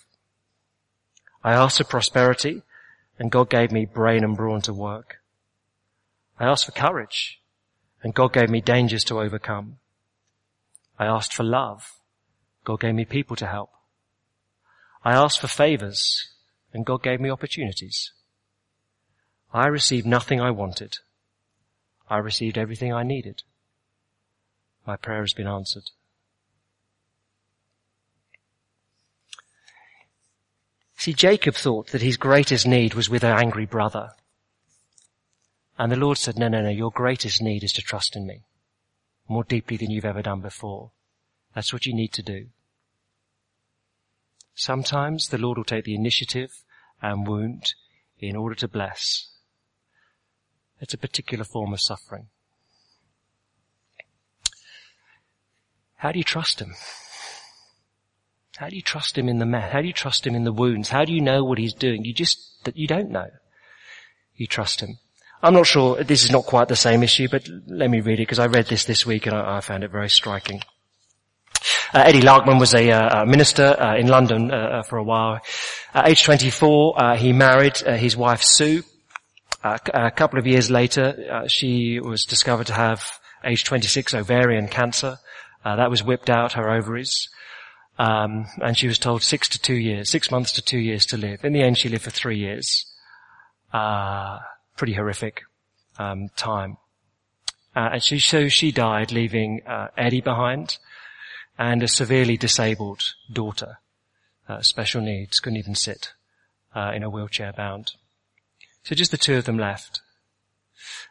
I 1.42 1.54
asked 1.54 1.78
for 1.78 1.86
prosperity 1.86 2.64
and 3.18 3.32
God 3.32 3.50
gave 3.50 3.72
me 3.72 3.86
brain 3.86 4.26
and 4.26 4.36
brawn 4.36 4.62
to 4.64 4.74
work. 4.74 5.22
I 6.38 6.46
asked 6.46 6.66
for 6.66 6.74
courage 6.74 7.40
and 8.04 8.14
God 8.14 8.34
gave 8.34 8.50
me 8.50 8.60
dangers 8.60 9.06
to 9.06 9.22
overcome. 9.22 9.78
I 10.98 11.06
asked 11.06 11.34
for 11.34 11.44
love. 11.44 11.94
God 12.66 12.82
gave 12.82 12.96
me 12.96 13.06
people 13.06 13.38
to 13.38 13.48
help. 13.48 13.70
I 15.06 15.14
asked 15.14 15.40
for 15.40 15.48
favors 15.48 16.28
and 16.74 16.86
God 16.86 17.02
gave 17.02 17.22
me 17.22 17.30
opportunities. 17.30 18.12
I 19.54 19.68
received 19.68 20.06
nothing 20.06 20.42
I 20.42 20.52
wanted. 20.52 20.98
I 22.10 22.18
received 22.18 22.58
everything 22.58 22.94
I 22.94 23.04
needed. 23.04 23.44
My 24.86 24.96
prayer 24.96 25.22
has 25.22 25.34
been 25.34 25.48
answered. 25.48 25.92
See, 30.98 31.14
Jacob 31.14 31.56
thought 31.56 31.92
that 31.92 32.02
his 32.02 32.18
greatest 32.18 32.68
need 32.68 32.94
was 32.94 33.10
with 33.10 33.24
an 33.24 33.38
angry 33.38 33.66
brother. 33.66 34.12
And 35.78 35.92
the 35.92 35.96
Lord 35.96 36.18
said, 36.18 36.38
no, 36.38 36.50
no, 36.50 36.62
no, 36.62 36.70
your 36.70 36.92
greatest 36.92 37.42
need 37.42 37.64
is 37.64 37.72
to 37.74 37.82
trust 37.82 38.18
in 38.18 38.28
me 38.28 38.44
more 39.30 39.44
deeply 39.44 39.78
than 39.78 39.92
you've 39.92 40.04
ever 40.04 40.24
done 40.24 40.42
before. 40.42 40.92
That's 41.54 41.72
what 41.72 41.86
you 41.86 41.94
need 41.94 42.12
to 42.14 42.24
do. 42.24 42.48
Sometimes 44.56 45.28
the 45.28 45.38
Lord 45.38 45.58
will 45.58 45.64
take 45.64 45.86
the 45.86 45.96
initiative 45.96 46.64
and 47.02 47.26
wound 47.26 47.76
in 48.20 48.36
order 48.36 48.56
to 48.56 48.68
bless. 48.68 49.29
It's 50.80 50.94
a 50.94 50.98
particular 50.98 51.44
form 51.44 51.74
of 51.74 51.82
suffering. 51.82 52.28
How 55.96 56.12
do 56.12 56.18
you 56.18 56.24
trust 56.24 56.62
him? 56.62 56.74
How 58.58 58.70
do 58.70 58.76
you 58.76 58.82
trust 58.82 59.18
him 59.18 59.28
in 59.28 59.40
the 59.40 59.46
mess? 59.46 59.72
How 59.72 59.82
do 59.82 59.88
you 59.88 59.94
trust 59.94 60.26
him 60.26 60.36
in 60.36 60.44
the 60.44 60.54
wounds? 60.54 60.90
How 60.90 61.06
do 61.06 61.14
you 61.14 61.22
know 61.22 61.44
what 61.44 61.58
he's 61.58 61.74
doing? 61.74 62.06
You 62.06 62.14
just, 62.14 62.64
that 62.64 62.78
you 62.78 62.88
don't 62.88 63.10
know. 63.10 63.28
You 64.36 64.48
trust 64.48 64.82
him. 64.82 64.98
I'm 65.42 65.54
not 65.54 65.68
sure, 65.68 66.04
this 66.04 66.24
is 66.24 66.32
not 66.32 66.46
quite 66.46 66.68
the 66.68 66.76
same 66.76 67.04
issue, 67.04 67.30
but 67.30 67.48
let 67.68 67.90
me 67.90 68.02
read 68.02 68.20
it 68.20 68.24
because 68.24 68.40
I 68.40 68.48
read 68.48 68.68
this 68.68 68.84
this 68.86 69.06
week 69.06 69.26
and 69.26 69.36
I, 69.36 69.58
I 69.58 69.62
found 69.62 69.84
it 69.84 69.92
very 69.92 70.10
striking. 70.10 70.62
Uh, 71.94 72.04
Eddie 72.06 72.22
Larkman 72.22 72.60
was 72.60 72.74
a 72.74 72.92
uh, 72.92 73.26
minister 73.26 73.76
uh, 73.80 73.98
in 73.98 74.08
London 74.08 74.52
uh, 74.52 74.56
uh, 74.56 74.84
for 74.84 74.98
a 74.98 75.04
while. 75.04 75.40
At 75.94 76.10
age 76.10 76.24
24, 76.24 77.02
uh, 77.02 77.16
he 77.16 77.34
married 77.34 77.78
his 77.78 78.16
wife 78.16 78.44
Sue. 78.44 78.84
A 79.64 80.12
couple 80.12 80.40
of 80.40 80.48
years 80.48 80.70
later, 80.70 81.46
she 81.48 82.00
was 82.00 82.26
discovered 82.26 82.68
to 82.68 82.74
have 82.74 83.04
age 83.44 83.64
26 83.64 84.14
ovarian 84.14 84.68
cancer. 84.68 85.18
that 85.64 85.90
was 85.90 86.04
whipped 86.04 86.30
out 86.30 86.54
her 86.54 86.70
ovaries. 86.70 87.30
Um, 87.98 88.46
and 88.62 88.78
she 88.78 88.88
was 88.88 88.98
told 88.98 89.24
six 89.24 89.50
to 89.50 89.60
two 89.60 89.76
years, 89.76 90.10
six 90.10 90.32
months 90.32 90.54
to 90.54 90.62
two 90.62 90.80
years 90.80 91.06
to 91.08 91.18
live. 91.18 91.44
In 91.44 91.52
the 91.52 91.62
end, 91.62 91.78
she 91.78 91.90
lived 91.90 92.04
for 92.04 92.12
three 92.12 92.38
years. 92.38 92.86
pretty 93.72 94.94
horrific 94.94 95.42
um, 95.98 96.30
time. 96.38 96.78
and 97.76 98.02
she, 98.02 98.20
so 98.20 98.48
she 98.48 98.72
died, 98.72 99.12
leaving 99.12 99.62
Eddie 99.98 100.22
behind 100.22 100.78
and 101.60 101.84
a 101.84 101.88
severely 101.90 102.38
disabled 102.38 103.02
daughter, 103.32 103.80
uh, 104.48 104.62
special 104.62 105.02
needs, 105.02 105.40
couldn't 105.42 105.60
even 105.60 105.76
sit 105.76 106.14
uh, 106.74 106.92
in 106.96 107.04
a 107.04 107.10
wheelchair 107.10 107.52
bound. 107.52 107.92
So 108.84 108.96
just 108.96 109.12
the 109.12 109.18
two 109.18 109.38
of 109.38 109.46
them 109.46 109.58
left. 109.58 110.02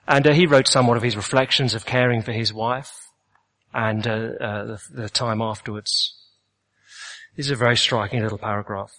And 0.07 0.27
uh, 0.27 0.33
he 0.33 0.47
wrote 0.47 0.69
somewhat 0.69 0.97
of 0.97 1.03
his 1.03 1.17
reflections 1.17 1.75
of 1.75 1.87
caring 1.87 2.23
for 2.23 2.33
his 2.33 2.53
wife 2.53 3.09
and 3.75 4.07
uh, 4.07 4.11
uh, 4.11 4.65
the, 4.65 4.81
the 4.91 5.09
time 5.09 5.43
afterwards. 5.43 6.15
This 7.37 7.47
is 7.47 7.53
a 7.53 7.57
very 7.57 7.77
striking 7.77 8.23
little 8.23 8.39
paragraph. 8.39 8.93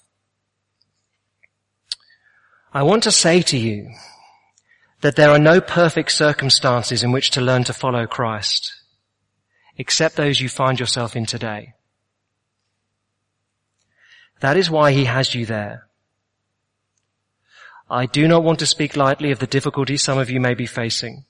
I 2.72 2.84
want 2.84 3.04
to 3.04 3.12
say 3.12 3.42
to 3.42 3.58
you 3.58 3.90
that 5.02 5.16
there 5.16 5.32
are 5.32 5.40
no 5.40 5.60
perfect 5.60 6.12
circumstances 6.12 7.04
in 7.04 7.12
which 7.12 7.32
to 7.32 7.42
learn 7.42 7.64
to 7.64 7.74
follow 7.74 8.06
Christ 8.06 8.72
except 9.80 10.18
those 10.18 10.42
you 10.42 10.50
find 10.50 10.80
yourself 10.80 11.16
in 11.16 11.26
today. 11.26 11.74
That 14.42 14.58
is 14.58 14.70
why 14.70 14.92
he 14.92 15.06
has 15.06 15.34
you 15.34 15.46
there. 15.46 15.89
I 17.90 18.06
do 18.06 18.28
not 18.28 18.44
want 18.44 18.60
to 18.60 18.66
speak 18.66 18.96
lightly 18.96 19.32
of 19.32 19.40
the 19.40 19.48
difficulties 19.48 20.04
some 20.04 20.20
of 20.20 20.30
you 20.30 20.40
may 20.40 20.54
be 20.54 20.68
facing. 20.68 21.26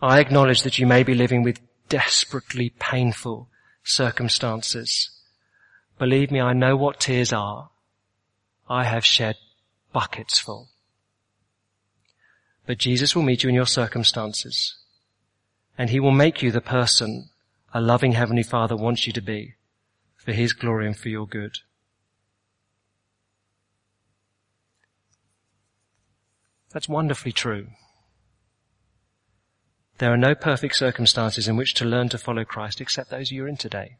I 0.00 0.20
acknowledge 0.20 0.62
that 0.62 0.78
you 0.78 0.86
may 0.86 1.02
be 1.02 1.14
living 1.14 1.42
with 1.42 1.60
desperately 1.88 2.70
painful 2.78 3.48
circumstances. 3.82 5.10
Believe 5.98 6.30
me, 6.30 6.40
I 6.40 6.52
know 6.52 6.76
what 6.76 7.00
tears 7.00 7.32
are. 7.32 7.70
I 8.68 8.84
have 8.84 9.04
shed 9.04 9.36
buckets 9.92 10.38
full. 10.38 10.68
But 12.66 12.78
Jesus 12.78 13.14
will 13.14 13.22
meet 13.22 13.42
you 13.42 13.48
in 13.48 13.54
your 13.54 13.66
circumstances 13.66 14.76
and 15.78 15.90
he 15.90 16.00
will 16.00 16.12
make 16.12 16.42
you 16.42 16.50
the 16.50 16.60
person 16.60 17.30
a 17.72 17.80
loving 17.80 18.12
heavenly 18.12 18.42
father 18.42 18.76
wants 18.76 19.06
you 19.06 19.12
to 19.12 19.22
be 19.22 19.54
for 20.16 20.32
his 20.32 20.52
glory 20.52 20.86
and 20.86 20.96
for 20.96 21.08
your 21.08 21.26
good. 21.26 21.58
That's 26.72 26.88
wonderfully 26.88 27.32
true. 27.32 27.68
There 29.98 30.12
are 30.12 30.16
no 30.16 30.34
perfect 30.34 30.74
circumstances 30.76 31.46
in 31.46 31.56
which 31.56 31.74
to 31.74 31.84
learn 31.84 32.08
to 32.08 32.18
follow 32.18 32.44
Christ 32.44 32.80
except 32.80 33.10
those 33.10 33.30
you're 33.30 33.48
in 33.48 33.56
today. 33.56 33.98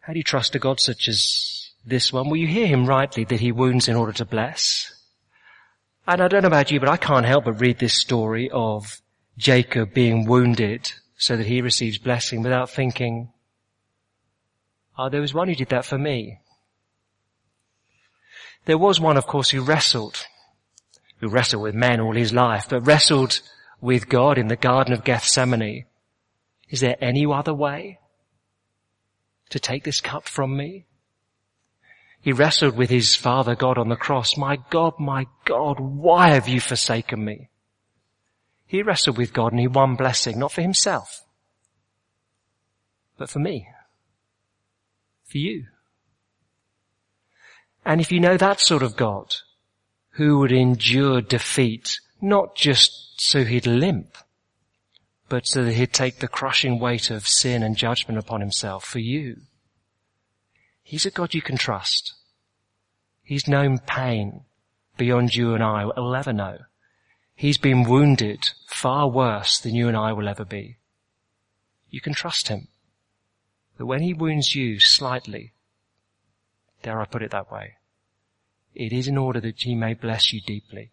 How 0.00 0.12
do 0.12 0.18
you 0.18 0.24
trust 0.24 0.54
a 0.54 0.58
God 0.58 0.80
such 0.80 1.08
as 1.08 1.70
this 1.84 2.12
one, 2.12 2.28
well 2.28 2.36
you 2.36 2.46
hear 2.46 2.66
him 2.66 2.86
rightly 2.86 3.24
that 3.24 3.40
he 3.40 3.52
wounds 3.52 3.88
in 3.88 3.96
order 3.96 4.12
to 4.12 4.24
bless. 4.24 4.92
And 6.06 6.20
I 6.20 6.28
don't 6.28 6.42
know 6.42 6.48
about 6.48 6.70
you, 6.70 6.80
but 6.80 6.88
I 6.88 6.96
can't 6.96 7.26
help 7.26 7.44
but 7.44 7.60
read 7.60 7.78
this 7.78 7.94
story 7.94 8.50
of 8.52 9.00
Jacob 9.36 9.94
being 9.94 10.26
wounded 10.26 10.92
so 11.16 11.36
that 11.36 11.46
he 11.46 11.60
receives 11.60 11.98
blessing 11.98 12.42
without 12.42 12.70
thinking, 12.70 13.32
oh, 14.98 15.08
there 15.08 15.20
was 15.20 15.34
one 15.34 15.48
who 15.48 15.54
did 15.54 15.68
that 15.68 15.84
for 15.84 15.98
me. 15.98 16.38
There 18.64 18.78
was 18.78 19.00
one, 19.00 19.16
of 19.16 19.26
course, 19.26 19.50
who 19.50 19.62
wrestled, 19.62 20.24
who 21.18 21.28
wrestled 21.28 21.62
with 21.62 21.74
men 21.74 22.00
all 22.00 22.14
his 22.14 22.32
life, 22.32 22.66
but 22.68 22.86
wrestled 22.86 23.40
with 23.80 24.08
God 24.08 24.38
in 24.38 24.48
the 24.48 24.56
Garden 24.56 24.92
of 24.92 25.04
Gethsemane. 25.04 25.86
Is 26.70 26.80
there 26.80 26.96
any 27.00 27.26
other 27.26 27.52
way 27.52 27.98
to 29.50 29.58
take 29.58 29.84
this 29.84 30.00
cup 30.00 30.28
from 30.28 30.56
me? 30.56 30.86
He 32.20 32.32
wrestled 32.32 32.76
with 32.76 32.88
his 32.88 33.16
Father 33.16 33.56
God 33.56 33.78
on 33.78 33.88
the 33.88 33.96
cross. 33.96 34.36
My 34.36 34.56
God, 34.70 34.94
my 35.00 35.26
God, 35.44 35.80
why 35.80 36.30
have 36.30 36.46
you 36.46 36.60
forsaken 36.60 37.24
me? 37.24 37.48
He 38.64 38.82
wrestled 38.82 39.18
with 39.18 39.34
God 39.34 39.52
and 39.52 39.60
he 39.60 39.66
won 39.66 39.96
blessing, 39.96 40.38
not 40.38 40.52
for 40.52 40.62
himself, 40.62 41.24
but 43.18 43.28
for 43.28 43.40
me, 43.40 43.68
for 45.32 45.38
you. 45.38 45.66
And 47.84 48.00
if 48.00 48.12
you 48.12 48.20
know 48.20 48.36
that 48.36 48.60
sort 48.60 48.84
of 48.84 48.96
God, 48.96 49.34
who 50.10 50.38
would 50.38 50.52
endure 50.52 51.20
defeat, 51.20 51.98
not 52.20 52.54
just 52.54 53.20
so 53.20 53.44
he'd 53.44 53.66
limp, 53.66 54.16
but 55.28 55.46
so 55.46 55.64
that 55.64 55.74
he'd 55.74 55.92
take 55.92 56.18
the 56.18 56.28
crushing 56.28 56.78
weight 56.78 57.10
of 57.10 57.26
sin 57.26 57.62
and 57.62 57.76
judgment 57.76 58.18
upon 58.18 58.40
himself 58.40 58.84
for 58.84 59.00
you, 59.00 59.38
He's 60.92 61.06
a 61.06 61.10
God 61.10 61.32
you 61.32 61.40
can 61.40 61.56
trust. 61.56 62.12
He's 63.22 63.48
known 63.48 63.78
pain 63.78 64.42
beyond 64.98 65.34
you 65.34 65.54
and 65.54 65.62
I 65.62 65.86
will 65.86 66.14
ever 66.14 66.34
know. 66.34 66.58
He's 67.34 67.56
been 67.56 67.88
wounded 67.88 68.40
far 68.66 69.08
worse 69.08 69.58
than 69.58 69.74
you 69.74 69.88
and 69.88 69.96
I 69.96 70.12
will 70.12 70.28
ever 70.28 70.44
be. 70.44 70.76
You 71.88 72.02
can 72.02 72.12
trust 72.12 72.48
him. 72.48 72.68
That 73.82 73.86
when 73.86 74.02
he 74.02 74.14
wounds 74.14 74.54
you 74.54 74.78
slightly, 74.78 75.54
dare 76.84 77.00
I 77.00 77.04
put 77.04 77.24
it 77.24 77.32
that 77.32 77.50
way, 77.50 77.78
it 78.76 78.92
is 78.92 79.08
in 79.08 79.18
order 79.18 79.40
that 79.40 79.60
he 79.62 79.74
may 79.74 79.94
bless 79.94 80.32
you 80.32 80.40
deeply. 80.40 80.92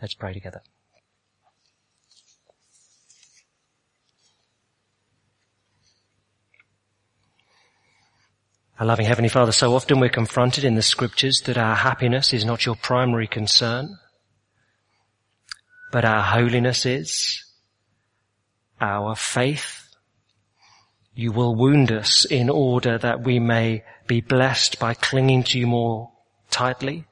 Let's 0.00 0.14
pray 0.14 0.32
together. 0.32 0.62
Our 8.80 8.86
loving 8.86 9.04
Heavenly 9.04 9.28
Father, 9.28 9.52
so 9.52 9.74
often 9.74 10.00
we're 10.00 10.08
confronted 10.08 10.64
in 10.64 10.74
the 10.74 10.80
scriptures 10.80 11.42
that 11.44 11.58
our 11.58 11.74
happiness 11.74 12.32
is 12.32 12.46
not 12.46 12.64
your 12.64 12.76
primary 12.76 13.26
concern, 13.26 13.98
but 15.92 16.06
our 16.06 16.22
holiness 16.22 16.86
is, 16.86 17.44
our 18.80 19.14
faith. 19.14 19.83
You 21.14 21.32
will 21.32 21.54
wound 21.54 21.92
us 21.92 22.24
in 22.24 22.50
order 22.50 22.98
that 22.98 23.22
we 23.22 23.38
may 23.38 23.84
be 24.06 24.20
blessed 24.20 24.78
by 24.78 24.94
clinging 24.94 25.44
to 25.44 25.58
you 25.58 25.66
more 25.66 26.10
tightly, 26.50 27.04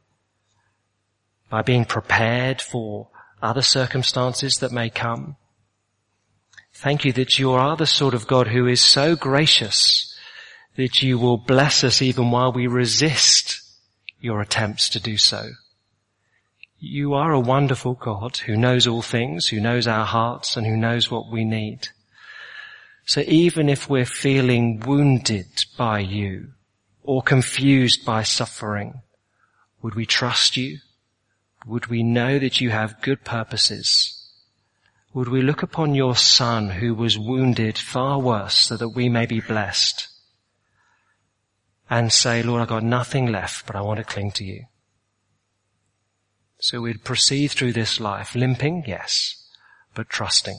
by 1.49 1.63
being 1.63 1.85
prepared 1.85 2.61
for 2.61 3.09
other 3.41 3.63
circumstances 3.63 4.59
that 4.59 4.73
may 4.73 4.91
come. 4.91 5.37
Thank 6.75 7.05
you 7.05 7.13
that 7.13 7.39
you 7.39 7.53
are 7.53 7.77
the 7.77 7.87
sort 7.87 8.15
of 8.15 8.27
God 8.27 8.49
who 8.49 8.67
is 8.67 8.81
so 8.81 9.15
gracious 9.15 10.09
that 10.77 11.03
you 11.03 11.19
will 11.19 11.37
bless 11.37 11.85
us 11.85 12.01
even 12.03 12.31
while 12.31 12.53
we 12.53 12.67
resist 12.67 13.61
your 14.21 14.41
attempts 14.41 14.89
to 14.91 15.01
do 15.01 15.17
so. 15.17 15.51
You 16.79 17.15
are 17.15 17.33
a 17.33 17.39
wonderful 17.39 17.95
God 17.95 18.39
who 18.39 18.57
knows 18.57 18.87
all 18.87 19.03
things, 19.03 19.49
who 19.49 19.61
knows 19.61 19.87
our 19.87 20.07
hearts 20.07 20.57
and 20.57 20.67
who 20.67 20.77
knows 20.77 21.11
what 21.11 21.31
we 21.31 21.45
need. 21.45 21.89
So 23.05 23.23
even 23.27 23.69
if 23.69 23.89
we're 23.89 24.07
feeling 24.07 24.81
wounded 24.81 25.65
by 25.77 26.01
you 26.01 26.53
or 27.03 27.23
confused 27.23 28.05
by 28.05 28.23
suffering, 28.23 29.03
would 29.83 29.95
we 29.95 30.07
trust 30.07 30.57
you? 30.57 30.79
Would 31.67 31.87
we 31.87 32.03
know 32.03 32.39
that 32.39 32.61
you 32.61 32.71
have 32.71 33.03
good 33.03 33.25
purposes? 33.25 34.19
Would 35.15 35.29
we 35.29 35.43
look 35.43 35.63
upon 35.63 35.95
your 35.95 36.17
son 36.17 36.71
who 36.71 36.95
was 36.95 37.19
wounded 37.19 37.77
far 37.77 38.19
worse 38.19 38.57
so 38.57 38.77
that 38.77 38.91
we 38.91 39.09
may 39.09 39.27
be 39.27 39.41
blessed? 39.41 40.09
and 41.93 42.11
say, 42.11 42.43
Lord, 42.43 42.63
I've 42.63 42.69
got 42.69 42.83
nothing 42.83 43.31
left, 43.31 43.67
but 43.67 43.77
I 43.77 43.83
want 43.83 43.99
to 43.99 44.05
cling 44.05 44.31
to 44.33 44.45
you. 44.45 44.65
So 46.59 46.81
we'd 46.81 47.05
proceed 47.05 47.49
through 47.49 47.75
this 47.75 48.01
life, 48.01 48.35
limping, 48.35 48.85
yes, 48.87 49.47
but 49.95 50.09
trusting. 50.09 50.59